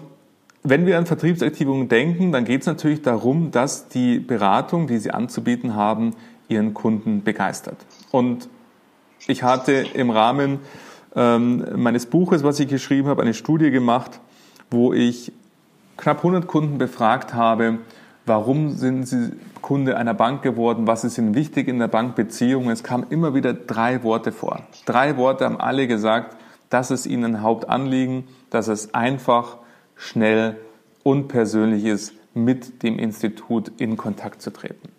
wenn 0.63 0.85
wir 0.85 0.97
an 0.97 1.05
Vertriebsaktivierungen 1.05 1.89
denken, 1.89 2.31
dann 2.31 2.45
geht 2.45 2.61
es 2.61 2.67
natürlich 2.67 3.01
darum, 3.01 3.51
dass 3.51 3.87
die 3.87 4.19
Beratung, 4.19 4.87
die 4.87 4.97
Sie 4.97 5.11
anzubieten 5.11 5.75
haben, 5.75 6.15
Ihren 6.47 6.73
Kunden 6.73 7.23
begeistert. 7.23 7.77
Und 8.11 8.49
ich 9.27 9.43
hatte 9.43 9.85
im 9.93 10.09
Rahmen 10.09 10.59
ähm, 11.15 11.65
meines 11.75 12.05
Buches, 12.05 12.43
was 12.43 12.59
ich 12.59 12.67
geschrieben 12.67 13.07
habe, 13.07 13.21
eine 13.21 13.33
Studie 13.33 13.71
gemacht, 13.71 14.19
wo 14.71 14.93
ich 14.93 15.31
knapp 15.97 16.17
100 16.17 16.47
Kunden 16.47 16.77
befragt 16.77 17.33
habe, 17.33 17.77
warum 18.25 18.71
sind 18.71 19.07
sie 19.07 19.31
Kunde 19.61 19.97
einer 19.97 20.13
Bank 20.13 20.41
geworden, 20.41 20.87
was 20.87 21.03
ist 21.03 21.17
ihnen 21.17 21.35
wichtig 21.35 21.67
in 21.67 21.79
der 21.79 21.87
Bankbeziehung. 21.87 22.69
Es 22.69 22.83
kamen 22.83 23.07
immer 23.09 23.33
wieder 23.33 23.53
drei 23.53 24.03
Worte 24.03 24.31
vor. 24.31 24.61
Drei 24.85 25.17
Worte 25.17 25.45
haben 25.45 25.59
alle 25.59 25.87
gesagt, 25.87 26.35
das 26.69 26.91
ist 26.91 27.05
ihnen 27.05 27.41
Hauptanliegen, 27.41 28.25
dass 28.49 28.67
es 28.67 28.93
einfach, 28.93 29.57
schnell 29.95 30.57
und 31.03 31.27
persönlich 31.27 31.85
ist, 31.85 32.13
mit 32.33 32.83
dem 32.83 32.99
Institut 32.99 33.71
in 33.77 33.95
Kontakt 33.95 34.41
zu 34.41 34.51
treten. 34.51 34.89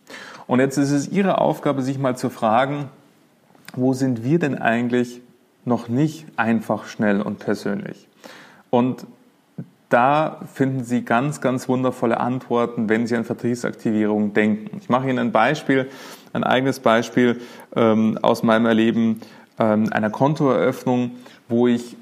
Und 0.47 0.61
jetzt 0.61 0.79
ist 0.79 0.91
es 0.91 1.09
Ihre 1.09 1.41
Aufgabe, 1.41 1.83
sich 1.83 1.99
mal 1.99 2.17
zu 2.17 2.31
fragen, 2.31 2.89
wo 3.75 3.93
sind 3.93 4.25
wir 4.25 4.39
denn 4.39 4.57
eigentlich 4.57 5.21
noch 5.65 5.89
nicht 5.89 6.27
einfach, 6.37 6.87
schnell 6.87 7.21
und 7.21 7.39
persönlich? 7.39 8.09
Und 8.71 9.07
da 9.89 10.41
finden 10.53 10.85
Sie 10.85 11.05
ganz, 11.05 11.41
ganz 11.41 11.69
wundervolle 11.69 12.19
Antworten, 12.19 12.89
wenn 12.89 13.07
Sie 13.07 13.17
an 13.17 13.25
Vertriebsaktivierung 13.25 14.33
denken. 14.33 14.79
Ich 14.81 14.89
mache 14.89 15.09
Ihnen 15.09 15.19
ein 15.19 15.33
Beispiel, 15.33 15.89
ein 16.33 16.45
eigenes 16.45 16.81
Beispiel 16.81 17.41
ähm, 17.77 18.19
aus 18.23 18.43
meinem 18.43 18.67
Erleben 18.67 19.21
ähm, 19.59 19.93
einer 19.93 20.11
Kontoeröffnung, 20.11 21.13
wo 21.49 21.69
ich 21.69 21.97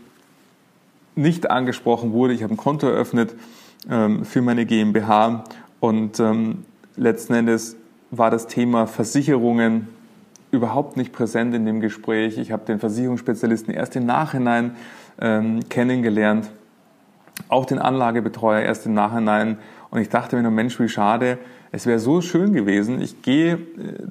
nicht 1.15 1.51
angesprochen 1.51 2.13
wurde. 2.13 2.33
Ich 2.33 2.43
habe 2.43 2.55
ein 2.55 2.57
Konto 2.57 2.87
eröffnet 2.87 3.35
ähm, 3.91 4.25
für 4.25 4.41
meine 4.41 4.65
GmbH 4.65 5.45
und 5.81 6.21
ähm, 6.21 6.65
letzten 6.97 7.35
Endes 7.35 7.77
war 8.11 8.31
das 8.31 8.47
Thema 8.47 8.87
Versicherungen 8.87 9.89
überhaupt 10.51 10.97
nicht 10.97 11.13
präsent 11.13 11.55
in 11.55 11.67
dem 11.67 11.81
Gespräch. 11.81 12.39
Ich 12.39 12.53
habe 12.53 12.65
den 12.65 12.79
Versicherungsspezialisten 12.79 13.75
erst 13.75 13.97
im 13.97 14.07
Nachhinein 14.07 14.77
ähm, 15.21 15.61
kennengelernt 15.69 16.51
auch 17.49 17.67
den 17.67 17.79
Anlagebetreuer 17.79 18.61
erst 18.63 18.87
im 18.87 18.95
Nachhinein. 18.95 19.59
Und 19.91 20.01
ich 20.01 20.09
dachte 20.09 20.37
mir 20.37 20.43
nur, 20.43 20.53
Mensch, 20.53 20.79
wie 20.81 20.89
schade. 20.89 21.39
Es 21.71 21.87
wäre 21.87 21.99
so 21.99 22.21
schön 22.21 22.53
gewesen. 22.53 23.01
Ich 23.01 23.23
gehe 23.23 23.55
äh, 23.55 23.59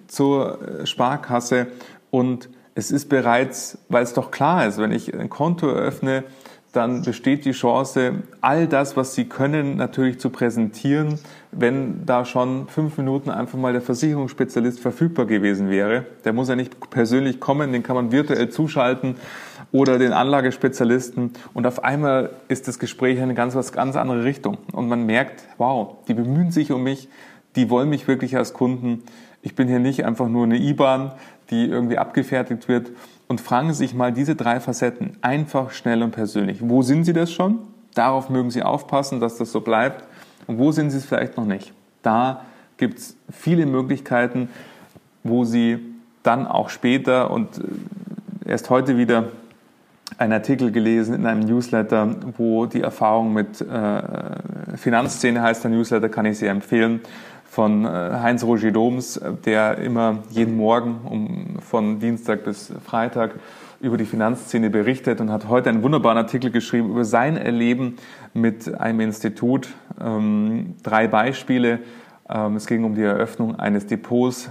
zur 0.07 0.61
äh, 0.61 0.85
Sparkasse 0.85 1.67
und 2.09 2.49
es 2.75 2.91
ist 2.91 3.09
bereits, 3.09 3.77
weil 3.89 4.03
es 4.03 4.13
doch 4.13 4.31
klar 4.31 4.65
ist, 4.65 4.77
wenn 4.77 4.91
ich 4.91 5.13
ein 5.13 5.29
Konto 5.29 5.67
eröffne, 5.67 6.23
dann 6.71 7.01
besteht 7.01 7.43
die 7.43 7.51
Chance, 7.51 8.23
all 8.39 8.65
das, 8.67 8.95
was 8.95 9.13
Sie 9.13 9.25
können, 9.25 9.75
natürlich 9.75 10.19
zu 10.19 10.29
präsentieren, 10.29 11.19
wenn 11.51 12.05
da 12.05 12.23
schon 12.23 12.67
fünf 12.69 12.97
Minuten 12.97 13.29
einfach 13.29 13.57
mal 13.57 13.73
der 13.73 13.81
Versicherungsspezialist 13.81 14.79
verfügbar 14.79 15.25
gewesen 15.25 15.69
wäre. 15.69 16.05
Der 16.23 16.31
muss 16.31 16.47
ja 16.47 16.55
nicht 16.55 16.89
persönlich 16.89 17.41
kommen, 17.41 17.73
den 17.73 17.83
kann 17.83 17.97
man 17.97 18.13
virtuell 18.13 18.49
zuschalten 18.49 19.15
oder 19.71 19.97
den 19.97 20.13
Anlagespezialisten 20.13 21.31
und 21.53 21.65
auf 21.65 21.83
einmal 21.83 22.31
ist 22.47 22.67
das 22.67 22.79
Gespräch 22.79 23.17
in 23.17 23.23
eine 23.23 23.33
ganz, 23.33 23.55
was 23.55 23.71
ganz 23.71 23.95
andere 23.95 24.23
Richtung 24.23 24.57
und 24.73 24.87
man 24.87 25.05
merkt, 25.05 25.43
wow, 25.57 25.95
die 26.07 26.13
bemühen 26.13 26.51
sich 26.51 26.71
um 26.71 26.83
mich, 26.83 27.07
die 27.55 27.69
wollen 27.69 27.89
mich 27.89 28.07
wirklich 28.07 28.35
als 28.35 28.53
Kunden. 28.53 29.03
Ich 29.41 29.55
bin 29.55 29.67
hier 29.67 29.79
nicht 29.79 30.05
einfach 30.05 30.27
nur 30.27 30.43
eine 30.43 30.57
IBAN, 30.57 31.11
die 31.49 31.65
irgendwie 31.65 31.97
abgefertigt 31.97 32.67
wird 32.67 32.91
und 33.27 33.41
fragen 33.41 33.73
sich 33.73 33.93
mal 33.93 34.11
diese 34.11 34.35
drei 34.35 34.59
Facetten 34.59 35.17
einfach, 35.21 35.71
schnell 35.71 36.03
und 36.03 36.11
persönlich. 36.11 36.59
Wo 36.61 36.81
sind 36.81 37.05
Sie 37.05 37.13
das 37.13 37.31
schon? 37.31 37.59
Darauf 37.93 38.29
mögen 38.29 38.51
Sie 38.51 38.63
aufpassen, 38.63 39.19
dass 39.19 39.37
das 39.37 39.51
so 39.51 39.61
bleibt. 39.61 40.03
Und 40.47 40.57
wo 40.57 40.71
sind 40.71 40.91
Sie 40.91 40.97
es 40.97 41.05
vielleicht 41.05 41.37
noch 41.37 41.45
nicht? 41.45 41.73
Da 42.01 42.41
gibt 42.77 42.99
es 42.99 43.15
viele 43.31 43.65
Möglichkeiten, 43.65 44.49
wo 45.23 45.43
Sie 45.43 45.79
dann 46.23 46.47
auch 46.47 46.69
später 46.69 47.31
und 47.31 47.57
äh, 47.57 48.49
erst 48.49 48.69
heute 48.69 48.97
wieder 48.97 49.29
einen 50.17 50.33
Artikel 50.33 50.71
gelesen 50.71 51.15
in 51.15 51.25
einem 51.25 51.41
Newsletter, 51.41 52.15
wo 52.37 52.65
die 52.65 52.81
Erfahrung 52.81 53.33
mit 53.33 53.61
äh, 53.61 54.77
Finanzszene 54.77 55.41
heißt 55.41 55.63
der 55.63 55.71
Newsletter, 55.71 56.09
kann 56.09 56.25
ich 56.25 56.37
sehr 56.37 56.51
empfehlen, 56.51 57.01
von 57.45 57.85
äh, 57.85 57.87
Heinz 57.87 58.43
Roger 58.43 58.71
Doms, 58.71 59.19
der 59.45 59.77
immer 59.77 60.19
jeden 60.29 60.55
Morgen 60.55 61.01
um, 61.03 61.59
von 61.59 61.99
Dienstag 61.99 62.45
bis 62.45 62.71
Freitag 62.85 63.31
über 63.81 63.97
die 63.97 64.05
Finanzszene 64.05 64.69
berichtet 64.69 65.19
und 65.21 65.31
hat 65.31 65.49
heute 65.49 65.69
einen 65.69 65.83
wunderbaren 65.83 66.17
Artikel 66.17 66.51
geschrieben 66.51 66.89
über 66.89 67.03
sein 67.03 67.35
Erleben 67.35 67.97
mit 68.33 68.73
einem 68.79 69.01
Institut. 69.01 69.69
Ähm, 69.99 70.75
drei 70.83 71.07
Beispiele. 71.07 71.79
Ähm, 72.29 72.55
es 72.55 72.67
ging 72.67 72.83
um 72.83 72.95
die 72.95 73.01
Eröffnung 73.01 73.59
eines 73.59 73.87
Depots 73.87 74.49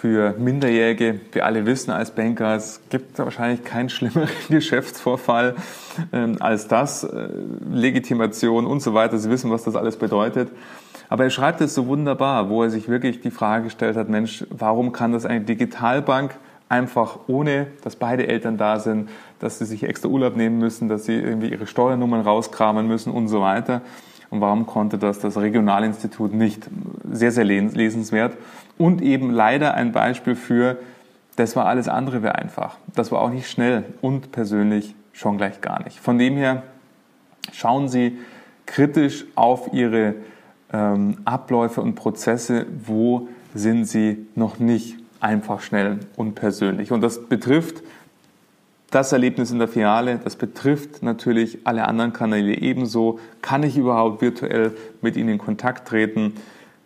für 0.00 0.34
Minderjährige. 0.38 1.20
Wir 1.32 1.44
alle 1.44 1.66
wissen 1.66 1.90
als 1.90 2.12
Banker, 2.12 2.56
es 2.56 2.80
gibt 2.88 3.18
wahrscheinlich 3.18 3.64
keinen 3.64 3.90
schlimmeren 3.90 4.30
Geschäftsvorfall 4.48 5.56
ähm, 6.14 6.36
als 6.40 6.68
das. 6.68 7.04
Äh, 7.04 7.28
Legitimation 7.70 8.64
und 8.64 8.80
so 8.80 8.94
weiter. 8.94 9.18
Sie 9.18 9.28
wissen, 9.28 9.50
was 9.50 9.64
das 9.64 9.76
alles 9.76 9.96
bedeutet. 9.96 10.50
Aber 11.10 11.24
er 11.24 11.30
schreibt 11.30 11.60
es 11.60 11.74
so 11.74 11.86
wunderbar, 11.86 12.48
wo 12.48 12.62
er 12.62 12.70
sich 12.70 12.88
wirklich 12.88 13.20
die 13.20 13.30
Frage 13.30 13.64
gestellt 13.64 13.96
hat, 13.96 14.08
Mensch, 14.08 14.46
warum 14.48 14.92
kann 14.92 15.12
das 15.12 15.26
eine 15.26 15.42
Digitalbank 15.42 16.34
einfach 16.70 17.18
ohne, 17.26 17.66
dass 17.82 17.96
beide 17.96 18.26
Eltern 18.26 18.56
da 18.56 18.78
sind, 18.78 19.10
dass 19.38 19.58
sie 19.58 19.66
sich 19.66 19.82
extra 19.82 20.08
Urlaub 20.08 20.34
nehmen 20.34 20.58
müssen, 20.58 20.88
dass 20.88 21.04
sie 21.04 21.14
irgendwie 21.14 21.48
ihre 21.48 21.66
Steuernummern 21.66 22.22
rauskramen 22.22 22.86
müssen 22.86 23.12
und 23.12 23.28
so 23.28 23.42
weiter. 23.42 23.82
Und 24.30 24.40
warum 24.40 24.64
konnte 24.64 24.96
das 24.96 25.18
das 25.18 25.36
Regionalinstitut 25.36 26.32
nicht? 26.32 26.70
Sehr, 27.10 27.32
sehr 27.32 27.44
lesenswert. 27.44 28.38
Und 28.80 29.02
eben 29.02 29.30
leider 29.30 29.74
ein 29.74 29.92
Beispiel 29.92 30.34
für, 30.34 30.78
das 31.36 31.54
war 31.54 31.66
alles 31.66 31.86
andere 31.86 32.22
wäre 32.22 32.36
einfach. 32.36 32.78
Das 32.94 33.12
war 33.12 33.20
auch 33.20 33.28
nicht 33.28 33.50
schnell 33.50 33.84
und 34.00 34.32
persönlich 34.32 34.94
schon 35.12 35.36
gleich 35.36 35.60
gar 35.60 35.84
nicht. 35.84 36.00
Von 36.00 36.18
dem 36.18 36.34
her 36.38 36.62
schauen 37.52 37.90
Sie 37.90 38.16
kritisch 38.64 39.26
auf 39.34 39.74
Ihre 39.74 40.14
ähm, 40.72 41.18
Abläufe 41.26 41.82
und 41.82 41.94
Prozesse, 41.94 42.64
wo 42.82 43.28
sind 43.54 43.84
sie 43.84 44.26
noch 44.34 44.58
nicht 44.58 44.96
einfach 45.20 45.60
schnell 45.60 45.98
und 46.16 46.34
persönlich. 46.34 46.90
Und 46.90 47.02
das 47.02 47.26
betrifft 47.26 47.82
das 48.90 49.12
Erlebnis 49.12 49.50
in 49.50 49.58
der 49.58 49.68
Filiale, 49.68 50.20
das 50.24 50.36
betrifft 50.36 51.02
natürlich 51.02 51.58
alle 51.64 51.86
anderen 51.86 52.14
Kanäle 52.14 52.56
ebenso. 52.56 53.18
Kann 53.42 53.62
ich 53.62 53.76
überhaupt 53.76 54.22
virtuell 54.22 54.72
mit 55.02 55.18
Ihnen 55.18 55.28
in 55.28 55.38
Kontakt 55.38 55.86
treten? 55.86 56.32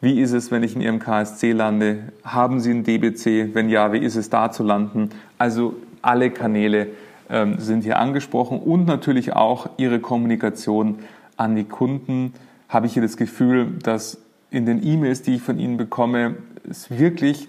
Wie 0.04 0.20
ist 0.20 0.32
es, 0.32 0.50
wenn 0.50 0.62
ich 0.62 0.74
in 0.74 0.82
Ihrem 0.82 0.98
KSC 0.98 1.52
lande? 1.52 2.12
Haben 2.24 2.60
Sie 2.60 2.70
ein 2.70 2.84
DBC? 2.84 3.54
Wenn 3.54 3.70
ja, 3.70 3.90
wie 3.94 4.00
ist 4.00 4.16
es 4.16 4.28
da 4.28 4.52
zu 4.52 4.62
landen? 4.62 5.08
Also 5.38 5.76
alle 6.02 6.30
Kanäle 6.30 6.88
ähm, 7.30 7.58
sind 7.58 7.84
hier 7.84 7.98
angesprochen 7.98 8.58
und 8.58 8.84
natürlich 8.84 9.32
auch 9.32 9.66
Ihre 9.78 10.00
Kommunikation 10.00 10.98
an 11.38 11.56
die 11.56 11.64
Kunden. 11.64 12.34
Habe 12.68 12.84
ich 12.86 12.92
hier 12.92 13.00
das 13.00 13.16
Gefühl, 13.16 13.78
dass 13.82 14.18
in 14.50 14.66
den 14.66 14.86
E-Mails, 14.86 15.22
die 15.22 15.36
ich 15.36 15.42
von 15.42 15.58
Ihnen 15.58 15.78
bekomme, 15.78 16.34
es 16.68 16.90
wirklich 16.90 17.48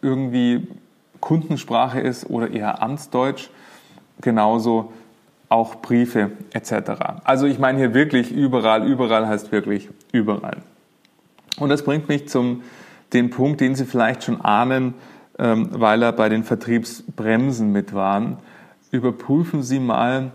irgendwie 0.00 0.66
Kundensprache 1.20 2.00
ist 2.00 2.30
oder 2.30 2.50
eher 2.50 2.82
Amtsdeutsch 2.82 3.50
genauso 4.22 4.90
auch 5.50 5.74
Briefe 5.74 6.30
etc. 6.54 7.20
Also 7.24 7.44
ich 7.44 7.58
meine 7.58 7.76
hier 7.76 7.92
wirklich 7.92 8.32
überall, 8.32 8.88
überall 8.88 9.28
heißt 9.28 9.52
wirklich 9.52 9.90
überall. 10.12 10.62
Und 11.58 11.68
das 11.68 11.84
bringt 11.84 12.08
mich 12.08 12.28
zum 12.28 12.62
den 13.12 13.30
Punkt, 13.30 13.60
den 13.60 13.74
Sie 13.74 13.84
vielleicht 13.84 14.24
schon 14.24 14.40
ahnen, 14.40 14.94
ähm, 15.38 15.68
weil 15.72 16.02
er 16.02 16.12
bei 16.12 16.28
den 16.28 16.44
Vertriebsbremsen 16.44 17.70
mit 17.70 17.94
waren. 17.94 18.38
Überprüfen 18.90 19.62
Sie 19.62 19.78
mal, 19.78 20.32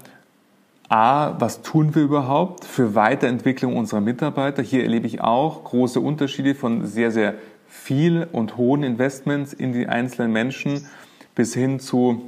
A, 0.90 1.40
was 1.40 1.62
tun 1.62 1.94
wir 1.94 2.02
überhaupt 2.02 2.66
für 2.66 2.96
Weiterentwicklung 2.96 3.78
unserer 3.78 4.02
Mitarbeiter? 4.02 4.64
Hier 4.64 4.84
erlebe 4.84 5.06
ich 5.06 5.22
auch 5.22 5.64
große 5.64 6.00
Unterschiede 6.00 6.56
von 6.56 6.88
sehr, 6.88 7.12
sehr 7.12 7.36
viel 7.68 8.28
und 8.32 8.58
hohen 8.58 8.82
Investments 8.82 9.54
in 9.54 9.72
die 9.72 9.88
einzelnen 9.88 10.34
Menschen 10.34 10.88
bis 11.36 11.54
hin 11.54 11.80
zu 11.80 12.24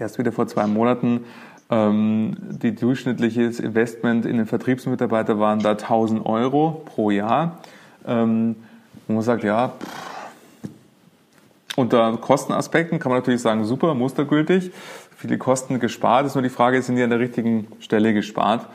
erst 0.00 0.18
wieder 0.18 0.32
vor 0.32 0.48
zwei 0.48 0.66
Monaten. 0.66 1.24
Ähm, 1.72 2.36
die 2.38 2.74
durchschnittliches 2.74 3.58
Investment 3.58 4.26
in 4.26 4.36
den 4.36 4.44
Vertriebsmitarbeiter 4.44 5.38
waren 5.38 5.60
da 5.60 5.70
1000 5.70 6.26
Euro 6.26 6.82
pro 6.84 7.10
Jahr. 7.10 7.60
Ähm, 8.06 8.56
und 9.08 9.14
man 9.14 9.24
sagt, 9.24 9.42
ja, 9.42 9.72
unter 11.74 12.18
Kostenaspekten 12.18 12.98
kann 12.98 13.08
man 13.08 13.20
natürlich 13.20 13.40
sagen, 13.40 13.64
super, 13.64 13.94
mustergültig, 13.94 14.70
viele 15.16 15.38
Kosten 15.38 15.80
gespart. 15.80 16.26
ist 16.26 16.34
nur 16.34 16.42
die 16.42 16.50
Frage, 16.50 16.82
sind 16.82 16.96
die 16.96 17.02
an 17.02 17.08
der 17.08 17.20
richtigen 17.20 17.66
Stelle 17.80 18.12
gespart 18.12 18.66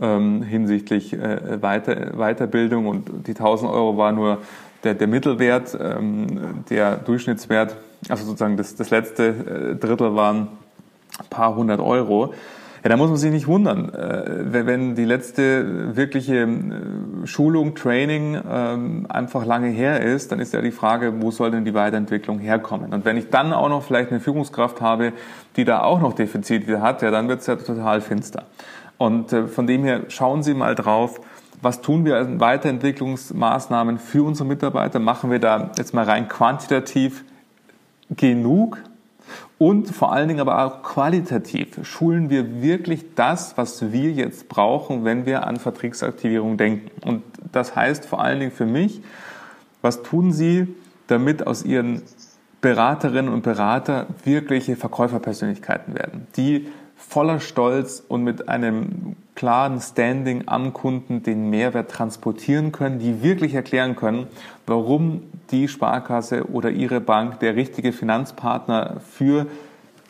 ähm, 0.00 0.42
hinsichtlich 0.42 1.12
äh, 1.12 1.60
Weiter, 1.62 2.12
Weiterbildung 2.16 2.86
und 2.86 3.26
die 3.26 3.32
1000 3.32 3.70
Euro 3.70 3.98
war 3.98 4.12
nur 4.12 4.38
der, 4.82 4.94
der 4.94 5.08
Mittelwert, 5.08 5.76
ähm, 5.78 6.64
der 6.70 6.96
Durchschnittswert, 6.96 7.76
also 8.08 8.24
sozusagen 8.24 8.56
das, 8.56 8.76
das 8.76 8.88
letzte 8.88 9.26
äh, 9.26 9.76
Drittel 9.76 10.14
waren 10.14 10.48
paar 11.30 11.54
hundert 11.56 11.80
Euro. 11.80 12.34
Ja, 12.82 12.90
da 12.90 12.96
muss 12.96 13.08
man 13.08 13.16
sich 13.16 13.32
nicht 13.32 13.48
wundern, 13.48 13.92
äh, 13.92 14.64
wenn 14.64 14.94
die 14.94 15.04
letzte 15.04 15.96
wirkliche 15.96 16.42
äh, 16.42 17.26
Schulung, 17.26 17.74
Training 17.74 18.40
ähm, 18.48 19.06
einfach 19.08 19.44
lange 19.44 19.68
her 19.68 20.02
ist, 20.02 20.30
dann 20.30 20.38
ist 20.38 20.52
ja 20.52 20.60
die 20.60 20.70
Frage, 20.70 21.20
wo 21.20 21.32
soll 21.32 21.50
denn 21.50 21.64
die 21.64 21.74
Weiterentwicklung 21.74 22.38
herkommen? 22.38 22.92
Und 22.92 23.04
wenn 23.04 23.16
ich 23.16 23.28
dann 23.30 23.52
auch 23.52 23.68
noch 23.68 23.82
vielleicht 23.82 24.12
eine 24.12 24.20
Führungskraft 24.20 24.80
habe, 24.80 25.12
die 25.56 25.64
da 25.64 25.80
auch 25.82 26.00
noch 26.00 26.12
Defizite 26.12 26.80
hat, 26.80 27.02
ja, 27.02 27.10
dann 27.10 27.28
wird 27.28 27.40
es 27.40 27.48
ja 27.48 27.56
total 27.56 28.00
finster. 28.00 28.44
Und 28.98 29.32
äh, 29.32 29.48
von 29.48 29.66
dem 29.66 29.82
her 29.82 30.02
schauen 30.06 30.44
Sie 30.44 30.54
mal 30.54 30.76
drauf, 30.76 31.20
was 31.62 31.80
tun 31.80 32.04
wir 32.04 32.14
als 32.14 32.28
Weiterentwicklungsmaßnahmen 32.38 33.98
für 33.98 34.22
unsere 34.24 34.46
Mitarbeiter? 34.46 35.00
Machen 35.00 35.32
wir 35.32 35.40
da 35.40 35.72
jetzt 35.76 35.92
mal 35.92 36.04
rein 36.04 36.28
quantitativ 36.28 37.24
genug? 38.10 38.78
Und 39.58 39.88
vor 39.88 40.12
allen 40.12 40.28
Dingen 40.28 40.40
aber 40.40 40.64
auch 40.64 40.82
qualitativ 40.82 41.78
schulen 41.86 42.28
wir 42.28 42.60
wirklich 42.60 43.14
das, 43.14 43.56
was 43.56 43.90
wir 43.90 44.10
jetzt 44.12 44.48
brauchen, 44.48 45.04
wenn 45.04 45.24
wir 45.24 45.46
an 45.46 45.56
Vertriebsaktivierung 45.56 46.58
denken. 46.58 46.90
Und 47.06 47.22
das 47.52 47.74
heißt 47.74 48.04
vor 48.04 48.20
allen 48.20 48.40
Dingen 48.40 48.52
für 48.52 48.66
mich, 48.66 49.00
was 49.80 50.02
tun 50.02 50.32
Sie, 50.32 50.66
damit 51.06 51.46
aus 51.46 51.64
Ihren 51.64 52.02
Beraterinnen 52.60 53.32
und 53.32 53.42
Berater 53.42 54.06
wirkliche 54.24 54.76
Verkäuferpersönlichkeiten 54.76 55.94
werden, 55.94 56.26
die 56.36 56.68
voller 56.96 57.40
Stolz 57.40 58.02
und 58.06 58.24
mit 58.24 58.48
einem 58.48 59.16
klaren 59.34 59.80
Standing 59.80 60.44
am 60.46 60.72
Kunden 60.72 61.22
den 61.22 61.50
Mehrwert 61.50 61.90
transportieren 61.90 62.72
können, 62.72 62.98
die 62.98 63.22
wirklich 63.22 63.54
erklären 63.54 63.94
können, 63.96 64.26
warum 64.66 65.22
die 65.50 65.68
Sparkasse 65.68 66.50
oder 66.50 66.70
ihre 66.70 67.00
Bank 67.00 67.40
der 67.40 67.56
richtige 67.56 67.92
Finanzpartner 67.92 68.96
für, 69.08 69.46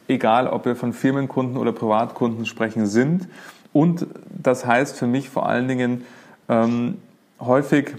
egal 0.09 0.47
ob 0.47 0.64
wir 0.64 0.76
von 0.76 0.93
Firmenkunden 0.93 1.57
oder 1.57 1.72
Privatkunden 1.72 2.47
sprechen, 2.47 2.87
sind. 2.87 3.28
Und 3.72 4.07
das 4.30 4.66
heißt 4.66 4.99
für 4.99 5.07
mich 5.07 5.28
vor 5.28 5.49
allen 5.49 5.68
Dingen, 5.68 6.05
ähm, 6.49 6.99
häufig 7.41 7.95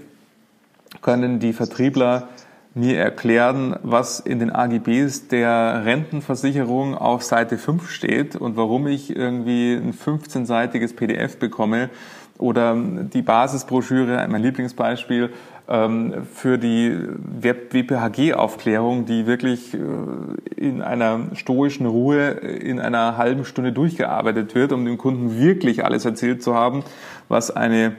können 1.01 1.39
die 1.39 1.53
Vertriebler 1.53 2.29
mir 2.73 2.97
erklären, 2.97 3.75
was 3.81 4.19
in 4.19 4.39
den 4.39 4.51
AGBs 4.51 5.27
der 5.27 5.83
Rentenversicherung 5.83 6.95
auf 6.95 7.23
Seite 7.23 7.57
5 7.57 7.89
steht 7.89 8.35
und 8.35 8.55
warum 8.55 8.87
ich 8.87 9.15
irgendwie 9.15 9.73
ein 9.73 9.93
15-seitiges 9.93 10.95
PDF 10.95 11.37
bekomme 11.37 11.89
oder 12.37 12.75
die 12.75 13.23
Basisbroschüre, 13.23 14.27
mein 14.29 14.43
Lieblingsbeispiel, 14.43 15.31
für 16.33 16.57
die 16.57 16.97
WPHG-Aufklärung, 17.41 19.05
die 19.05 19.25
wirklich 19.27 19.73
äh, 19.73 19.77
in 20.55 20.81
einer 20.81 21.27
stoischen 21.33 21.85
Ruhe 21.85 22.29
in 22.29 22.79
einer 22.79 23.17
halben 23.17 23.43
Stunde 23.43 23.73
durchgearbeitet 23.73 24.55
wird, 24.55 24.71
um 24.71 24.85
dem 24.85 24.97
Kunden 24.97 25.39
wirklich 25.39 25.83
alles 25.83 26.05
erzählt 26.05 26.41
zu 26.41 26.55
haben, 26.55 26.83
was 27.27 27.51
eine 27.51 27.95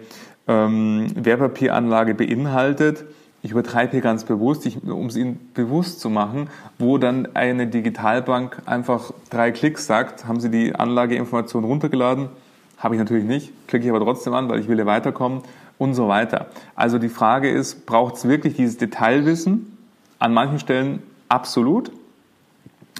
ähm, 0.46 1.08
Wertpapieranlage 1.14 2.14
beinhaltet 2.14 3.04
ich 3.40 3.52
übertreibe 3.52 3.92
hier 3.92 4.00
ganz 4.00 4.24
bewusst, 4.24 4.68
um 4.84 5.06
es 5.06 5.16
Ihnen 5.16 5.50
bewusst 5.54 6.00
zu 6.00 6.10
machen, 6.10 6.50
wo 6.78 6.98
dann 6.98 7.28
eine 7.34 7.68
Digitalbank 7.68 8.62
einfach 8.66 9.12
drei 9.30 9.52
Klicks 9.52 9.86
sagt, 9.86 10.26
haben 10.26 10.40
Sie 10.40 10.50
die 10.50 10.74
Anlageinformation 10.74 11.62
runtergeladen? 11.62 12.30
Habe 12.78 12.96
ich 12.96 12.98
natürlich 12.98 13.24
nicht, 13.24 13.52
klicke 13.68 13.84
ich 13.84 13.90
aber 13.90 14.04
trotzdem 14.04 14.34
an, 14.34 14.48
weil 14.48 14.58
ich 14.58 14.68
will 14.68 14.78
ja 14.78 14.86
weiterkommen 14.86 15.42
und 15.78 15.94
so 15.94 16.08
weiter. 16.08 16.46
Also 16.74 16.98
die 16.98 17.08
Frage 17.08 17.50
ist, 17.50 17.86
braucht 17.86 18.16
es 18.16 18.28
wirklich 18.28 18.54
dieses 18.54 18.76
Detailwissen? 18.76 19.78
An 20.18 20.34
manchen 20.34 20.58
Stellen 20.58 21.02
absolut, 21.28 21.92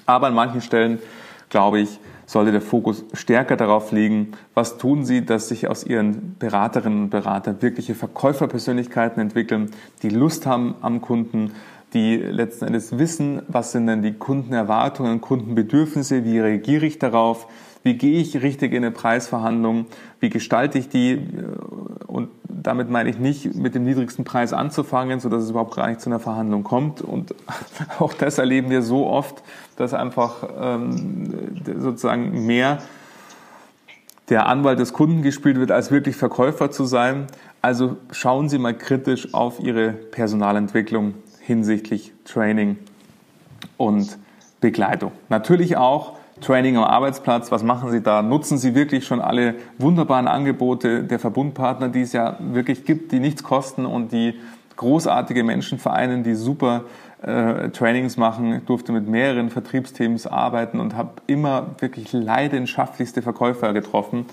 aber 0.07 0.29
an 0.29 0.35
manchen 0.35 0.61
Stellen, 0.61 1.01
glaube 1.51 1.81
ich, 1.81 1.99
sollte 2.27 2.53
der 2.53 2.61
Fokus 2.61 3.05
stärker 3.15 3.57
darauf 3.57 3.91
liegen, 3.91 4.33
was 4.55 4.77
tun 4.77 5.05
Sie, 5.05 5.25
dass 5.25 5.49
sich 5.49 5.67
aus 5.67 5.83
Ihren 5.83 6.37
Beraterinnen 6.39 7.05
und 7.05 7.11
Beratern 7.11 7.63
wirkliche 7.63 7.95
Verkäuferpersönlichkeiten 7.95 9.21
entwickeln, 9.21 9.71
die 10.03 10.11
Lust 10.11 10.47
haben 10.47 10.75
am 10.83 11.01
Kunden, 11.01 11.53
die 11.95 12.17
letzten 12.17 12.67
Endes 12.67 12.99
wissen, 12.99 13.41
was 13.49 13.73
sind 13.73 13.87
denn 13.87 14.03
die 14.03 14.13
Kundenerwartungen, 14.13 15.23
Kundenbedürfnisse, 15.23 16.25
wie 16.25 16.39
reagiere 16.39 16.85
ich 16.85 16.99
darauf, 16.99 17.47
wie 17.83 17.95
gehe 17.95 18.21
ich 18.21 18.43
richtig 18.43 18.73
in 18.73 18.85
eine 18.85 18.91
Preisverhandlung, 18.91 19.87
wie 20.21 20.31
gestalte 20.31 20.79
ich 20.79 20.89
die 20.89 21.21
und 22.07 22.29
damit 22.63 22.91
meine 22.91 23.09
ich 23.09 23.19
nicht 23.19 23.55
mit 23.55 23.75
dem 23.75 23.85
niedrigsten 23.85 24.25
Preis 24.25 24.53
anzufangen, 24.53 25.21
sodass 25.21 25.45
es 25.45 25.51
überhaupt 25.51 25.77
gar 25.77 25.89
nicht 25.89 26.01
zu 26.01 26.11
einer 26.11 26.19
Verhandlung 26.19 26.65
kommt. 26.65 27.01
Und 27.01 27.35
auch 27.99 28.13
das 28.13 28.39
erleben 28.39 28.71
wir 28.71 28.83
so 28.83 29.07
oft, 29.07 29.43
dass 29.77 29.95
einfach 29.95 30.49
ähm, 30.61 31.61
sozusagen 31.79 32.47
mehr 32.47 32.79
der 34.29 34.47
Anwalt 34.47 34.79
des 34.79 34.93
Kunden 34.93 35.23
gespielt 35.23 35.59
wird, 35.59 35.71
als 35.71 35.91
wirklich 35.91 36.17
Verkäufer 36.17 36.71
zu 36.71 36.85
sein. 36.85 37.27
Also 37.63 37.97
schauen 38.11 38.49
Sie 38.49 38.59
mal 38.59 38.77
kritisch 38.77 39.33
auf 39.33 39.61
Ihre 39.61 39.91
Personalentwicklung 39.93 41.15
hinsichtlich 41.41 42.13
Training 42.25 42.77
und 43.77 44.19
Begleitung. 44.61 45.13
Natürlich 45.29 45.77
auch 45.77 46.18
Training 46.41 46.77
am 46.77 46.85
Arbeitsplatz. 46.85 47.51
Was 47.51 47.63
machen 47.63 47.91
Sie 47.91 48.01
da? 48.01 48.23
Nutzen 48.23 48.59
Sie 48.59 48.75
wirklich 48.75 49.07
schon 49.07 49.21
alle 49.21 49.55
wunderbaren 49.79 50.29
Angebote 50.29 51.05
der 51.05 51.19
Verbundpartner, 51.19 51.89
die 51.89 52.03
es 52.03 52.13
ja 52.13 52.37
wirklich 52.41 52.85
gibt, 52.85 53.13
die 53.13 53.21
nichts 53.21 53.43
kosten 53.43 53.87
und 53.87 54.13
die 54.13 54.35
großartige 54.77 55.45
Menschen 55.45 55.79
vereinen, 55.79 56.23
die 56.23 56.35
super 56.35 56.85
äh, 57.23 57.71
Trainings 57.71 58.17
machen. 58.17 58.55
Ich 58.55 58.65
durfte 58.65 58.93
mit 58.93 59.09
mehreren 59.09 59.51
Vertriebsteams 59.51 60.27
arbeiten 60.27 60.81
und 60.81 60.97
habe 60.97 61.15
immer 61.27 61.75
wirklich 61.81 62.13
leidenschaftlichste 62.13 63.23
Verkäufer 63.23 63.73
getroffen. 63.73 64.27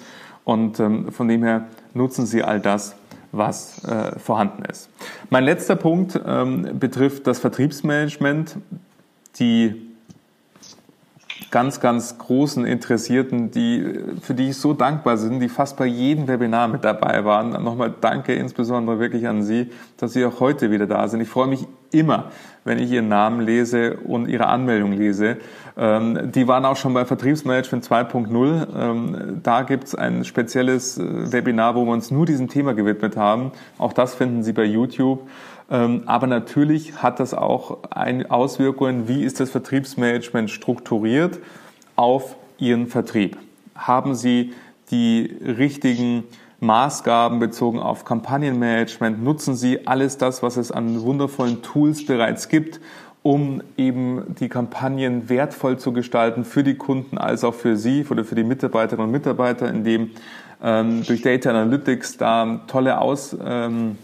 Und 0.43 0.79
ähm, 0.79 1.11
von 1.11 1.27
dem 1.27 1.43
her 1.43 1.65
nutzen 1.93 2.25
Sie 2.27 2.43
all 2.43 2.59
das, 2.59 2.95
was 3.31 3.83
äh, 3.85 4.17
vorhanden 4.19 4.63
ist. 4.65 4.89
Mein 5.29 5.43
letzter 5.43 5.75
Punkt 5.75 6.19
ähm, 6.25 6.79
betrifft 6.79 7.25
das 7.27 7.39
Vertriebsmanagement. 7.39 8.57
Die 9.39 9.94
ganz, 11.55 11.79
ganz 11.79 12.17
großen 12.17 12.65
Interessierten, 12.65 13.49
die, 13.49 13.81
für 14.21 14.33
die 14.33 14.49
ich 14.49 14.57
so 14.57 14.73
dankbar 14.73 15.15
bin, 15.15 15.39
die 15.39 15.47
fast 15.47 15.77
bei 15.77 15.85
jedem 15.85 16.27
Webinar 16.27 16.67
mit 16.67 16.83
dabei 16.83 17.23
waren. 17.23 17.51
Nochmal 17.63 17.93
danke 18.01 18.35
insbesondere 18.35 18.99
wirklich 18.99 19.25
an 19.25 19.41
Sie, 19.41 19.71
dass 19.95 20.11
Sie 20.11 20.25
auch 20.25 20.41
heute 20.41 20.69
wieder 20.69 20.85
da 20.85 21.07
sind. 21.07 21.21
Ich 21.21 21.29
freue 21.29 21.47
mich 21.47 21.65
immer, 21.93 22.25
wenn 22.65 22.77
ich 22.77 22.91
Ihren 22.91 23.07
Namen 23.07 23.39
lese 23.39 23.95
und 23.95 24.27
Ihre 24.27 24.47
Anmeldung 24.47 24.91
lese. 24.91 25.37
Ähm, 25.77 26.29
die 26.33 26.45
waren 26.45 26.65
auch 26.65 26.75
schon 26.75 26.93
bei 26.93 27.05
Vertriebsmanagement 27.05 27.85
2.0. 27.85 28.67
Ähm, 28.77 29.39
da 29.41 29.61
gibt 29.61 29.85
es 29.85 29.95
ein 29.95 30.25
spezielles 30.25 30.97
äh, 30.97 31.31
Webinar, 31.31 31.75
wo 31.75 31.85
wir 31.85 31.93
uns 31.93 32.11
nur 32.11 32.25
diesem 32.25 32.49
Thema 32.49 32.73
gewidmet 32.73 33.15
haben. 33.15 33.53
Auch 33.77 33.93
das 33.93 34.13
finden 34.13 34.43
Sie 34.43 34.51
bei 34.51 34.65
YouTube. 34.65 35.21
Ähm, 35.69 36.03
aber 36.05 36.27
natürlich 36.27 37.01
hat 37.01 37.19
das 37.19 37.33
auch 37.33 37.79
Auswirkungen, 38.29 39.07
wie 39.07 39.23
ist 39.23 39.39
das 39.39 39.49
Vertriebsmanagement 39.49 40.51
strukturiert 40.51 41.39
auf 41.95 42.35
Ihren 42.57 42.87
Vertrieb. 42.87 43.37
Haben 43.75 44.15
Sie 44.15 44.53
die 44.91 45.35
richtigen 45.43 46.23
Maßgaben 46.59 47.39
bezogen 47.39 47.79
auf 47.79 48.05
Kampagnenmanagement? 48.05 49.23
Nutzen 49.23 49.55
Sie 49.55 49.87
alles 49.87 50.17
das, 50.17 50.43
was 50.43 50.57
es 50.57 50.71
an 50.71 51.01
wundervollen 51.01 51.61
Tools 51.61 52.05
bereits 52.05 52.47
gibt, 52.47 52.79
um 53.23 53.63
eben 53.75 54.35
die 54.39 54.49
Kampagnen 54.49 55.29
wertvoll 55.29 55.77
zu 55.79 55.91
gestalten 55.93 56.45
für 56.45 56.63
die 56.63 56.75
Kunden 56.75 57.17
als 57.17 57.43
auch 57.43 57.55
für 57.55 57.75
Sie 57.75 58.05
oder 58.07 58.23
für 58.23 58.35
die 58.35 58.43
Mitarbeiterinnen 58.43 59.07
und 59.07 59.11
Mitarbeiter, 59.11 59.67
indem 59.67 60.11
ähm, 60.63 61.03
durch 61.03 61.23
Data 61.23 61.49
Analytics 61.49 62.17
da 62.17 62.61
tolle 62.67 63.01
Aus, 63.01 63.35
ähm, 63.43 63.97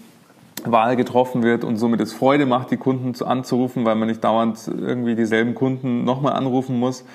Wahl 0.66 0.96
getroffen 0.96 1.44
wird 1.44 1.64
und 1.64 1.78
somit 1.78 2.02
es 2.02 2.14
Freude 2.14 2.46
macht, 2.46 2.72
die 2.72 2.78
Kunden 2.78 3.14
zu 3.14 3.26
anzurufen, 3.26 3.86
weil 3.86 3.96
man 3.96 4.08
nicht 4.08 4.24
dauernd 4.24 4.60
irgendwie 4.68 5.16
dieselben 5.16 5.56
Kunden 5.56 6.04
nochmal 6.04 6.34
anrufen 6.34 6.80
muss. 6.80 7.06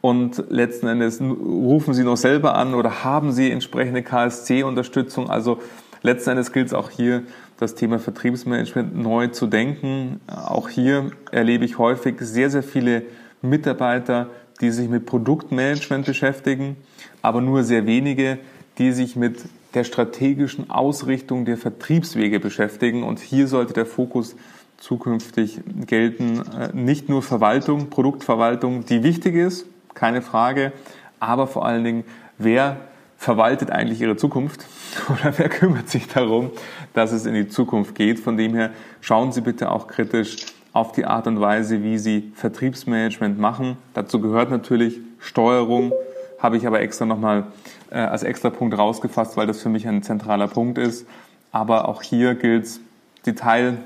Und 0.00 0.44
letzten 0.48 0.88
Endes 0.88 1.20
rufen 1.20 1.94
sie 1.94 2.02
noch 2.02 2.16
selber 2.16 2.54
an 2.54 2.74
oder 2.74 3.04
haben 3.04 3.32
sie 3.32 3.50
entsprechende 3.50 4.02
KSC-Unterstützung. 4.02 5.30
Also 5.30 5.58
letzten 6.02 6.30
Endes 6.30 6.52
gilt 6.52 6.66
es 6.66 6.74
auch 6.74 6.90
hier, 6.90 7.22
das 7.58 7.76
Thema 7.76 8.00
Vertriebsmanagement 8.00 8.96
neu 8.96 9.28
zu 9.28 9.46
denken. 9.46 10.20
Auch 10.26 10.68
hier 10.68 11.12
erlebe 11.30 11.64
ich 11.64 11.78
häufig 11.78 12.16
sehr, 12.18 12.50
sehr 12.50 12.64
viele 12.64 13.04
Mitarbeiter, 13.42 14.28
die 14.60 14.70
sich 14.70 14.88
mit 14.88 15.06
Produktmanagement 15.06 16.06
beschäftigen, 16.06 16.76
aber 17.22 17.40
nur 17.40 17.62
sehr 17.62 17.86
wenige, 17.86 18.38
die 18.78 18.90
sich 18.90 19.14
mit 19.14 19.36
der 19.74 19.84
strategischen 19.84 20.70
Ausrichtung 20.70 21.44
der 21.44 21.56
Vertriebswege 21.56 22.40
beschäftigen. 22.40 23.02
Und 23.02 23.20
hier 23.20 23.46
sollte 23.48 23.72
der 23.72 23.86
Fokus 23.86 24.36
zukünftig 24.78 25.60
gelten, 25.86 26.42
äh, 26.58 26.70
nicht 26.72 27.08
nur 27.08 27.22
Verwaltung, 27.22 27.88
Produktverwaltung, 27.88 28.84
die 28.84 29.02
wichtig 29.02 29.36
ist, 29.36 29.66
keine 29.94 30.22
Frage, 30.22 30.72
aber 31.20 31.46
vor 31.46 31.64
allen 31.64 31.84
Dingen, 31.84 32.04
wer 32.38 32.78
verwaltet 33.16 33.70
eigentlich 33.70 34.00
ihre 34.00 34.16
Zukunft 34.16 34.66
oder 35.08 35.32
wer 35.38 35.48
kümmert 35.48 35.88
sich 35.88 36.08
darum, 36.08 36.50
dass 36.92 37.12
es 37.12 37.26
in 37.26 37.34
die 37.34 37.48
Zukunft 37.48 37.94
geht. 37.94 38.18
Von 38.18 38.36
dem 38.36 38.54
her 38.54 38.70
schauen 39.00 39.30
Sie 39.30 39.40
bitte 39.40 39.70
auch 39.70 39.86
kritisch 39.86 40.36
auf 40.72 40.90
die 40.92 41.04
Art 41.04 41.26
und 41.28 41.40
Weise, 41.40 41.84
wie 41.84 41.98
Sie 41.98 42.32
Vertriebsmanagement 42.34 43.38
machen. 43.38 43.76
Dazu 43.94 44.20
gehört 44.20 44.50
natürlich 44.50 45.00
Steuerung, 45.20 45.92
habe 46.40 46.56
ich 46.56 46.66
aber 46.66 46.80
extra 46.80 47.04
nochmal 47.04 47.46
äh, 47.92 47.98
als 47.98 48.22
extra 48.22 48.50
Punkt 48.50 48.76
rausgefasst, 48.76 49.36
weil 49.36 49.46
das 49.46 49.60
für 49.60 49.68
mich 49.68 49.86
ein 49.86 50.02
zentraler 50.02 50.48
Punkt 50.48 50.78
ist. 50.78 51.06
Aber 51.52 51.88
auch 51.88 52.02
hier 52.02 52.34
gilt 52.34 52.64
es, 52.64 52.80
Detail, 53.26 53.78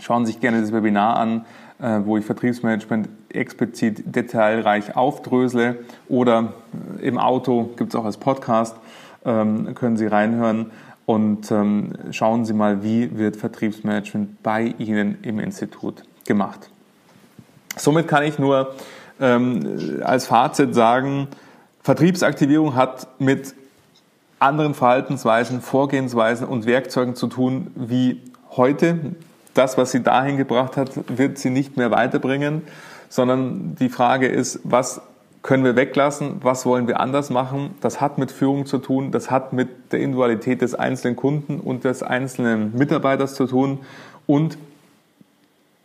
schauen 0.00 0.24
Sie 0.24 0.32
sich 0.32 0.40
gerne 0.40 0.60
das 0.60 0.72
Webinar 0.72 1.16
an, 1.16 1.44
äh, 1.80 2.00
wo 2.04 2.16
ich 2.16 2.24
Vertriebsmanagement 2.24 3.08
explizit 3.30 4.14
detailreich 4.14 4.96
aufdrösele 4.96 5.80
oder 6.08 6.54
im 7.02 7.18
Auto 7.18 7.70
gibt 7.76 7.92
es 7.92 8.00
auch 8.00 8.04
als 8.04 8.16
Podcast, 8.16 8.76
ähm, 9.24 9.74
können 9.74 9.96
Sie 9.96 10.06
reinhören 10.06 10.70
und 11.04 11.50
ähm, 11.50 11.92
schauen 12.10 12.44
Sie 12.44 12.52
mal, 12.52 12.82
wie 12.82 13.18
wird 13.18 13.36
Vertriebsmanagement 13.36 14.42
bei 14.42 14.74
Ihnen 14.78 15.18
im 15.22 15.40
Institut 15.40 16.04
gemacht. 16.24 16.70
Somit 17.76 18.08
kann 18.08 18.22
ich 18.22 18.38
nur 18.38 18.74
ähm, 19.20 20.00
als 20.04 20.26
Fazit 20.26 20.74
sagen, 20.74 21.28
Vertriebsaktivierung 21.88 22.74
hat 22.74 23.08
mit 23.18 23.54
anderen 24.38 24.74
Verhaltensweisen, 24.74 25.62
Vorgehensweisen 25.62 26.46
und 26.46 26.66
Werkzeugen 26.66 27.14
zu 27.14 27.28
tun 27.28 27.68
wie 27.76 28.20
heute. 28.50 28.98
Das, 29.54 29.78
was 29.78 29.92
sie 29.92 30.02
dahin 30.02 30.36
gebracht 30.36 30.76
hat, 30.76 30.90
wird 31.08 31.38
sie 31.38 31.48
nicht 31.48 31.78
mehr 31.78 31.90
weiterbringen, 31.90 32.60
sondern 33.08 33.74
die 33.76 33.88
Frage 33.88 34.28
ist, 34.28 34.60
was 34.64 35.00
können 35.40 35.64
wir 35.64 35.76
weglassen, 35.76 36.42
was 36.42 36.66
wollen 36.66 36.88
wir 36.88 37.00
anders 37.00 37.30
machen. 37.30 37.70
Das 37.80 38.02
hat 38.02 38.18
mit 38.18 38.32
Führung 38.32 38.66
zu 38.66 38.76
tun, 38.76 39.10
das 39.10 39.30
hat 39.30 39.54
mit 39.54 39.70
der 39.90 40.00
Individualität 40.00 40.60
des 40.60 40.74
einzelnen 40.74 41.16
Kunden 41.16 41.58
und 41.58 41.84
des 41.84 42.02
einzelnen 42.02 42.76
Mitarbeiters 42.76 43.34
zu 43.34 43.46
tun 43.46 43.78
und 44.26 44.58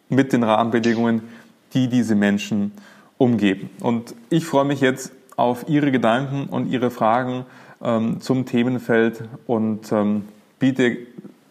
mit 0.10 0.34
den 0.34 0.43
Rahmenbedingungen, 0.43 1.22
die 1.74 1.88
diese 1.88 2.16
Menschen 2.16 2.74
umgeben. 3.18 3.70
Und 3.80 4.16
ich 4.30 4.45
freue 4.45 4.66
mich 4.66 4.82
jetzt 4.82 5.14
auf 5.36 5.67
Ihre 5.67 5.91
Gedanken 5.91 6.47
und 6.49 6.67
Ihre 6.67 6.91
Fragen 6.91 7.45
ähm, 7.84 8.21
zum 8.21 8.45
Themenfeld 8.45 9.23
und 9.47 9.91
ähm, 9.91 10.25
biete 10.59 10.97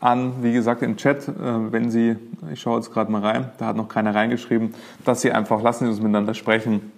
an, 0.00 0.42
wie 0.42 0.52
gesagt, 0.52 0.82
im 0.82 0.96
Chat, 0.96 1.28
äh, 1.28 1.32
wenn 1.72 1.90
Sie, 1.90 2.16
ich 2.52 2.60
schaue 2.60 2.78
jetzt 2.78 2.92
gerade 2.92 3.10
mal 3.10 3.22
rein, 3.22 3.50
da 3.58 3.66
hat 3.66 3.76
noch 3.76 3.88
keiner 3.88 4.14
reingeschrieben, 4.14 4.74
dass 5.04 5.20
Sie 5.20 5.32
einfach, 5.32 5.62
lassen 5.62 5.84
Sie 5.84 5.90
uns 5.90 6.00
miteinander 6.00 6.34
sprechen, 6.34 6.92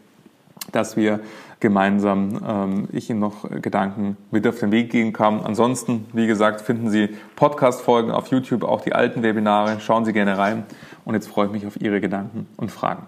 dass 0.73 0.97
wir 0.97 1.21
gemeinsam, 1.61 2.41
ähm, 2.47 2.89
ich 2.93 3.11
Ihnen 3.11 3.21
noch 3.21 3.49
Gedanken 3.51 4.17
mit 4.31 4.47
auf 4.47 4.59
den 4.59 4.73
Weg 4.73 4.91
geben 4.91 5.13
kann. 5.13 5.41
Ansonsten, 5.45 6.07
wie 6.13 6.27
gesagt, 6.27 6.61
finden 6.63 6.91
Sie 6.91 7.11
Podcast-Folgen 7.37 8.11
auf 8.11 8.29
YouTube, 8.29 8.65
auch 8.65 8.81
die 8.81 8.95
alten 8.95 9.23
Webinare, 9.23 9.81
schauen 9.81 10.05
Sie 10.05 10.13
gerne 10.13 10.39
rein 10.39 10.65
und 11.05 11.15
jetzt 11.15 11.29
freue 11.29 11.47
ich 11.47 11.53
mich 11.53 11.67
auf 11.67 11.81
Ihre 11.81 12.01
Gedanken 12.01 12.47
und 12.57 12.71
Fragen. 12.71 13.07